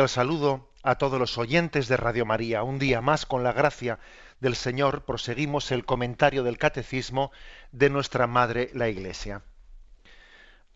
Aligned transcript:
Cordial 0.00 0.08
saludo 0.08 0.70
a 0.82 0.94
todos 0.94 1.18
los 1.18 1.36
oyentes 1.36 1.86
de 1.86 1.98
Radio 1.98 2.24
María. 2.24 2.62
Un 2.62 2.78
día 2.78 3.02
más, 3.02 3.26
con 3.26 3.42
la 3.42 3.52
gracia 3.52 3.98
del 4.40 4.56
Señor, 4.56 5.04
proseguimos 5.04 5.70
el 5.72 5.84
comentario 5.84 6.42
del 6.42 6.56
Catecismo 6.56 7.32
de 7.70 7.90
nuestra 7.90 8.26
Madre, 8.26 8.70
la 8.72 8.88
Iglesia. 8.88 9.42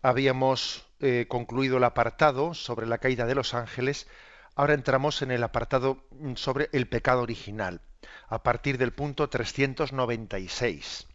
Habíamos 0.03 0.85
eh, 0.99 1.25
concluido 1.27 1.77
el 1.77 1.85
apartado 1.85 2.53
sobre 2.53 2.85
la 2.85 2.99
caída 2.99 3.25
de 3.25 3.33
los 3.33 3.55
ángeles, 3.55 4.07
ahora 4.53 4.75
entramos 4.75 5.23
en 5.23 5.31
el 5.31 5.43
apartado 5.43 6.03
sobre 6.35 6.69
el 6.71 6.87
pecado 6.87 7.23
original, 7.23 7.81
a 8.27 8.43
partir 8.43 8.77
del 8.77 8.93
punto 8.93 9.27
396. 9.27 11.07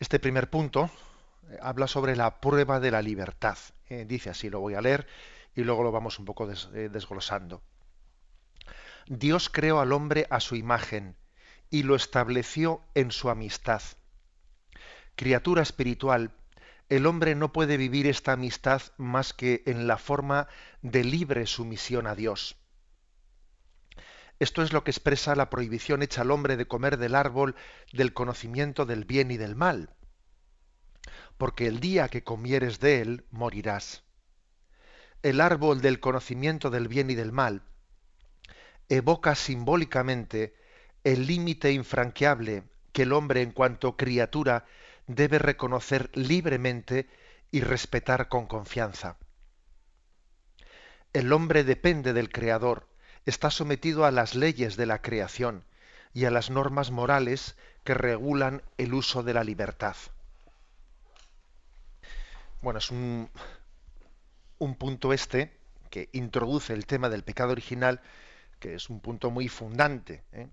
Este 0.00 0.18
primer 0.18 0.48
punto 0.48 0.88
eh, 1.50 1.58
habla 1.60 1.86
sobre 1.86 2.16
la 2.16 2.40
prueba 2.40 2.80
de 2.80 2.90
la 2.90 3.02
libertad. 3.02 3.58
Eh, 3.90 4.06
dice 4.08 4.30
así, 4.30 4.48
lo 4.48 4.60
voy 4.60 4.72
a 4.72 4.80
leer 4.80 5.06
y 5.56 5.64
luego 5.64 5.82
lo 5.82 5.90
vamos 5.90 6.18
un 6.18 6.26
poco 6.26 6.48
eh, 6.48 6.90
desglosando. 6.92 7.62
Dios 9.06 9.48
creó 9.48 9.80
al 9.80 9.92
hombre 9.92 10.26
a 10.30 10.38
su 10.38 10.54
imagen 10.54 11.16
y 11.70 11.82
lo 11.82 11.96
estableció 11.96 12.82
en 12.94 13.10
su 13.10 13.30
amistad. 13.30 13.82
Criatura 15.16 15.62
espiritual, 15.62 16.32
el 16.88 17.06
hombre 17.06 17.34
no 17.34 17.52
puede 17.52 17.78
vivir 17.78 18.06
esta 18.06 18.32
amistad 18.32 18.82
más 18.98 19.32
que 19.32 19.62
en 19.66 19.86
la 19.86 19.96
forma 19.96 20.46
de 20.82 21.02
libre 21.02 21.46
sumisión 21.46 22.06
a 22.06 22.14
Dios. 22.14 22.56
Esto 24.38 24.62
es 24.62 24.74
lo 24.74 24.84
que 24.84 24.90
expresa 24.90 25.34
la 25.34 25.48
prohibición 25.48 26.02
hecha 26.02 26.20
al 26.20 26.30
hombre 26.30 26.58
de 26.58 26.68
comer 26.68 26.98
del 26.98 27.14
árbol 27.14 27.56
del 27.92 28.12
conocimiento 28.12 28.84
del 28.84 29.06
bien 29.06 29.30
y 29.30 29.38
del 29.38 29.56
mal. 29.56 29.94
Porque 31.38 31.66
el 31.66 31.80
día 31.80 32.08
que 32.08 32.22
comieres 32.22 32.78
de 32.78 33.00
él, 33.00 33.24
morirás 33.30 34.05
el 35.26 35.40
árbol 35.40 35.80
del 35.80 35.98
conocimiento 35.98 36.70
del 36.70 36.86
bien 36.86 37.10
y 37.10 37.16
del 37.16 37.32
mal 37.32 37.62
evoca 38.88 39.34
simbólicamente 39.34 40.54
el 41.02 41.26
límite 41.26 41.72
infranqueable 41.72 42.62
que 42.92 43.02
el 43.02 43.12
hombre 43.12 43.42
en 43.42 43.50
cuanto 43.50 43.96
criatura 43.96 44.66
debe 45.08 45.40
reconocer 45.40 46.10
libremente 46.14 47.08
y 47.50 47.60
respetar 47.60 48.28
con 48.28 48.46
confianza. 48.46 49.16
El 51.12 51.32
hombre 51.32 51.64
depende 51.64 52.12
del 52.12 52.30
Creador, 52.30 52.86
está 53.24 53.50
sometido 53.50 54.04
a 54.04 54.12
las 54.12 54.36
leyes 54.36 54.76
de 54.76 54.86
la 54.86 55.02
creación 55.02 55.64
y 56.14 56.26
a 56.26 56.30
las 56.30 56.50
normas 56.50 56.92
morales 56.92 57.56
que 57.82 57.94
regulan 57.94 58.62
el 58.78 58.94
uso 58.94 59.24
de 59.24 59.34
la 59.34 59.42
libertad. 59.42 59.96
Bueno, 62.62 62.78
es 62.78 62.92
un, 62.92 63.28
un 64.58 64.74
punto 64.76 65.12
este 65.12 65.56
que 65.90 66.08
introduce 66.12 66.72
el 66.72 66.86
tema 66.86 67.08
del 67.08 67.22
pecado 67.22 67.52
original, 67.52 68.00
que 68.58 68.74
es 68.74 68.90
un 68.90 69.00
punto 69.00 69.30
muy 69.30 69.48
fundante 69.48 70.24
¿eh? 70.32 70.48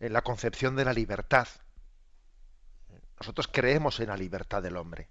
en 0.00 0.12
la 0.12 0.22
concepción 0.22 0.76
de 0.76 0.84
la 0.84 0.92
libertad. 0.92 1.48
Nosotros 3.18 3.48
creemos 3.50 4.00
en 4.00 4.08
la 4.08 4.16
libertad 4.16 4.62
del 4.62 4.76
hombre. 4.76 5.08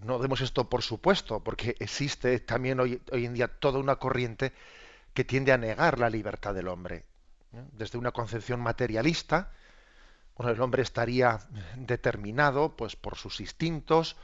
No 0.00 0.18
demos 0.18 0.40
esto 0.40 0.68
por 0.68 0.82
supuesto, 0.82 1.42
porque 1.42 1.76
existe 1.78 2.40
también 2.40 2.80
hoy, 2.80 3.00
hoy 3.12 3.24
en 3.24 3.34
día 3.34 3.48
toda 3.48 3.78
una 3.78 3.96
corriente 3.96 4.52
que 5.14 5.24
tiende 5.24 5.52
a 5.52 5.58
negar 5.58 5.98
la 5.98 6.10
libertad 6.10 6.54
del 6.54 6.68
hombre. 6.68 7.04
¿eh? 7.52 7.64
Desde 7.72 7.98
una 7.98 8.12
concepción 8.12 8.60
materialista, 8.60 9.52
bueno, 10.36 10.52
el 10.52 10.60
hombre 10.60 10.82
estaría 10.82 11.38
determinado 11.76 12.76
pues, 12.76 12.96
por 12.96 13.16
sus 13.16 13.40
instintos, 13.40 14.16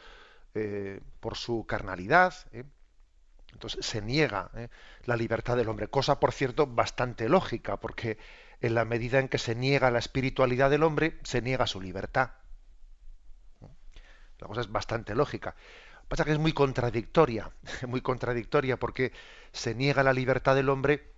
eh, 0.55 1.01
por 1.21 1.37
su 1.37 1.67
carnalidad. 1.67 2.35
¿eh? 2.53 2.65
Entonces 3.53 3.85
se 3.85 4.03
niega 4.03 4.51
¿eh? 4.55 4.69
la 5.05 5.17
libertad 5.17 5.57
del 5.57 5.69
hombre, 5.69 5.89
cosa 5.89 6.21
por 6.21 6.33
cierto 6.33 6.67
bastante 6.67 7.29
lógica, 7.29 7.79
porque 7.79 8.19
en 8.61 8.75
la 8.75 8.85
medida 8.85 9.19
en 9.19 9.29
que 9.29 9.39
se 9.39 9.55
niega 9.55 9.91
la 9.91 9.99
espiritualidad 9.99 10.71
del 10.71 10.83
hombre, 10.83 11.19
se 11.23 11.43
niega 11.43 11.67
su 11.67 11.81
libertad. 11.81 12.33
La 14.39 14.47
cosa 14.47 14.61
es 14.61 14.71
bastante 14.71 15.15
lógica. 15.15 15.55
Pasa 16.09 16.25
que 16.25 16.33
es 16.33 16.39
muy 16.39 16.53
contradictoria, 16.53 17.51
muy 17.87 18.01
contradictoria, 18.01 18.79
porque 18.79 19.13
se 19.53 19.75
niega 19.75 20.03
la 20.03 20.13
libertad 20.13 20.55
del 20.55 20.69
hombre 20.69 21.13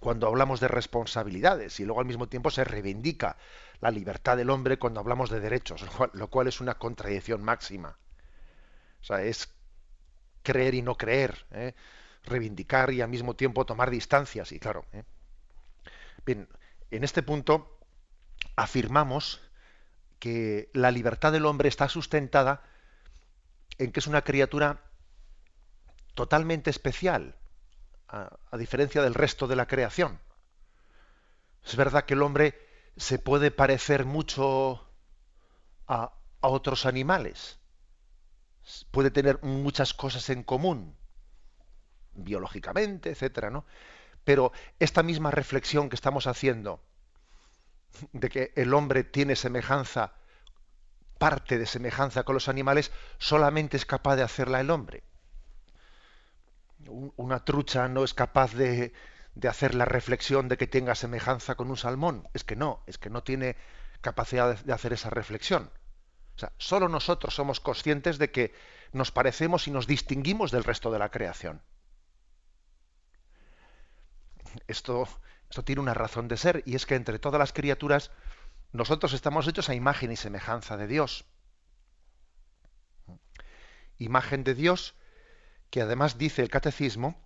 cuando 0.00 0.26
hablamos 0.26 0.60
de 0.60 0.68
responsabilidades 0.68 1.80
y 1.80 1.84
luego 1.84 2.00
al 2.00 2.06
mismo 2.06 2.28
tiempo 2.28 2.50
se 2.50 2.64
reivindica 2.64 3.36
la 3.80 3.90
libertad 3.90 4.36
del 4.36 4.50
hombre 4.50 4.78
cuando 4.78 5.00
hablamos 5.00 5.30
de 5.30 5.40
derechos, 5.40 5.84
lo 6.12 6.28
cual 6.28 6.46
es 6.46 6.60
una 6.60 6.74
contradicción 6.74 7.42
máxima. 7.42 7.98
O 9.04 9.06
sea, 9.06 9.22
es 9.22 9.50
creer 10.42 10.74
y 10.74 10.80
no 10.80 10.96
creer, 10.96 11.44
¿eh? 11.50 11.74
reivindicar 12.24 12.90
y 12.90 13.02
al 13.02 13.10
mismo 13.10 13.36
tiempo 13.36 13.66
tomar 13.66 13.90
distancias. 13.90 14.50
Y 14.50 14.58
claro, 14.58 14.86
¿eh? 14.92 15.04
bien, 16.24 16.48
en 16.90 17.04
este 17.04 17.22
punto 17.22 17.78
afirmamos 18.56 19.42
que 20.18 20.70
la 20.72 20.90
libertad 20.90 21.32
del 21.32 21.44
hombre 21.44 21.68
está 21.68 21.90
sustentada 21.90 22.62
en 23.76 23.92
que 23.92 24.00
es 24.00 24.06
una 24.06 24.22
criatura 24.22 24.80
totalmente 26.14 26.70
especial, 26.70 27.36
a, 28.08 28.30
diferencia 28.56 29.02
del 29.02 29.12
resto 29.12 29.46
de 29.46 29.56
la 29.56 29.66
creación. 29.66 30.18
Es 31.62 31.76
verdad 31.76 32.06
que 32.06 32.14
el 32.14 32.22
hombre 32.22 32.58
se 32.96 33.18
puede 33.18 33.50
parecer 33.50 34.06
mucho 34.06 34.88
a 35.88 36.10
otros 36.40 36.86
animales, 36.86 37.58
puede 38.90 39.10
tener 39.10 39.42
muchas 39.42 39.94
cosas 39.94 40.30
en 40.30 40.42
común, 40.42 40.96
biológicamente, 42.14 43.10
etcétera, 43.10 43.50
¿no? 43.50 43.64
Pero 44.24 44.52
esta 44.78 45.02
misma 45.02 45.30
reflexión 45.30 45.88
que 45.88 45.96
estamos 45.96 46.26
haciendo 46.26 46.82
de 48.12 48.28
que 48.28 48.52
el 48.56 48.74
hombre 48.74 49.04
tiene 49.04 49.36
semejanza, 49.36 50.14
parte 51.18 51.58
de 51.58 51.66
semejanza 51.66 52.24
con 52.24 52.34
los 52.34 52.48
animales, 52.48 52.90
solamente 53.18 53.76
es 53.76 53.86
capaz 53.86 54.16
de 54.16 54.22
hacerla 54.22 54.60
el 54.60 54.70
hombre. 54.70 55.04
Una 57.16 57.44
trucha 57.44 57.88
no 57.88 58.04
es 58.04 58.14
capaz 58.14 58.54
de, 58.54 58.92
de 59.34 59.48
hacer 59.48 59.74
la 59.74 59.84
reflexión 59.84 60.48
de 60.48 60.56
que 60.56 60.66
tenga 60.66 60.94
semejanza 60.94 61.54
con 61.54 61.70
un 61.70 61.76
salmón. 61.76 62.28
Es 62.34 62.44
que 62.44 62.56
no, 62.56 62.82
es 62.86 62.98
que 62.98 63.10
no 63.10 63.22
tiene 63.22 63.56
capacidad 64.00 64.58
de 64.58 64.72
hacer 64.72 64.92
esa 64.92 65.10
reflexión. 65.10 65.70
O 66.36 66.38
sea, 66.38 66.52
solo 66.58 66.88
nosotros 66.88 67.34
somos 67.34 67.60
conscientes 67.60 68.18
de 68.18 68.30
que 68.30 68.54
nos 68.92 69.10
parecemos 69.10 69.68
y 69.68 69.70
nos 69.70 69.86
distinguimos 69.86 70.50
del 70.50 70.64
resto 70.64 70.90
de 70.90 70.98
la 70.98 71.10
creación. 71.10 71.62
Esto, 74.66 75.08
esto 75.48 75.64
tiene 75.64 75.80
una 75.80 75.94
razón 75.94 76.28
de 76.28 76.36
ser 76.36 76.62
y 76.66 76.74
es 76.74 76.86
que 76.86 76.94
entre 76.94 77.18
todas 77.18 77.38
las 77.38 77.52
criaturas 77.52 78.10
nosotros 78.72 79.12
estamos 79.12 79.46
hechos 79.46 79.68
a 79.68 79.74
imagen 79.74 80.10
y 80.10 80.16
semejanza 80.16 80.76
de 80.76 80.86
Dios. 80.86 81.24
Imagen 83.98 84.42
de 84.42 84.54
Dios 84.54 84.94
que 85.70 85.82
además 85.82 86.18
dice 86.18 86.42
el 86.42 86.50
catecismo, 86.50 87.20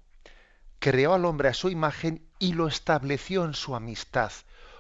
creó 0.78 1.12
al 1.12 1.25
hombre 1.26 1.49
a 1.49 1.55
su 1.55 1.69
imagen 1.69 2.26
y 2.38 2.55
lo 2.55 2.66
estableció 2.66 3.44
en 3.44 3.52
su 3.52 3.75
amistad. 3.75 4.32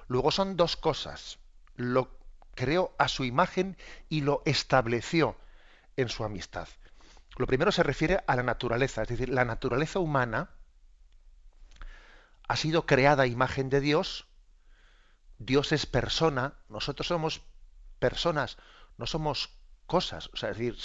Luego 0.06 0.30
son 0.30 0.56
dos 0.56 0.76
cosas. 0.76 1.38
Lo 1.76 2.17
creó 2.58 2.92
a 2.98 3.06
su 3.06 3.24
imagen 3.24 3.76
y 4.08 4.22
lo 4.22 4.42
estableció 4.44 5.36
en 5.96 6.08
su 6.08 6.24
amistad. 6.24 6.66
Lo 7.36 7.46
primero 7.46 7.70
se 7.70 7.84
refiere 7.84 8.18
a 8.26 8.34
la 8.34 8.42
naturaleza, 8.42 9.02
es 9.02 9.08
decir, 9.08 9.28
la 9.28 9.44
naturaleza 9.44 10.00
humana 10.00 10.50
ha 12.48 12.56
sido 12.56 12.84
creada 12.84 13.22
a 13.22 13.26
imagen 13.28 13.70
de 13.70 13.80
Dios, 13.80 14.26
Dios 15.38 15.70
es 15.70 15.86
persona, 15.86 16.54
nosotros 16.68 17.06
somos 17.06 17.42
personas, 18.00 18.58
no 18.96 19.06
somos 19.06 19.50
cosas, 19.86 20.28
o 20.32 20.36
sea, 20.36 20.50
es 20.50 20.58
decir, 20.58 20.76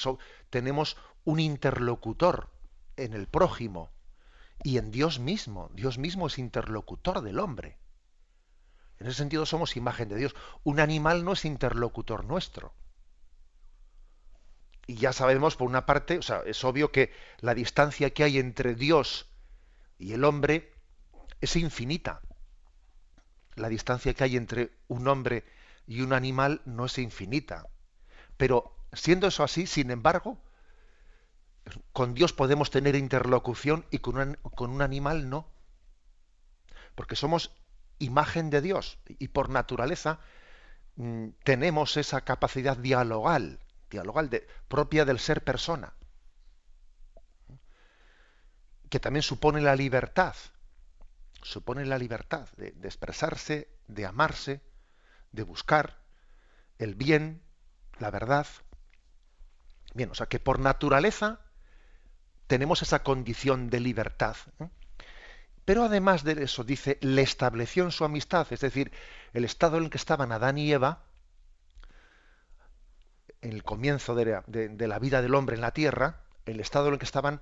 tenemos 0.51 0.95
un 1.23 1.39
interlocutor 1.39 2.51
en 2.97 3.13
el 3.13 3.25
prójimo 3.25 3.91
y 4.63 4.77
en 4.77 4.91
Dios 4.91 5.17
mismo. 5.17 5.71
Dios 5.73 5.97
mismo 5.97 6.27
es 6.27 6.37
interlocutor 6.37 7.21
del 7.21 7.39
hombre. 7.39 7.79
En 9.03 9.09
ese 9.09 9.17
sentido 9.17 9.45
somos 9.45 9.75
imagen 9.75 10.07
de 10.07 10.15
Dios. 10.15 10.33
Un 10.63 10.79
animal 10.79 11.25
no 11.25 11.33
es 11.33 11.44
interlocutor 11.44 12.23
nuestro. 12.23 12.73
Y 14.88 14.95
ya 14.95 15.11
sabemos, 15.11 15.57
por 15.57 15.67
una 15.67 15.85
parte, 15.85 16.19
o 16.19 16.21
sea, 16.21 16.41
es 16.45 16.63
obvio 16.63 16.94
que 16.94 17.11
la 17.41 17.53
distancia 17.53 18.11
que 18.11 18.23
hay 18.23 18.38
entre 18.38 18.75
Dios 18.75 19.27
y 20.00 20.13
el 20.13 20.23
hombre 20.23 20.71
es 21.41 21.57
infinita. 21.57 22.21
La 23.55 23.67
distancia 23.67 24.13
que 24.13 24.23
hay 24.23 24.38
entre 24.38 24.71
un 24.88 25.05
hombre 25.09 25.44
y 25.85 26.00
un 26.00 26.13
animal 26.13 26.61
no 26.63 26.85
es 26.85 26.97
infinita. 26.97 27.67
Pero 28.38 28.73
siendo 28.94 29.27
eso 29.27 29.44
así, 29.44 29.67
sin 29.67 29.91
embargo, 29.91 30.41
con 31.91 32.13
Dios 32.13 32.31
podemos 32.31 32.71
tener 32.71 32.95
interlocución 32.95 33.85
y 33.91 33.97
con 33.97 34.17
un, 34.17 34.35
con 34.55 34.69
un 34.69 34.81
animal 34.81 35.29
no. 35.29 35.45
Porque 36.95 37.17
somos 37.17 37.51
imagen 38.03 38.50
de 38.50 38.61
Dios 38.61 38.97
y 39.07 39.29
por 39.29 39.50
naturaleza 39.50 40.19
mm, 40.95 41.29
tenemos 41.44 41.97
esa 41.97 42.21
capacidad 42.21 42.77
dialogal, 42.77 43.59
dialogal 43.89 44.29
de, 44.29 44.47
propia 44.67 45.05
del 45.05 45.19
ser 45.19 45.44
persona, 45.44 45.94
que 48.89 49.00
también 49.00 49.23
supone 49.23 49.61
la 49.61 49.75
libertad, 49.75 50.35
supone 51.41 51.85
la 51.85 51.97
libertad 51.97 52.47
de, 52.57 52.73
expresarse, 52.83 53.69
de 53.88 54.05
amarse, 54.05 54.61
de 55.31 55.44
buscar 55.44 56.00
el 56.77 56.95
bien, 56.95 57.41
la 58.00 58.11
verdad. 58.11 58.47
Bien, 59.94 60.11
o 60.11 60.15
sea 60.15 60.27
que 60.27 60.39
por 60.39 60.59
naturaleza 60.59 61.41
tenemos 62.47 62.81
esa 62.81 63.03
condición 63.03 63.69
de 63.69 63.79
libertad. 63.79 64.35
¿eh? 64.59 64.69
Pero 65.65 65.83
además 65.83 66.24
de 66.24 66.44
eso, 66.44 66.63
dice, 66.63 66.98
le 67.01 67.21
estableció 67.21 67.83
en 67.83 67.92
su 67.92 68.04
amistad, 68.04 68.48
es 68.51 68.60
decir, 68.60 68.92
el 69.33 69.45
estado 69.45 69.77
en 69.77 69.86
el 69.86 69.89
que 69.89 69.98
estaban 69.98 70.31
Adán 70.31 70.57
y 70.57 70.71
Eva, 70.71 71.04
en 73.42 73.54
el 73.54 73.63
comienzo 73.63 74.15
de 74.15 74.88
la, 74.88 75.00
vida 75.00 75.21
del 75.21 75.36
hombre 75.36 75.56
en 75.56 75.62
la 75.62 75.71
tierra, 75.71 76.21
el 76.45 76.60
estado 76.60 76.88
en 76.88 76.94
el 76.94 77.00
que 77.00 77.06
estaban 77.06 77.42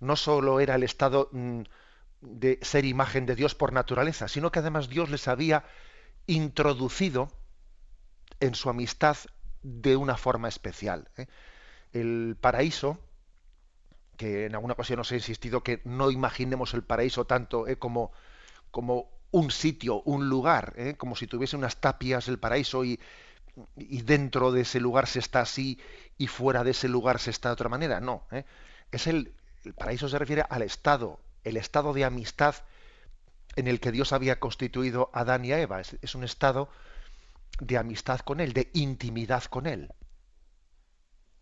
no 0.00 0.16
solo 0.16 0.60
era 0.60 0.74
el 0.74 0.82
estado 0.82 1.28
mm, 1.32 1.62
de 2.20 2.58
ser 2.62 2.84
imagen 2.84 3.26
de 3.26 3.34
Dios 3.34 3.54
por 3.54 3.72
naturaleza, 3.72 4.28
sino 4.28 4.50
que 4.50 4.58
además 4.58 4.88
Dios 4.88 5.10
les 5.10 5.28
había 5.28 5.64
introducido 6.26 7.30
en 8.40 8.54
su 8.54 8.68
amistad 8.68 9.16
de 9.62 9.96
una 9.96 10.16
forma 10.16 10.48
especial. 10.48 11.08
¿eh? 11.16 11.26
El 11.92 12.36
paraíso, 12.40 12.98
que 14.18 14.46
en 14.46 14.54
alguna 14.54 14.74
ocasión 14.74 14.98
os 15.00 15.10
he 15.12 15.14
insistido 15.14 15.62
que 15.62 15.80
no 15.84 16.10
imaginemos 16.10 16.74
el 16.74 16.82
paraíso 16.82 17.24
tanto 17.24 17.66
¿eh? 17.66 17.78
como, 17.78 18.12
como 18.70 19.08
un 19.30 19.50
sitio, 19.50 20.02
un 20.02 20.28
lugar, 20.28 20.74
¿eh? 20.76 20.96
como 20.98 21.16
si 21.16 21.26
tuviese 21.26 21.56
unas 21.56 21.80
tapias 21.80 22.28
el 22.28 22.38
paraíso 22.38 22.84
y, 22.84 23.00
y, 23.76 24.02
dentro 24.02 24.52
de 24.52 24.62
ese 24.62 24.80
lugar 24.80 25.06
se 25.06 25.20
está 25.20 25.40
así 25.40 25.78
y 26.18 26.26
fuera 26.26 26.64
de 26.64 26.72
ese 26.72 26.88
lugar 26.88 27.20
se 27.20 27.30
está 27.30 27.48
de 27.48 27.54
otra 27.54 27.68
manera. 27.68 28.00
No, 28.00 28.26
es 28.90 29.06
el, 29.06 29.32
el 29.64 29.72
paraíso 29.72 30.08
se 30.08 30.18
refiere 30.18 30.44
al 30.50 30.62
estado, 30.62 31.20
el 31.44 31.56
estado 31.56 31.92
de 31.94 32.04
amistad 32.04 32.56
en 33.54 33.68
el 33.68 33.80
que 33.80 33.92
Dios 33.92 34.12
había 34.12 34.40
constituido 34.40 35.10
a 35.12 35.20
Adán 35.20 35.44
y 35.44 35.52
a 35.52 35.60
Eva. 35.60 35.80
Es 35.80 36.14
un 36.14 36.24
estado 36.24 36.68
de 37.60 37.78
amistad 37.78 38.20
con 38.20 38.40
Él, 38.40 38.52
de 38.52 38.70
intimidad 38.74 39.44
con 39.44 39.66
Él. 39.66 39.92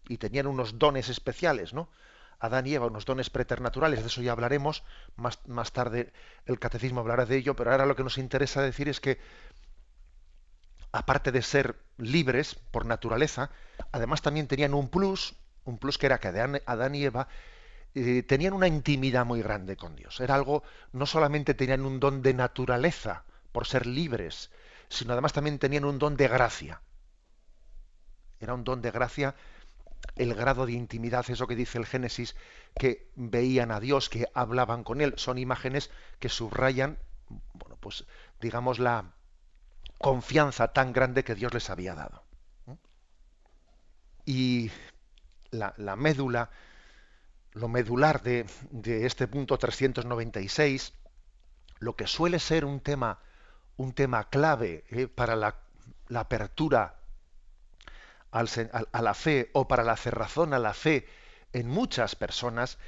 Y 0.08 0.19
tenían 0.19 0.46
unos 0.46 0.78
dones 0.78 1.08
especiales, 1.08 1.73
¿no? 1.73 1.88
Adán 2.38 2.66
y 2.66 2.74
Eva, 2.74 2.86
unos 2.86 3.04
dones 3.04 3.30
preternaturales, 3.30 4.00
de 4.00 4.06
eso 4.06 4.22
ya 4.22 4.32
hablaremos, 4.32 4.82
más, 5.16 5.40
más 5.46 5.72
tarde 5.72 6.12
el 6.44 6.58
catecismo 6.58 7.00
hablará 7.00 7.26
de 7.26 7.36
ello, 7.36 7.56
pero 7.56 7.70
ahora 7.70 7.86
lo 7.86 7.96
que 7.96 8.04
nos 8.04 8.18
interesa 8.18 8.62
decir 8.62 8.88
es 8.88 9.00
que, 9.00 9.18
aparte 10.92 11.32
de 11.32 11.42
ser 11.42 11.76
libres 11.96 12.54
por 12.54 12.84
naturaleza, 12.84 13.50
además 13.92 14.22
también 14.22 14.48
tenían 14.48 14.74
un 14.74 14.88
plus, 14.88 15.34
un 15.64 15.78
plus 15.78 15.98
que 15.98 16.06
era 16.06 16.18
que 16.18 16.28
Adán, 16.28 16.94
y 16.94 17.04
Eva 17.04 17.28
eh, 17.94 18.22
tenían 18.22 18.52
una 18.52 18.68
intimidad 18.68 19.24
muy 19.24 19.42
grande 19.42 19.76
con 19.76 19.96
Dios. 19.96 20.20
Era 20.20 20.34
algo, 20.34 20.62
no 20.92 21.06
solamente 21.06 21.54
tenían 21.54 21.84
un 21.86 22.00
don 22.00 22.22
de 22.22 22.34
naturaleza 22.34 23.24
por 23.52 23.66
ser 23.66 23.86
libres, 23.86 24.50
sino 24.88 25.12
además 25.12 25.32
también 25.32 25.58
tenían 25.58 25.84
un 25.84 25.98
don 25.98 26.16
de 26.16 26.28
gracia. 26.28 26.82
Era 28.38 28.54
un 28.54 28.64
don 28.64 28.82
de 28.82 28.90
gracia 28.90 29.34
el 30.14 30.34
grado 30.34 30.66
de 30.66 30.72
intimidad, 30.72 31.28
eso 31.28 31.46
que 31.46 31.56
dice 31.56 31.78
el 31.78 31.86
Génesis, 31.86 32.36
que 32.78 33.10
veían 33.16 33.70
a 33.70 33.80
Dios, 33.80 34.08
que 34.08 34.26
hablaban 34.34 34.84
con 34.84 35.00
Él. 35.00 35.14
Son 35.16 35.38
imágenes 35.38 35.90
que 36.18 36.28
subrayan, 36.28 36.98
bueno, 37.54 37.76
pues 37.80 38.06
digamos 38.40 38.78
la 38.78 39.12
confianza 39.98 40.68
tan 40.68 40.92
grande 40.92 41.24
que 41.24 41.34
Dios 41.34 41.52
les 41.52 41.70
había 41.70 41.94
dado. 41.94 42.22
Y 44.24 44.70
la, 45.50 45.74
la 45.76 45.96
médula 45.96 46.50
lo 47.56 47.68
medular 47.68 48.22
de, 48.22 48.46
este 49.06 49.26
punto 49.26 49.58
396, 49.58 50.92
lo 51.78 51.96
que 51.96 52.06
suele 52.06 52.38
ser 52.38 52.66
un 52.66 52.80
tema, 52.80 53.18
un 53.78 53.94
tema 53.94 54.28
clave 54.28 54.84
eh, 54.90 55.08
para 55.08 55.36
la, 55.36 55.56
apertura 56.14 56.96
a 58.31 59.02
la 59.02 59.14
fe 59.14 59.50
o 59.52 59.69
para 59.69 59.82
la 59.82 59.96
cerrazón 59.96 60.52
a 60.52 60.58
la 60.58 60.75
fe 60.75 61.06
en 61.52 61.69
muchas 61.69 62.17
personas, 62.17 62.78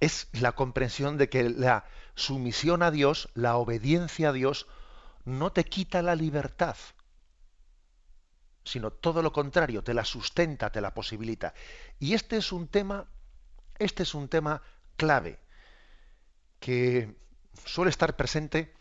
es 0.00 0.28
la 0.32 0.52
comprensión 0.52 1.18
de 1.18 1.28
que 1.28 1.48
la 1.48 1.84
sumisión 2.14 2.82
a 2.82 2.90
Dios, 2.90 3.28
la 3.34 3.56
obediencia 3.56 4.30
a 4.30 4.32
Dios, 4.32 4.66
no 5.24 5.52
te 5.52 5.64
quita 5.64 6.02
la 6.02 6.16
libertad, 6.16 6.76
sino 8.64 8.90
todo 8.90 9.22
lo 9.22 9.32
contrario, 9.32 9.84
te 9.84 9.94
la 9.94 10.04
sustenta, 10.04 10.70
te 10.70 10.80
la 10.80 10.94
posibilita. 10.94 11.54
Y 12.00 12.14
este 12.14 12.36
es 12.36 12.50
un 12.50 12.66
tema 12.66 13.06
este 13.78 14.02
es 14.04 14.14
un 14.14 14.28
tema 14.28 14.62
clave 14.96 15.38
que 16.60 17.16
suele 17.64 17.90
estar 17.90 18.16
presente 18.16 18.72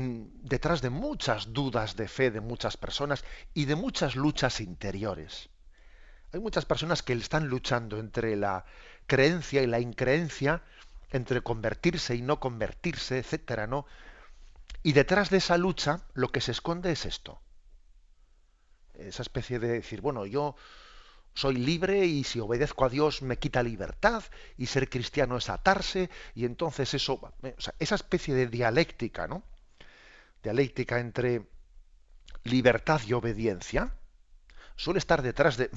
detrás 0.00 0.82
de 0.82 0.90
muchas 0.90 1.52
dudas 1.52 1.96
de 1.96 2.08
fe 2.08 2.30
de 2.30 2.40
muchas 2.40 2.76
personas 2.76 3.24
y 3.52 3.66
de 3.66 3.76
muchas 3.76 4.16
luchas 4.16 4.60
interiores. 4.60 5.50
Hay 6.32 6.40
muchas 6.40 6.64
personas 6.64 7.02
que 7.02 7.12
están 7.12 7.48
luchando 7.48 7.98
entre 7.98 8.34
la 8.36 8.64
creencia 9.06 9.62
y 9.62 9.66
la 9.66 9.80
increencia, 9.80 10.62
entre 11.10 11.42
convertirse 11.42 12.16
y 12.16 12.22
no 12.22 12.40
convertirse, 12.40 13.18
etcétera, 13.18 13.66
¿no? 13.66 13.86
Y 14.82 14.92
detrás 14.92 15.30
de 15.30 15.36
esa 15.36 15.56
lucha 15.58 16.00
lo 16.14 16.30
que 16.30 16.40
se 16.40 16.50
esconde 16.50 16.90
es 16.90 17.06
esto. 17.06 17.40
Esa 18.94 19.22
especie 19.22 19.58
de 19.58 19.68
decir, 19.68 20.00
bueno, 20.00 20.26
yo 20.26 20.56
soy 21.34 21.56
libre 21.56 22.04
y 22.06 22.24
si 22.24 22.40
obedezco 22.40 22.84
a 22.84 22.88
Dios 22.88 23.22
me 23.22 23.38
quita 23.38 23.62
libertad 23.62 24.24
y 24.56 24.66
ser 24.66 24.88
cristiano 24.88 25.36
es 25.36 25.50
atarse 25.50 26.10
y 26.34 26.44
entonces 26.44 26.94
eso, 26.94 27.32
esa 27.78 27.94
especie 27.94 28.34
de 28.34 28.48
dialéctica, 28.48 29.26
¿no? 29.28 29.42
Dialéctica 30.44 31.00
entre 31.00 31.48
libertad 32.44 33.00
y 33.06 33.14
obediencia 33.14 33.94
suele 34.76 34.98
estar 34.98 35.22
detrás 35.22 35.56
de, 35.56 35.70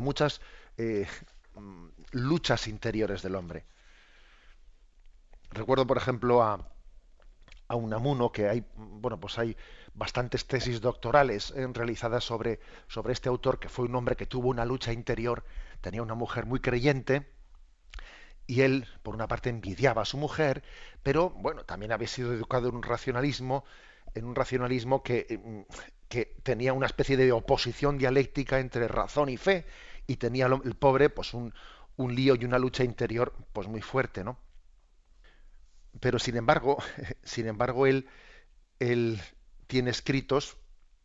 muchas 0.00 0.40
eh, 0.78 1.06
luchas 2.10 2.66
interiores 2.66 3.20
del 3.20 3.34
hombre. 3.34 3.66
Recuerdo, 5.50 5.86
por 5.86 5.98
ejemplo, 5.98 6.42
a, 6.42 6.66
a 7.68 7.76
Unamuno 7.76 8.32
que 8.32 8.48
hay, 8.48 8.64
bueno, 8.76 9.20
pues 9.20 9.38
hay 9.38 9.58
bastantes 9.92 10.46
tesis 10.46 10.80
doctorales 10.80 11.52
eh, 11.54 11.66
realizadas 11.70 12.24
sobre, 12.24 12.60
sobre 12.88 13.12
este 13.12 13.28
autor, 13.28 13.58
que 13.58 13.68
fue 13.68 13.84
un 13.84 13.94
hombre 13.94 14.16
que 14.16 14.24
tuvo 14.24 14.48
una 14.48 14.64
lucha 14.64 14.92
interior, 14.94 15.44
tenía 15.82 16.02
una 16.02 16.14
mujer 16.14 16.46
muy 16.46 16.60
creyente, 16.60 17.30
y 18.46 18.62
él, 18.62 18.86
por 19.02 19.14
una 19.14 19.28
parte, 19.28 19.50
envidiaba 19.50 20.00
a 20.00 20.06
su 20.06 20.16
mujer, 20.16 20.62
pero 21.02 21.28
bueno, 21.28 21.64
también 21.64 21.92
había 21.92 22.08
sido 22.08 22.32
educado 22.32 22.68
en 22.68 22.76
un 22.76 22.82
racionalismo, 22.82 23.64
en 24.14 24.24
un 24.24 24.34
racionalismo 24.34 25.02
que, 25.02 25.26
eh, 25.28 25.66
que 26.08 26.36
tenía 26.42 26.72
una 26.72 26.86
especie 26.86 27.16
de 27.16 27.32
oposición 27.32 27.98
dialéctica 27.98 28.60
entre 28.60 28.88
razón 28.88 29.28
y 29.28 29.36
fe, 29.36 29.66
y 30.06 30.16
tenía 30.16 30.46
el 30.46 30.74
pobre 30.76 31.10
pues 31.10 31.34
un, 31.34 31.54
un 31.96 32.14
lío 32.14 32.34
y 32.34 32.44
una 32.44 32.58
lucha 32.58 32.84
interior 32.84 33.34
pues 33.52 33.68
muy 33.68 33.80
fuerte, 33.80 34.24
¿no? 34.24 34.38
Pero 36.00 36.18
sin 36.18 36.36
embargo, 36.36 36.78
sin 37.22 37.46
embargo, 37.46 37.86
él, 37.86 38.08
él 38.78 39.20
tiene 39.66 39.90
escritos 39.90 40.56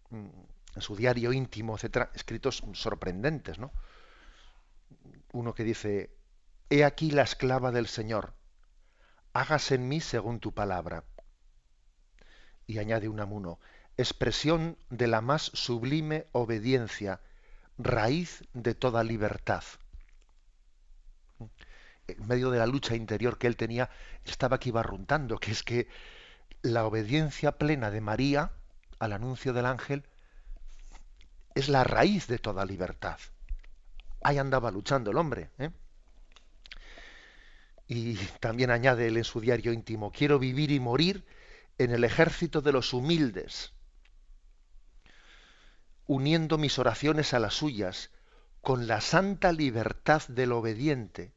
mm, 0.10 0.28
en 0.76 0.82
su 0.82 0.96
diario 0.96 1.34
íntimo, 1.34 1.76
etcétera, 1.76 2.12
escritos 2.14 2.64
sorprendentes, 2.74 3.60
¿no? 3.60 3.72
Uno 5.32 5.54
que 5.54 5.64
dice: 5.64 6.12
He 6.70 6.84
aquí 6.84 7.12
la 7.12 7.24
esclava 7.24 7.72
del 7.72 7.88
Señor, 7.88 8.34
hágase 9.34 9.76
en 9.76 9.88
mí 9.88 10.02
según 10.02 10.40
tu 10.40 10.54
palabra. 10.54 11.04
Y 12.70 12.78
añade 12.78 13.10
un 13.10 13.20
amuno, 13.20 13.58
expresión 13.98 14.78
de 14.92 15.08
la 15.08 15.22
más 15.22 15.50
sublime 15.56 16.28
obediencia, 16.34 17.20
raíz 17.80 18.44
de 18.54 18.76
toda 18.76 19.04
libertad. 19.04 19.64
en 21.40 22.28
medio 22.28 22.52
de 22.52 22.60
la 22.60 22.68
lucha 22.68 22.96
interior 22.96 23.40
que 23.40 23.48
él 23.48 23.56
tenía, 23.56 23.90
estaba 24.24 24.58
aquí 24.58 24.70
barruntando, 24.70 25.40
que 25.40 25.50
es 25.50 25.64
que 25.64 25.88
la 26.62 26.86
obediencia 26.86 27.54
plena 27.54 27.90
de 27.90 28.02
María 28.02 28.52
al 29.00 29.14
anuncio 29.14 29.52
del 29.52 29.66
ángel 29.66 30.04
es 31.56 31.70
la 31.70 31.84
raíz 31.84 32.28
de 32.28 32.38
toda 32.38 32.66
libertad. 32.66 33.18
Ahí 34.22 34.38
andaba 34.38 34.70
luchando 34.70 35.10
el 35.10 35.18
hombre. 35.18 35.50
¿eh? 35.58 35.72
Y 37.88 38.14
también 38.40 38.70
añade 38.70 39.08
él 39.08 39.18
en 39.18 39.24
su 39.24 39.42
diario 39.42 39.74
íntimo, 39.74 40.12
quiero 40.12 40.38
vivir 40.38 40.70
y 40.70 40.80
morir 40.80 41.26
en 41.80 41.92
el 41.92 42.04
ejército 42.04 42.62
de 42.62 42.74
los 42.74 42.94
humildes, 42.94 43.74
uniendo 46.06 46.58
mis 46.58 46.78
oraciones 46.78 47.34
a 47.34 47.40
las 47.40 47.56
suyas, 47.56 48.12
con 48.62 48.86
la 48.88 49.00
santa 49.00 49.54
libertad 49.54 50.22
del 50.28 50.52
obediente. 50.52 51.32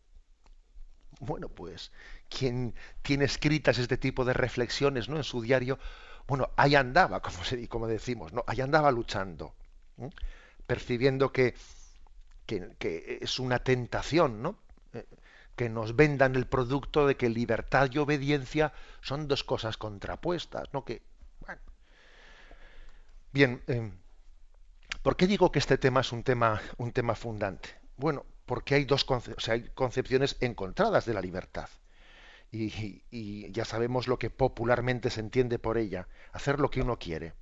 Bueno, 1.20 1.48
pues, 1.48 1.92
quien 2.28 2.74
tiene 3.02 3.24
escritas 3.24 3.78
este 3.78 3.96
tipo 3.96 4.24
de 4.24 4.32
reflexiones 4.32 5.08
¿no? 5.08 5.16
en 5.16 5.24
su 5.24 5.40
diario, 5.40 5.78
bueno, 6.26 6.50
ahí 6.56 6.74
andaba, 6.74 7.20
como, 7.20 7.44
se, 7.44 7.56
decimos, 7.88 8.32
¿no? 8.32 8.42
ahí 8.48 8.60
andaba 8.60 8.90
luchando, 8.90 9.54
percibiendo 10.66 11.32
que, 11.32 11.54
que, 12.46 13.18
es 13.20 13.38
una 13.38 13.60
tentación, 13.60 14.42
¿no? 14.42 14.58
Que 15.56 15.68
nos 15.68 15.96
vendan 15.96 16.34
el 16.34 16.46
producto 16.46 17.06
de 17.06 17.16
que 17.16 17.28
libertad 17.28 17.90
y 17.92 17.98
obediencia 17.98 18.72
son 19.00 19.28
dos 19.28 19.44
cosas 19.44 19.76
contrapuestas, 19.76 20.72
¿no? 20.72 20.84
Que, 20.84 21.02
Bien, 23.32 23.62
eh, 23.66 23.90
¿por 25.02 25.16
qué 25.16 25.26
digo 25.26 25.50
que 25.50 25.58
este 25.58 25.78
tema 25.78 26.00
es 26.00 26.12
un 26.12 26.22
tema, 26.22 26.60
un 26.76 26.92
tema 26.92 27.14
fundante? 27.14 27.70
Bueno, 27.96 28.26
porque 28.44 28.74
hay 28.74 28.84
dos 28.84 29.06
hay 29.48 29.70
concepciones 29.74 30.36
encontradas 30.40 31.06
de 31.06 31.14
la 31.14 31.22
libertad. 31.22 31.68
Y, 32.50 33.50
ya 33.50 33.64
sabemos 33.64 34.08
lo 34.08 34.18
que 34.18 34.28
popularmente 34.28 35.08
se 35.08 35.20
entiende 35.20 35.58
por 35.58 35.78
ella, 35.78 36.08
hacer 36.32 36.60
lo 36.60 36.70
que 36.70 36.82
uno 36.82 36.98
quiere. 36.98 37.32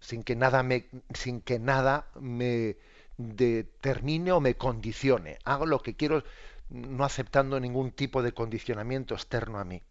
Sin 0.00 0.24
que 0.24 0.34
nada 0.34 0.64
me, 0.64 0.88
sin 1.14 1.40
que 1.40 1.60
nada 1.60 2.08
me 2.18 2.76
determine 3.16 4.32
o 4.32 4.40
me 4.40 4.56
condicione. 4.56 5.38
Hago 5.44 5.66
lo 5.66 5.80
que 5.80 5.96
quiero 5.96 6.24
no 6.68 7.04
aceptando 7.04 7.60
ningún 7.60 7.92
tipo 7.92 8.22
de 8.22 8.32
condicionamiento 8.32 9.14
externo 9.14 9.58
a 9.58 9.64
mí. 9.64 9.82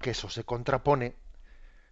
Que 0.00 0.10
eso 0.10 0.28
se 0.28 0.44
contrapone 0.44 1.16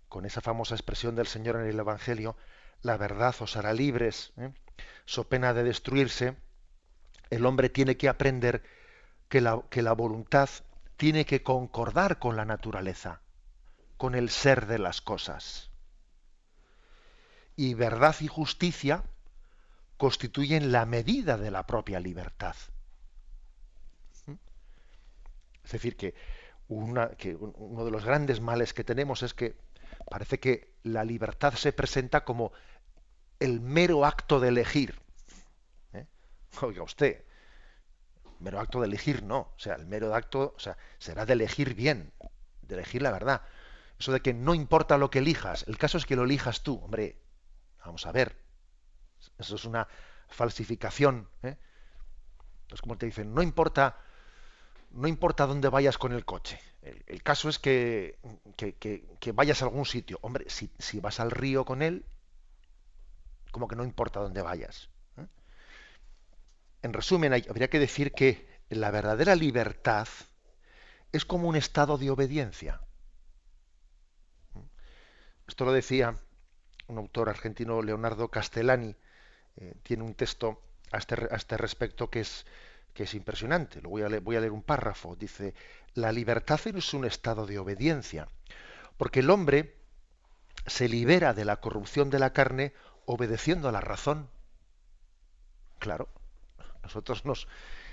con 0.09 0.27
esa 0.27 0.41
famosa 0.41 0.75
expresión 0.75 1.15
del 1.15 1.29
Señor 1.29 1.57
en 1.57 1.67
el 1.67 1.79
Evangelio, 1.79 2.37
la 2.83 2.97
verdad 2.97 3.35
os 3.41 3.57
hará 3.57 3.73
libres, 3.73 4.33
¿eh? 4.37 4.53
so 5.05 5.29
pena 5.29 5.55
de 5.55 5.63
destruirse, 5.63 6.37
el 7.31 7.47
hombre 7.47 7.69
tiene 7.69 7.97
que 7.97 8.09
aprender 8.09 8.65
que 9.29 9.41
la, 9.41 9.63
que 9.71 9.83
la 9.83 9.93
voluntad 9.93 10.51
tiene 10.97 11.25
que 11.25 11.43
concordar 11.45 12.19
con 12.19 12.37
la 12.37 12.45
naturaleza, 12.45 13.23
con 13.97 14.17
el 14.17 14.31
ser 14.31 14.67
de 14.67 14.81
las 14.81 15.01
cosas. 15.01 15.71
Y 17.55 17.75
verdad 17.75 18.17
y 18.21 18.27
justicia 18.27 19.05
constituyen 20.01 20.73
la 20.73 20.87
medida 20.87 21.37
de 21.37 21.51
la 21.51 21.67
propia 21.67 22.01
libertad. 22.01 22.57
¿Mm? 24.25 24.33
Es 25.63 25.73
decir, 25.73 25.95
que, 25.95 26.15
uno 26.69 27.85
de 27.85 27.91
los 27.91 28.07
grandes 28.07 28.41
males 28.41 28.73
que 28.73 28.83
tenemos 28.83 29.23
es 29.23 29.35
que 29.35 29.59
parece 30.09 30.41
que 30.41 30.73
la 30.85 31.05
libertad 31.05 31.53
se 31.53 31.75
presenta 31.75 32.25
como 32.25 32.53
el 33.41 33.61
mero 33.61 34.07
acto 34.07 34.41
de 34.41 34.49
elegir. 34.49 34.99
¿Eh? 35.93 36.07
Oiga 36.63 36.83
usted, 36.83 37.23
mero 38.39 38.59
acto 38.59 38.81
de 38.81 38.87
elegir 38.87 39.23
no, 39.23 39.53
o 39.55 39.59
sea, 39.59 39.75
el 39.75 39.85
mero 39.85 40.15
acto, 40.15 40.55
o 40.57 40.59
sea, 40.59 40.79
será 40.99 41.27
de 41.27 41.35
elegir 41.35 41.75
bien, 41.75 42.11
de 42.63 42.77
elegir 42.77 43.03
la 43.03 43.13
verdad. 43.13 43.43
Eso 43.99 44.13
de 44.13 44.21
que 44.21 44.33
no 44.33 44.55
importa 44.55 44.97
lo 44.97 45.11
que 45.11 45.19
elijas, 45.19 45.67
el 45.69 45.77
caso 45.77 45.99
es 45.99 46.07
que 46.07 46.17
lo 46.17 46.25
elijas 46.25 46.63
tú, 46.63 46.81
hombre, 46.83 47.19
vamos 47.85 48.07
a 48.07 48.13
ver, 48.13 48.35
eso 49.39 49.57
es 49.57 49.65
una 49.65 49.87
falsificación. 50.29 51.29
¿eh? 51.43 51.57
Es 52.73 52.81
como 52.81 52.97
te 52.97 53.07
dicen, 53.07 53.35
no 53.35 53.43
importa, 53.43 53.99
no 54.91 55.09
importa 55.09 55.47
dónde 55.47 55.69
vayas 55.69 55.99
con 55.99 56.13
el 56.13 56.25
coche. 56.25 56.61
El, 56.83 57.23
caso 57.23 57.49
es 57.49 57.59
que, 57.59 58.19
que, 58.57 59.33
vayas 59.33 59.61
a 59.61 59.67
algún 59.67 59.85
sitio. 59.85 60.19
Hombre, 60.23 60.49
si, 60.49 60.71
si, 60.79 60.99
vas 60.99 61.21
al 61.21 61.31
río 61.31 61.65
con 61.65 61.83
él, 61.83 62.07
como 63.51 63.69
que 63.69 63.77
no 63.77 63.85
importa 63.85 64.21
dónde 64.21 64.41
vayas. 64.41 64.89
¿eh? 65.19 65.27
En 66.83 66.93
resumen, 66.93 67.35
habría 67.35 67.69
que 67.69 67.79
decir 67.79 68.13
que 68.13 68.49
la 68.71 68.91
verdadera 68.91 69.35
libertad 69.35 70.09
es 71.13 71.25
como 71.25 71.49
un 71.49 71.57
estado 71.57 71.99
de 71.99 72.11
obediencia. 72.11 72.81
Esto 75.47 75.65
lo 75.65 75.73
decía 75.73 76.17
un 76.87 76.99
autor 76.99 77.29
argentino, 77.29 77.83
Leonardo 77.83 78.29
Castellani, 78.29 78.97
eh, 79.57 79.75
tiene 79.83 80.03
un 80.03 80.15
texto 80.15 80.63
a 80.93 80.99
este, 80.99 81.17
este 81.35 81.57
respecto 81.57 82.11
que 82.11 82.21
es, 82.21 82.45
impresionante. 83.15 83.81
Lo 83.81 83.89
voy 83.89 84.03
a, 84.03 84.09
leer, 84.09 84.23
voy 84.23 84.37
a 84.37 84.41
leer 84.41 84.53
un 84.53 84.63
párrafo. 84.63 85.17
Dice, 85.17 85.55
la 85.95 86.13
libertad 86.13 86.61
es 86.67 86.93
un 86.93 87.07
estado 87.07 87.47
de 87.47 87.59
obediencia, 87.59 88.29
porque 88.99 89.21
el 89.21 89.31
hombre 89.31 89.77
se 90.67 90.89
libera 90.89 91.33
de 91.33 91.45
la 91.45 91.57
corrupción 91.57 92.11
de 92.11 92.19
la 92.19 92.33
carne 92.33 92.75
obedeciendo 93.07 93.69
a 93.69 93.73
la 93.73 93.81
razón. 93.81 94.29
Claro, 95.79 96.09
nosotros 96.83 97.25
nos, 97.25 97.49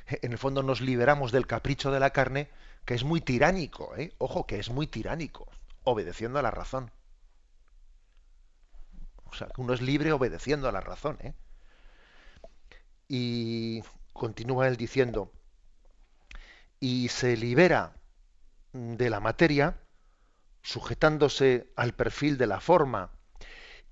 en 0.07 0.31
el 0.31 0.37
fondo 0.37 0.63
nos 0.63 0.81
liberamos 0.81 1.31
del 1.31 1.47
capricho 1.47 1.91
de 1.91 1.99
la 1.99 2.11
carne, 2.11 2.49
que 2.85 2.93
es 2.93 3.03
muy 3.03 3.21
tiránico, 3.21 3.95
¿eh? 3.95 4.13
ojo, 4.17 4.45
que 4.45 4.59
es 4.59 4.69
muy 4.69 4.87
tiránico, 4.87 5.47
obedeciendo 5.83 6.39
a 6.39 6.41
la 6.41 6.51
razón. 6.51 6.91
O 9.25 9.33
sea, 9.33 9.49
uno 9.57 9.73
es 9.73 9.81
libre 9.81 10.11
obedeciendo 10.11 10.69
a 10.69 10.71
la 10.71 10.81
razón. 10.81 11.17
¿eh? 11.21 11.33
Y 13.07 13.81
continúa 14.13 14.67
él 14.67 14.77
diciendo, 14.77 15.31
y 16.79 17.07
se 17.09 17.37
libera 17.37 17.95
de 18.73 19.09
la 19.09 19.19
materia, 19.19 19.79
sujetándose 20.61 21.71
al 21.75 21.93
perfil 21.93 22.37
de 22.37 22.47
la 22.47 22.59
forma, 22.59 23.11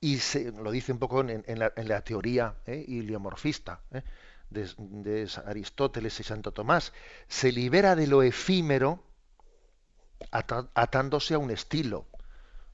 y 0.02 0.20
se, 0.20 0.52
lo 0.52 0.72
dice 0.72 0.92
un 0.92 1.00
poco 1.00 1.22
en, 1.22 1.44
la, 1.60 2.02
teoría 2.02 2.56
¿eh? 2.66 2.84
iliomorfista 2.88 3.82
¿eh? 3.92 4.04
de, 4.50 4.70
de, 4.78 5.32
Aristóteles 5.46 6.20
y 6.20 6.24
Santo 6.24 6.52
Tomás, 6.52 6.94
se 7.28 7.52
libera 7.52 7.96
de 7.96 8.08
lo 8.08 8.22
efímero 8.22 9.04
atándose 10.32 11.34
a 11.34 11.40
un 11.40 11.52
estilo. 11.52 12.08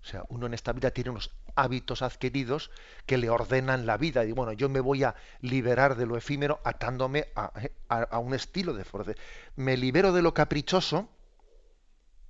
O 0.01 0.05
sea, 0.05 0.23
uno 0.29 0.47
en 0.47 0.53
esta 0.53 0.73
vida 0.73 0.91
tiene 0.91 1.11
unos 1.11 1.31
hábitos 1.55 2.01
adquiridos 2.01 2.71
que 3.05 3.17
le 3.17 3.29
ordenan 3.29 3.85
la 3.85 3.97
vida. 3.97 4.25
Y 4.25 4.31
bueno, 4.31 4.53
yo 4.53 4.69
me 4.69 4.79
voy 4.79 5.03
a 5.03 5.15
liberar 5.41 5.95
de 5.95 6.05
lo 6.05 6.17
efímero 6.17 6.59
atándome 6.63 7.27
a, 7.35 8.19
un 8.19 8.33
estilo 8.33 8.73
de 8.73 8.85
fuerza. 8.85 9.13
Me 9.55 9.77
libero 9.77 10.11
de 10.13 10.21
lo 10.21 10.33
caprichoso 10.33 11.09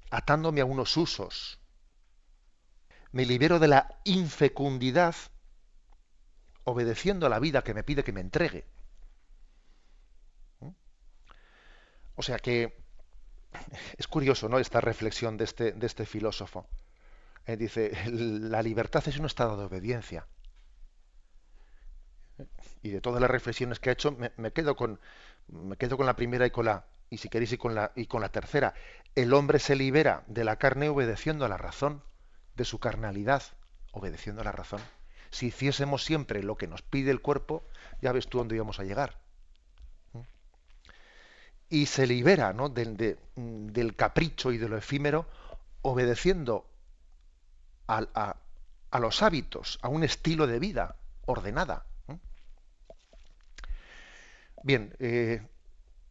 atándome 0.10 0.62
a 0.62 0.66
unos 0.66 0.96
usos. 0.98 1.60
Me 3.12 3.26
libero 3.26 3.60
de 3.60 3.68
la 3.68 4.00
infecundidad 4.06 5.16
obedeciendo 6.64 7.26
a 7.26 7.30
la 7.30 7.40
vida 7.40 7.64
que 7.64 7.74
me 7.74 7.84
pide 7.84 8.04
que 8.04 8.14
me 8.14 8.22
entregue. 8.22 8.66
¿Mm? 10.60 10.70
O 12.16 12.24
sea 12.24 12.40
que 12.40 12.82
es 13.98 14.08
curioso, 14.08 14.48
¿no? 14.50 14.60
Esta 14.60 14.82
reflexión 14.82 15.38
de 15.38 15.44
este, 15.44 15.72
de 15.74 15.88
este 15.88 16.06
filósofo. 16.06 16.68
Eh, 17.46 17.58
dice, 17.58 17.92
la 18.12 18.62
libertad 18.62 19.04
es 19.08 19.18
un 19.18 19.26
estado 19.26 19.58
de 19.58 19.66
obediencia. 19.66 20.28
Y 22.82 22.90
de 22.90 23.02
todas 23.02 23.22
las 23.22 23.30
reflexiones 23.30 23.80
que 23.80 23.90
ha 23.90 23.94
hecho, 23.94 24.18
me, 24.38 24.52
quedo 24.52 24.76
con 24.76 25.00
me 25.48 25.76
quedo 25.78 25.98
con 25.98 26.06
la 26.06 26.16
primera 26.16 26.46
y 26.46 26.52
con 26.52 26.66
la 26.66 26.86
y 27.10 27.18
si 27.18 27.30
queréis 27.30 27.52
y 27.52 27.58
con 27.58 27.76
la 27.76 27.92
y 27.96 28.06
con 28.08 28.22
la 28.22 28.30
tercera. 28.30 28.74
El 29.16 29.34
hombre 29.34 29.60
se 29.60 29.76
libera 29.76 30.24
de 30.28 30.44
la 30.44 30.56
carne 30.56 30.90
obedeciendo 30.90 31.46
a 31.46 31.50
la 31.50 31.58
razón, 31.58 32.04
de 32.56 32.66
su 32.66 32.80
carnalidad, 32.80 33.44
obedeciendo 33.92 34.42
a 34.42 34.46
la 34.46 34.52
razón. 34.52 34.82
Si 35.30 35.48
hiciésemos 35.48 36.04
siempre 36.04 36.44
lo 36.44 36.58
que 36.58 36.68
nos 36.68 36.82
pide 36.82 37.12
el 37.12 37.22
cuerpo, 37.22 37.64
ya 38.02 38.12
ves 38.12 38.28
tú 38.28 38.38
dónde 38.38 38.56
íbamos 38.56 38.80
a 38.80 38.84
llegar. 38.84 39.20
Y 41.70 41.86
se 41.86 42.06
libera 42.06 42.52
¿no? 42.52 42.68
del 42.70 43.96
capricho 43.96 44.52
y 44.52 44.58
de 44.58 44.68
lo 44.68 44.78
efímero, 44.78 45.26
obedeciendo 45.82 46.71
a, 47.98 49.00
los 49.00 49.22
hábitos, 49.22 49.80
a 49.82 49.90
un 49.90 50.04
estilo 50.04 50.48
de 50.48 50.60
vida 50.60 50.96
ordenada. 51.26 51.86
Bien, 54.64 54.96
eh, 55.00 55.42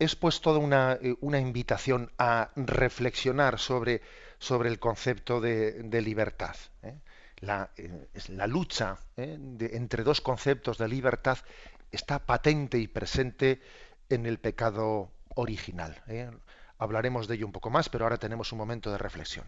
es 0.00 0.16
pues 0.16 0.40
toda 0.40 0.58
una, 0.58 0.99
eh, 1.00 1.14
una, 1.20 1.38
invitación 1.38 2.10
a 2.18 2.50
reflexionar 2.56 3.60
sobre, 3.60 4.02
sobre 4.38 4.68
el 4.70 4.80
concepto 4.80 5.40
de, 5.40 6.02
libertad. 6.02 6.56
¿eh? 6.82 6.99
La, 7.40 7.70
lucha 8.49 8.99
entre 9.16 10.02
dos 10.02 10.20
conceptos 10.20 10.78
de 10.78 10.88
libertad 10.88 11.38
está 11.92 12.18
patente 12.18 12.78
y 12.78 12.88
presente 12.88 13.60
en 14.08 14.26
el 14.26 14.38
pecado 14.38 15.12
original. 15.37 16.02
¿eh? 16.08 16.30
Hablaremos 16.78 17.28
de 17.28 17.37
ello 17.37 17.46
un 17.46 17.52
poco 17.52 17.70
más, 17.70 17.88
pero 17.88 18.04
ahora 18.04 18.16
tenemos 18.16 18.52
un 18.52 18.58
momento 18.58 18.90
de 18.90 18.99
reflexión. 18.99 19.44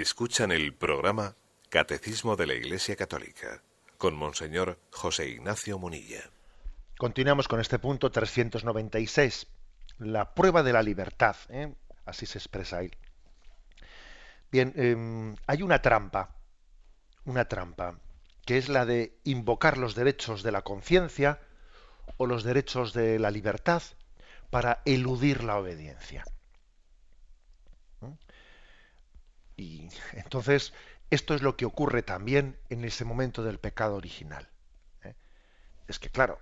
Escuchan 0.00 0.52
el 0.52 0.74
programa 0.74 1.36
Catecismo 1.70 2.36
de 2.36 2.46
la 2.46 2.52
Iglesia 2.52 2.96
Católica 2.96 3.62
con 3.96 4.14
Monseñor 4.14 4.78
José 4.90 5.30
Ignacio 5.30 5.78
Munilla. 5.78 6.30
Continuamos 6.98 7.48
con 7.48 7.60
este 7.60 7.78
punto 7.78 8.10
396, 8.10 9.46
la 9.98 10.34
prueba 10.34 10.62
de 10.62 10.74
la 10.74 10.82
libertad. 10.82 11.36
¿eh? 11.48 11.74
Así 12.04 12.26
se 12.26 12.36
expresa 12.36 12.76
ahí. 12.76 12.90
Bien, 14.52 14.74
em, 14.76 15.34
hay 15.46 15.62
una 15.62 15.80
trampa, 15.80 16.36
una 17.24 17.48
trampa, 17.48 17.98
que 18.44 18.58
es 18.58 18.68
la 18.68 18.84
de 18.84 19.18
invocar 19.24 19.78
los 19.78 19.94
derechos 19.94 20.42
de 20.42 20.52
la 20.52 20.60
conciencia 20.60 21.40
o 22.18 22.26
los 22.26 22.44
derechos 22.44 22.92
de 22.92 23.18
la 23.18 23.30
libertad 23.30 23.82
para 24.50 24.82
eludir 24.84 25.42
la 25.42 25.56
obediencia. 25.56 26.24
Y 29.56 29.88
entonces, 30.12 30.72
esto 31.10 31.34
es 31.34 31.42
lo 31.42 31.56
que 31.56 31.64
ocurre 31.64 32.02
también 32.02 32.58
en 32.68 32.84
ese 32.84 33.04
momento 33.04 33.42
del 33.42 33.58
pecado 33.58 33.96
original. 33.96 34.48
¿eh? 35.02 35.14
Es 35.88 35.98
que, 35.98 36.10
claro, 36.10 36.38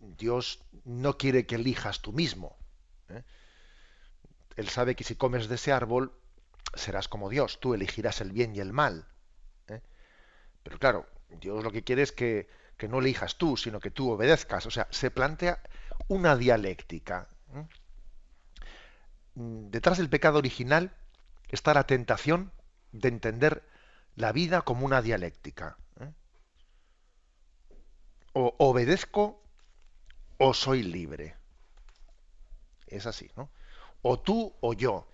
Dios 0.00 0.62
no 0.84 1.16
quiere 1.18 1.46
que 1.46 1.56
elijas 1.56 2.00
tú 2.00 2.12
mismo. 2.12 2.56
¿eh? 3.08 3.22
Él 4.56 4.68
sabe 4.68 4.94
que 4.94 5.04
si 5.04 5.16
comes 5.16 5.48
de 5.48 5.56
ese 5.56 5.72
árbol, 5.72 6.12
serás 6.74 7.08
como 7.08 7.28
Dios, 7.28 7.60
tú 7.60 7.74
elegirás 7.74 8.20
el 8.20 8.32
bien 8.32 8.54
y 8.54 8.60
el 8.60 8.72
mal. 8.72 9.06
¿eh? 9.68 9.80
Pero 10.62 10.78
claro, 10.78 11.06
Dios 11.28 11.62
lo 11.62 11.70
que 11.70 11.84
quiere 11.84 12.02
es 12.02 12.12
que, 12.12 12.48
que, 12.76 12.88
no 12.88 13.00
elijas 13.00 13.36
tú, 13.36 13.56
sino 13.56 13.80
que 13.80 13.90
tú 13.90 14.10
obedezcas. 14.10 14.66
O 14.66 14.70
sea, 14.70 14.88
se 14.90 15.10
plantea 15.10 15.60
una 16.08 16.36
dialéctica. 16.36 17.28
Detrás 19.34 19.98
del 19.98 20.08
pecado 20.08 20.38
original 20.38 20.94
está 21.48 21.74
la 21.74 21.86
tentación 21.86 22.52
de 22.92 23.08
entender 23.08 23.62
la 24.16 24.32
vida 24.32 24.62
como 24.62 24.86
una 24.86 25.02
dialéctica. 25.02 25.76
¿eh? 26.00 26.12
O 28.32 28.54
obedezco 28.58 29.42
o 30.38 30.54
soy 30.54 30.82
libre. 30.82 31.36
Es 32.86 33.06
así, 33.06 33.30
¿no? 33.36 33.50
O 34.02 34.18
tú 34.20 34.54
o 34.60 34.72
yo. 34.72 35.08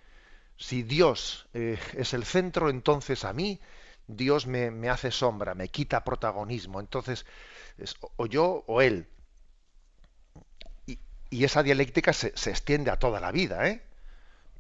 Si 0.57 0.83
Dios 0.83 1.49
eh, 1.55 1.79
es 1.95 2.15
el 2.15 2.25
centro, 2.25 2.71
entonces 2.71 3.25
a 3.25 3.33
mí 3.33 3.61
Dios 4.07 4.47
me, 4.47 4.89
hace 4.89 5.11
sombra, 5.11 5.55
me 5.55 5.69
quita 5.69 6.05
protagonismo. 6.05 6.81
Entonces, 6.81 7.27
es 7.79 7.97
o 8.17 8.27
yo 8.27 8.65
o 8.67 8.83
él. 8.83 9.09
Y, 11.31 11.45
esa 11.45 11.63
dialéctica 11.63 12.13
se, 12.13 12.37
se, 12.37 12.51
extiende 12.51 12.91
a 12.91 12.99
toda 12.99 13.19
la 13.19 13.33
vida, 13.33 13.67
¿eh? 13.67 13.83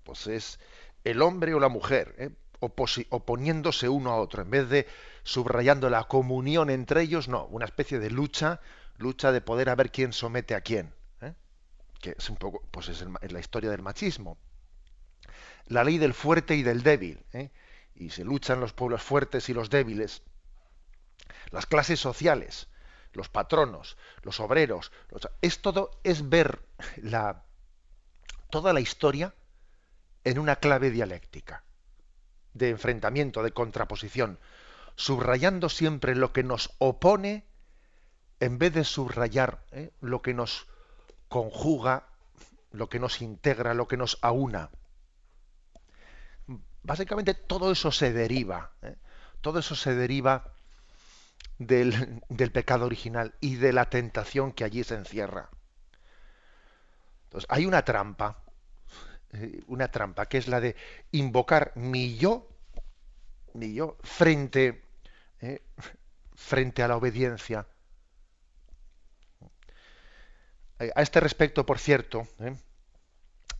Pues 0.05 0.27
es, 0.27 0.59
el 1.05 1.23
hombre 1.23 1.55
o 1.55 1.61
la 1.61 1.69
mujer, 1.69 2.15
¿eh? 2.19 2.31
oponiéndose 2.61 3.89
uno 3.89 4.13
a 4.13 4.21
otro, 4.21 4.43
en 4.43 4.51
vez 4.51 4.69
de 4.69 4.87
subrayando 5.25 5.91
la 5.91 6.05
comunión 6.05 6.71
entre 6.71 7.03
ellos, 7.03 7.29
no, 7.29 7.47
una 7.47 7.65
especie 7.65 7.99
de 7.99 8.11
lucha, 8.11 8.61
lucha 8.99 9.33
de 9.33 9.41
poder 9.41 9.69
a 9.69 9.75
ver 9.75 9.91
quién 9.91 10.13
somete 10.13 10.55
a 10.55 10.61
quién, 10.61 10.95
¿eh? 11.21 11.35
que 12.01 12.15
es 12.17 12.31
un 12.31 12.37
poco, 12.37 12.63
pues 12.71 12.89
es, 12.89 13.05
la 13.21 13.41
historia 13.41 13.71
del 13.71 13.83
machismo. 13.83 14.39
La 15.67 15.85
ley 15.85 15.99
del 15.99 16.15
fuerte 16.15 16.55
y 16.55 16.63
del 16.63 16.83
débil, 16.83 17.25
¿eh? 17.33 17.51
y 17.95 18.11
se 18.11 18.25
luchan 18.25 18.61
los 18.61 18.73
pueblos 18.73 19.03
fuertes 19.03 19.49
y 19.49 19.55
los 19.55 19.71
débiles. 19.71 20.23
Las 21.51 21.67
clases 21.67 21.99
sociales, 21.99 22.69
los 23.13 23.29
patronos, 23.29 23.97
los 24.23 24.39
obreros, 24.41 24.93
es 25.41 25.61
todo, 25.61 26.01
es 26.05 26.29
ver 26.29 26.63
la, 26.97 27.45
toda 28.51 28.73
la 28.73 28.81
historia 28.81 29.35
en 30.25 30.39
una 30.39 30.57
clave 30.57 30.91
dialéctica, 30.91 31.65
de 32.55 32.71
enfrentamiento, 32.71 33.43
de 33.43 33.53
contraposición, 33.53 34.39
subrayando 34.97 35.69
siempre 35.69 36.15
lo 36.15 36.33
que 36.33 36.43
nos 36.43 36.75
opone 36.79 37.47
en 38.41 38.59
vez 38.59 38.75
de 38.75 38.85
subrayar 38.85 39.65
¿eh? 39.73 39.93
lo 40.01 40.21
que 40.23 40.35
nos 40.35 40.67
conjuga, 41.29 42.09
lo 42.73 42.89
que 42.89 42.99
nos 42.99 43.23
integra, 43.23 43.75
lo 43.75 43.89
que 43.89 43.97
nos 43.97 44.19
aúna. 44.21 44.71
Básicamente 46.83 47.35
todo 47.35 47.71
eso 47.71 47.93
se 47.93 48.13
deriva, 48.13 48.73
¿eh? 48.83 48.97
todo 49.41 49.61
eso 49.61 49.75
se 49.77 49.95
deriva 49.95 50.55
del, 51.59 52.21
del, 52.29 52.51
pecado 52.51 52.87
original 52.87 53.35
y 53.41 53.57
de 53.57 53.73
la 53.73 53.89
tentación 53.89 54.53
que 54.53 54.65
allí 54.65 54.83
se 54.83 54.97
encierra. 54.97 55.51
Entonces, 57.25 57.47
hay 57.49 57.67
una 57.67 57.85
trampa 57.85 58.42
una 59.67 59.89
trampa, 59.89 60.27
que 60.27 60.39
es 60.39 60.49
la 60.49 60.61
de 60.61 60.77
invocar 61.11 61.73
mi 61.75 62.17
yo, 62.17 62.49
mi 63.55 63.75
yo, 63.75 63.97
frente, 64.03 64.83
eh, 65.41 65.63
frente 66.35 66.83
a 66.83 66.89
la 66.89 66.97
obediencia. 66.97 67.67
Eh, 70.79 70.91
a 70.95 71.03
este 71.03 71.21
respecto, 71.21 71.65
por 71.65 71.79
cierto, 71.79 72.29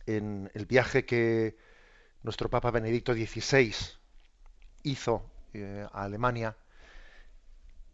en 0.05 0.51
el 0.53 0.65
viaje 0.65 1.05
que 1.05 1.57
nuestro 2.21 2.49
Papa 2.49 2.71
Benedicto 2.71 3.13
XVI 3.13 3.75
hizo 4.83 5.29
a 5.91 6.03
Alemania, 6.03 6.55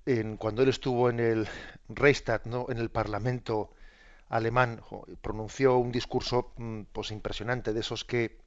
en, 0.05 0.37
cuando 0.37 0.63
él 0.63 0.69
estuvo 0.69 1.09
en 1.09 1.19
el 1.19 1.47
Reichstag, 1.89 2.47
¿no? 2.47 2.65
en 2.69 2.77
el 2.77 2.89
Parlamento 2.89 3.71
alemán 4.29 4.81
pronunció 5.21 5.77
un 5.77 5.91
discurso 5.91 6.53
mm, 6.57 6.83
pues 6.93 7.11
impresionante 7.11 7.73
de 7.73 7.79
esos 7.79 8.05
que, 8.05 8.37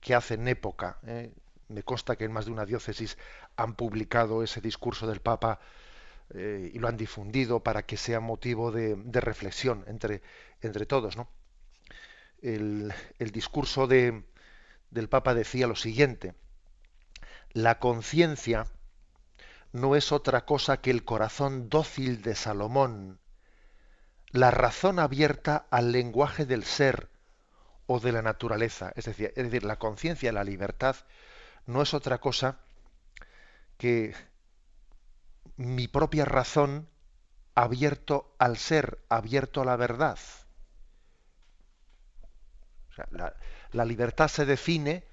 que 0.00 0.14
hacen 0.14 0.46
época. 0.46 0.98
¿eh? 1.06 1.32
Me 1.68 1.82
consta 1.82 2.16
que 2.16 2.24
en 2.24 2.32
más 2.32 2.46
de 2.46 2.52
una 2.52 2.66
diócesis 2.66 3.18
han 3.56 3.74
publicado 3.74 4.42
ese 4.42 4.60
discurso 4.60 5.06
del 5.06 5.20
Papa 5.20 5.58
eh, 6.34 6.70
y 6.72 6.78
lo 6.78 6.88
han 6.88 6.96
difundido 6.96 7.60
para 7.60 7.84
que 7.84 7.96
sea 7.96 8.20
motivo 8.20 8.70
de, 8.70 8.96
reflexión 9.20 9.84
entre, 9.88 10.22
entre 10.60 10.86
todos. 10.86 11.16
¿no? 11.16 11.28
El, 12.42 12.92
el 13.18 13.30
discurso 13.30 13.86
de, 13.86 14.22
del 14.90 15.08
Papa 15.08 15.34
decía 15.34 15.66
lo 15.66 15.76
siguiente, 15.76 16.34
la 17.52 17.78
conciencia 17.78 18.66
no 19.72 19.96
es 19.96 20.12
otra 20.12 20.44
cosa 20.44 20.80
que 20.80 20.90
el 20.90 21.04
corazón 21.04 21.68
dócil 21.68 22.22
de 22.22 22.34
Salomón, 22.34 23.18
la 24.30 24.50
razón 24.50 24.98
abierta 24.98 25.66
al 25.70 25.92
lenguaje 25.92 26.44
del 26.44 26.64
ser 26.64 27.08
o 27.86 28.00
de 28.00 28.12
la 28.12 28.22
naturaleza. 28.22 28.92
Es 28.96 29.06
decir, 29.06 29.32
es 29.36 29.44
decir 29.44 29.64
la 29.64 29.78
conciencia, 29.78 30.32
la 30.32 30.44
libertad, 30.44 30.96
no 31.66 31.82
es 31.82 31.94
otra 31.94 32.18
cosa 32.18 32.58
que 33.78 34.14
mi 35.56 35.88
propia 35.88 36.24
razón 36.24 36.88
abierto 37.54 38.34
al 38.38 38.58
ser, 38.58 38.98
abierto 39.08 39.62
a 39.62 39.64
la 39.64 39.76
verdad. 39.76 40.18
la, 43.72 43.84
libertad 43.84 44.28
se 44.28 44.44
define 44.46 45.04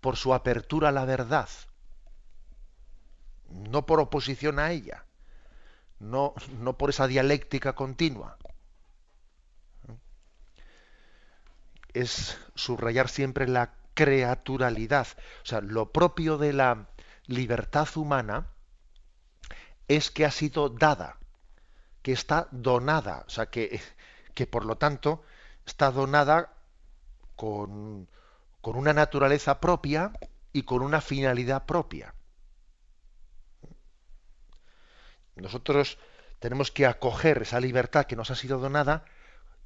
por 0.00 0.16
su 0.16 0.34
apertura 0.34 0.88
a 0.88 0.92
la 0.92 1.04
verdad, 1.04 1.48
no 3.48 3.86
por 3.86 4.00
oposición 4.00 4.58
a 4.58 4.72
ella, 4.72 5.04
no, 5.98 6.34
no 6.58 6.76
por 6.76 6.90
esa 6.90 7.06
dialéctica 7.06 7.74
continua. 7.74 8.38
Es 11.94 12.38
subrayar 12.54 13.08
siempre 13.08 13.48
la 13.48 13.74
creaturalidad. 13.94 15.06
O 15.42 15.46
sea, 15.46 15.60
lo 15.60 15.92
propio 15.92 16.38
de 16.38 16.52
la 16.52 16.88
libertad 17.26 17.88
humana 17.96 18.48
es 19.88 20.10
que 20.10 20.24
ha 20.24 20.30
sido 20.30 20.68
dada, 20.68 21.18
que 22.02 22.12
está 22.12 22.48
donada, 22.50 23.24
o 23.26 23.30
sea, 23.30 23.46
que, 23.46 23.80
que 24.34 24.46
por 24.46 24.64
lo 24.64 24.76
tanto 24.76 25.22
está 25.66 25.90
donada 25.90 26.54
con, 27.36 28.08
con 28.60 28.76
una 28.76 28.92
naturaleza 28.92 29.60
propia 29.60 30.12
y 30.52 30.62
con 30.62 30.82
una 30.82 31.00
finalidad 31.00 31.66
propia. 31.66 32.14
Nosotros 35.36 35.98
tenemos 36.38 36.70
que 36.70 36.86
acoger 36.86 37.42
esa 37.42 37.60
libertad 37.60 38.06
que 38.06 38.16
nos 38.16 38.30
ha 38.30 38.34
sido 38.34 38.58
donada 38.58 39.04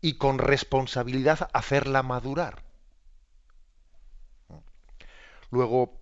y 0.05 0.19
con 0.19 0.37
responsabilidad 0.37 1.49
hacerla 1.55 2.03
madurar. 2.03 2.63
Luego, 5.51 5.99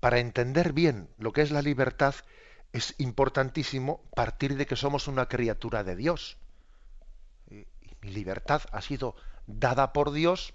para 0.00 0.18
entender 0.18 0.72
bien 0.72 1.08
lo 1.16 1.32
que 1.32 1.42
es 1.42 1.52
la 1.52 1.62
libertad, 1.62 2.16
es 2.72 2.96
importantísimo 2.98 4.02
partir 4.16 4.56
de 4.56 4.66
que 4.66 4.74
somos 4.74 5.06
una 5.06 5.28
criatura 5.28 5.84
de 5.84 5.94
Dios. 5.94 6.38
Y 7.48 7.66
mi 8.00 8.10
libertad 8.10 8.62
ha 8.72 8.82
sido 8.82 9.14
dada 9.46 9.92
por 9.92 10.10
Dios, 10.10 10.52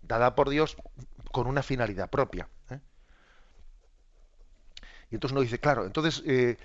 dada 0.00 0.34
por 0.34 0.48
Dios 0.48 0.78
con 1.30 1.46
una 1.46 1.62
finalidad 1.62 2.08
propia. 2.08 2.48
¿eh? 2.70 2.80
Y 5.10 5.16
entonces 5.16 5.32
uno 5.32 5.42
dice, 5.42 5.60
claro, 5.60 5.84
entonces 5.84 6.22
eh, 6.24 6.56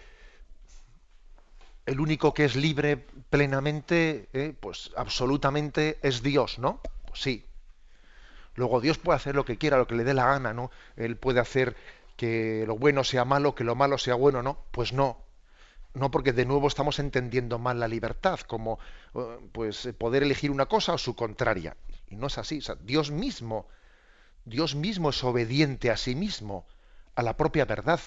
el 1.85 1.99
único 1.99 2.33
que 2.33 2.45
es 2.45 2.55
libre 2.55 2.97
plenamente, 3.29 4.27
¿eh? 4.33 4.53
pues 4.59 4.91
absolutamente 4.95 5.99
es 6.01 6.23
Dios, 6.23 6.57
¿no? 6.59 6.81
Pues 7.07 7.21
sí. 7.21 7.45
Luego 8.55 8.81
Dios 8.81 8.97
puede 8.97 9.17
hacer 9.17 9.35
lo 9.35 9.45
que 9.45 9.57
quiera, 9.57 9.77
lo 9.77 9.87
que 9.87 9.95
le 9.95 10.03
dé 10.03 10.13
la 10.13 10.25
gana, 10.25 10.53
¿no? 10.53 10.71
Él 10.95 11.17
puede 11.17 11.39
hacer 11.39 11.75
que 12.15 12.63
lo 12.65 12.77
bueno 12.77 13.03
sea 13.03 13.25
malo, 13.25 13.53
que 13.53 13.63
lo 13.63 13.75
malo 13.75 13.97
sea 13.97 14.15
bueno, 14.15 14.41
¿no? 14.41 14.57
Pues 14.71 14.93
no. 14.93 15.17
No 15.93 16.11
porque 16.11 16.33
de 16.33 16.45
nuevo 16.45 16.67
estamos 16.67 16.99
entendiendo 16.99 17.59
mal 17.59 17.79
la 17.79 17.87
libertad, 17.87 18.39
como 18.41 18.79
eh, 19.13 19.37
pues 19.51 19.89
poder 19.97 20.23
elegir 20.23 20.51
una 20.51 20.65
cosa 20.65 20.93
o 20.93 20.97
su 20.97 21.15
contraria. 21.15 21.77
Y 22.07 22.15
no 22.15 22.27
es 22.27 22.37
así. 22.37 22.59
Dios 22.81 23.11
mismo, 23.11 23.67
Dios 24.45 24.75
mismo 24.75 25.09
es 25.09 25.23
obediente 25.23 25.91
a 25.91 25.97
sí 25.97 26.15
mismo, 26.15 26.65
a 27.15 27.23
la 27.23 27.37
propia 27.37 27.65
verdad, 27.65 27.99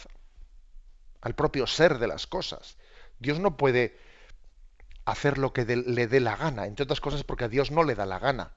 al 1.20 1.34
propio 1.34 1.66
ser 1.66 1.98
de 1.98 2.08
las 2.08 2.26
cosas. 2.26 2.76
Dios 3.18 3.40
no 3.40 3.56
puede 3.56 3.98
hacer 5.04 5.38
lo 5.38 5.52
que 5.52 5.64
le 5.64 6.06
dé 6.06 6.20
la 6.20 6.36
gana, 6.36 6.66
entre 6.66 6.84
otras 6.84 7.00
cosas 7.00 7.24
porque 7.24 7.44
a 7.44 7.48
Dios 7.48 7.70
no 7.70 7.82
le 7.82 7.94
da 7.94 8.06
la 8.06 8.18
gana. 8.18 8.52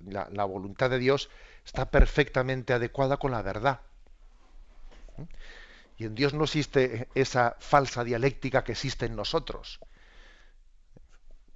la 0.00 0.44
voluntad 0.44 0.90
de 0.90 0.98
Dios 0.98 1.30
está 1.64 1.90
perfectamente 1.90 2.72
adecuada 2.72 3.16
con 3.16 3.30
la 3.30 3.42
verdad. 3.42 3.80
Y 5.96 6.06
en 6.06 6.14
Dios 6.14 6.34
no 6.34 6.44
existe 6.44 7.08
esa 7.14 7.56
falsa 7.60 8.02
dialéctica 8.02 8.64
que 8.64 8.72
existe 8.72 9.06
en 9.06 9.14
nosotros, 9.14 9.78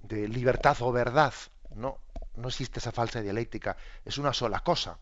de 0.01 0.27
libertad 0.27 0.77
o 0.81 0.91
verdad. 0.91 1.33
No, 1.75 1.99
no 2.35 2.47
existe 2.47 2.79
esa 2.79 2.91
falsa 2.91 3.21
dialéctica, 3.21 3.75
es 4.05 4.17
una 4.17 4.33
sola 4.33 4.61
cosa. 4.61 4.97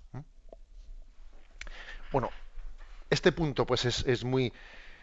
Bueno, 2.11 2.31
este 3.09 3.31
punto 3.31 3.65
pues 3.65 3.85
es, 3.85 4.23
muy, 4.23 4.51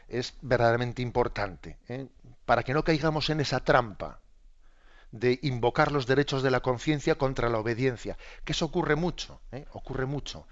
es 0.08 0.34
verdaderamente 0.42 1.02
importante, 1.02 1.78
¿eh? 1.88 2.06
para 2.44 2.62
que 2.62 2.74
no 2.74 2.84
caigamos 2.84 3.30
en 3.30 3.40
esa 3.40 3.60
trampa 3.60 4.20
de 5.14 5.38
invocar 5.42 5.92
los 5.92 6.06
derechos 6.06 6.42
de 6.42 6.50
la 6.50 6.60
conciencia 6.60 7.14
contra 7.14 7.48
la 7.48 7.58
obediencia, 7.58 8.18
que 8.44 8.52
eso 8.52 8.64
ocurre 8.64 8.96
mucho, 8.96 9.40
¿eh? 9.52 9.64
ocurre 9.72 10.06
mucho. 10.06 10.46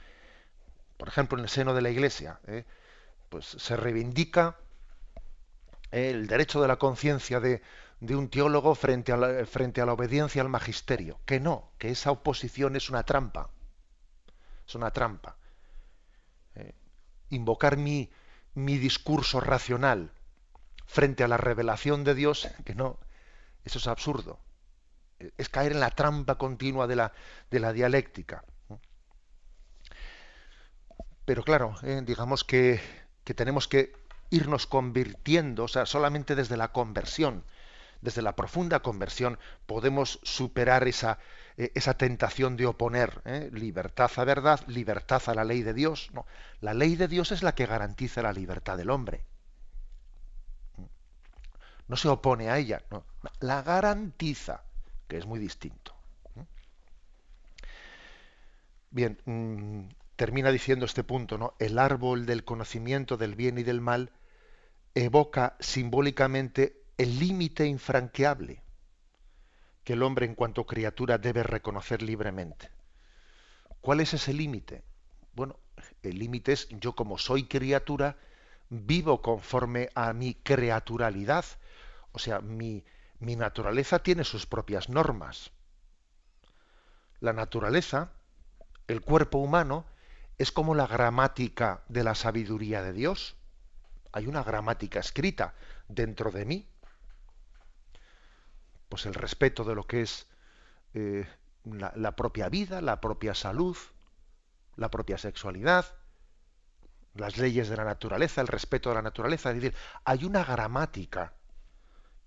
Por 0.96 1.08
ejemplo, 1.08 1.36
en 1.36 1.44
el 1.44 1.50
seno 1.50 1.74
de 1.74 1.82
la 1.82 1.90
Iglesia, 1.90 2.38
¿eh? 2.46 2.64
pues 3.28 3.44
se 3.46 3.76
reivindica 3.76 4.56
el 5.90 6.28
derecho 6.28 6.62
de 6.62 6.68
la 6.68 6.76
conciencia 6.76 7.40
de, 7.40 7.60
un 8.10 8.28
teólogo 8.28 8.74
frente 8.76 9.10
a, 9.10 9.16
la, 9.16 9.46
frente 9.46 9.80
a 9.80 9.86
la 9.86 9.94
obediencia 9.94 10.40
al 10.40 10.48
magisterio. 10.48 11.18
Que 11.26 11.40
no, 11.40 11.72
que 11.78 11.90
esa 11.90 12.12
oposición 12.12 12.76
es 12.76 12.88
una 12.88 13.02
trampa. 13.02 13.50
Es 14.66 14.76
una 14.76 14.92
trampa. 14.92 15.36
invocar 17.30 17.76
mi, 17.76 18.10
mi 18.54 18.78
discurso 18.78 19.40
racional 19.40 20.12
frente 20.86 21.24
a 21.24 21.28
la 21.28 21.36
revelación 21.36 22.04
de 22.04 22.14
Dios, 22.14 22.48
que 22.64 22.74
no, 22.74 22.98
eso 23.64 23.78
es 23.78 23.86
absurdo 23.86 24.38
es 25.36 25.48
caer 25.48 25.72
en 25.72 25.80
la 25.80 25.90
trampa 25.90 26.36
continua 26.36 26.86
de 26.86 26.96
la, 26.96 27.12
de 27.50 27.60
la 27.60 27.72
dialéctica. 27.72 28.44
Pero 31.24 31.44
claro, 31.44 31.76
eh, 31.82 32.02
digamos 32.04 32.44
que, 32.44 32.80
tenemos 33.24 33.68
que 33.68 33.92
irnos 34.30 34.66
convirtiendo, 34.66 35.64
o 35.64 35.68
sea, 35.68 35.86
solamente 35.86 36.34
desde 36.34 36.56
la 36.56 36.72
conversión, 36.72 37.44
desde 38.02 38.20
la 38.20 38.36
profunda 38.36 38.80
conversión, 38.80 39.38
podemos 39.64 40.20
superar 40.22 40.86
esa, 40.86 41.18
eh, 41.56 41.70
esa 41.74 41.94
tentación 41.94 42.56
de 42.56 42.66
oponer 42.66 43.22
eh, 43.24 43.48
libertad 43.52 44.10
a 44.16 44.24
verdad, 44.24 44.60
libertad 44.66 45.22
a 45.26 45.34
la 45.34 45.44
ley 45.44 45.62
de 45.62 45.72
Dios. 45.72 46.10
No, 46.12 46.26
la 46.60 46.74
ley 46.74 46.96
de 46.96 47.08
Dios 47.08 47.32
es 47.32 47.42
la 47.42 47.54
que 47.54 47.66
garantiza 47.66 48.20
la 48.20 48.32
libertad 48.32 48.76
del 48.76 48.90
hombre. 48.90 49.24
No 51.88 51.96
se 51.96 52.08
opone 52.08 52.50
a 52.50 52.58
ella, 52.58 52.82
la 53.40 53.62
garantiza 53.62 54.62
que 55.08 55.18
es 55.18 55.26
muy 55.26 55.38
distinto. 55.38 55.94
Bien, 58.90 59.18
mm, 59.24 59.88
termina 60.16 60.50
diciendo 60.50 60.86
este 60.86 61.04
punto, 61.04 61.38
¿no? 61.38 61.54
El 61.58 61.78
árbol 61.78 62.26
del 62.26 62.44
conocimiento 62.44 63.16
del 63.16 63.34
bien 63.34 63.58
y 63.58 63.62
del 63.62 63.80
mal 63.80 64.12
evoca 64.94 65.56
simbólicamente 65.60 66.81
el 67.02 67.18
límite 67.18 67.66
infranqueable 67.66 68.62
que 69.82 69.94
el 69.94 70.04
hombre 70.04 70.24
en 70.24 70.36
cuanto 70.36 70.66
criatura 70.66 71.18
debe 71.18 71.42
reconocer 71.42 72.00
libremente. 72.00 72.70
¿Cuál 73.80 73.98
es 73.98 74.14
ese 74.14 74.32
límite? 74.32 74.84
Bueno, 75.32 75.58
el 76.04 76.16
límite 76.16 76.52
es 76.52 76.68
yo 76.68 76.94
como 76.94 77.18
soy 77.18 77.48
criatura, 77.48 78.16
vivo 78.68 79.20
conforme 79.20 79.88
a 79.96 80.12
mi 80.12 80.34
creaturalidad, 80.34 81.44
o 82.12 82.20
sea, 82.20 82.40
mi, 82.40 82.84
mi 83.18 83.34
naturaleza 83.34 83.98
tiene 83.98 84.22
sus 84.22 84.46
propias 84.46 84.88
normas. 84.88 85.50
La 87.18 87.32
naturaleza, 87.32 88.12
el 88.86 89.00
cuerpo 89.00 89.38
humano, 89.38 89.86
es 90.38 90.52
como 90.52 90.76
la 90.76 90.86
gramática 90.86 91.82
de 91.88 92.04
la 92.04 92.14
sabiduría 92.14 92.80
de 92.80 92.92
Dios. 92.92 93.34
Hay 94.12 94.28
una 94.28 94.44
gramática 94.44 95.00
escrita 95.00 95.54
dentro 95.88 96.30
de 96.30 96.44
mí. 96.44 96.68
Pues 98.92 99.06
el 99.06 99.14
respeto 99.14 99.64
de 99.64 99.74
lo 99.74 99.86
que 99.86 100.02
es 100.02 100.26
eh, 100.92 101.26
la, 101.64 102.14
propia 102.14 102.50
vida, 102.50 102.82
la 102.82 103.00
propia 103.00 103.34
salud, 103.34 103.74
la 104.76 104.90
propia 104.90 105.16
sexualidad, 105.16 105.86
las 107.14 107.38
leyes 107.38 107.70
de 107.70 107.76
la 107.78 107.84
naturaleza, 107.84 108.42
el 108.42 108.48
respeto 108.48 108.90
de 108.90 108.96
la 108.96 109.00
naturaleza. 109.00 109.48
Es 109.48 109.54
decir, 109.54 109.74
hay 110.04 110.26
una 110.26 110.44
gramática 110.44 111.32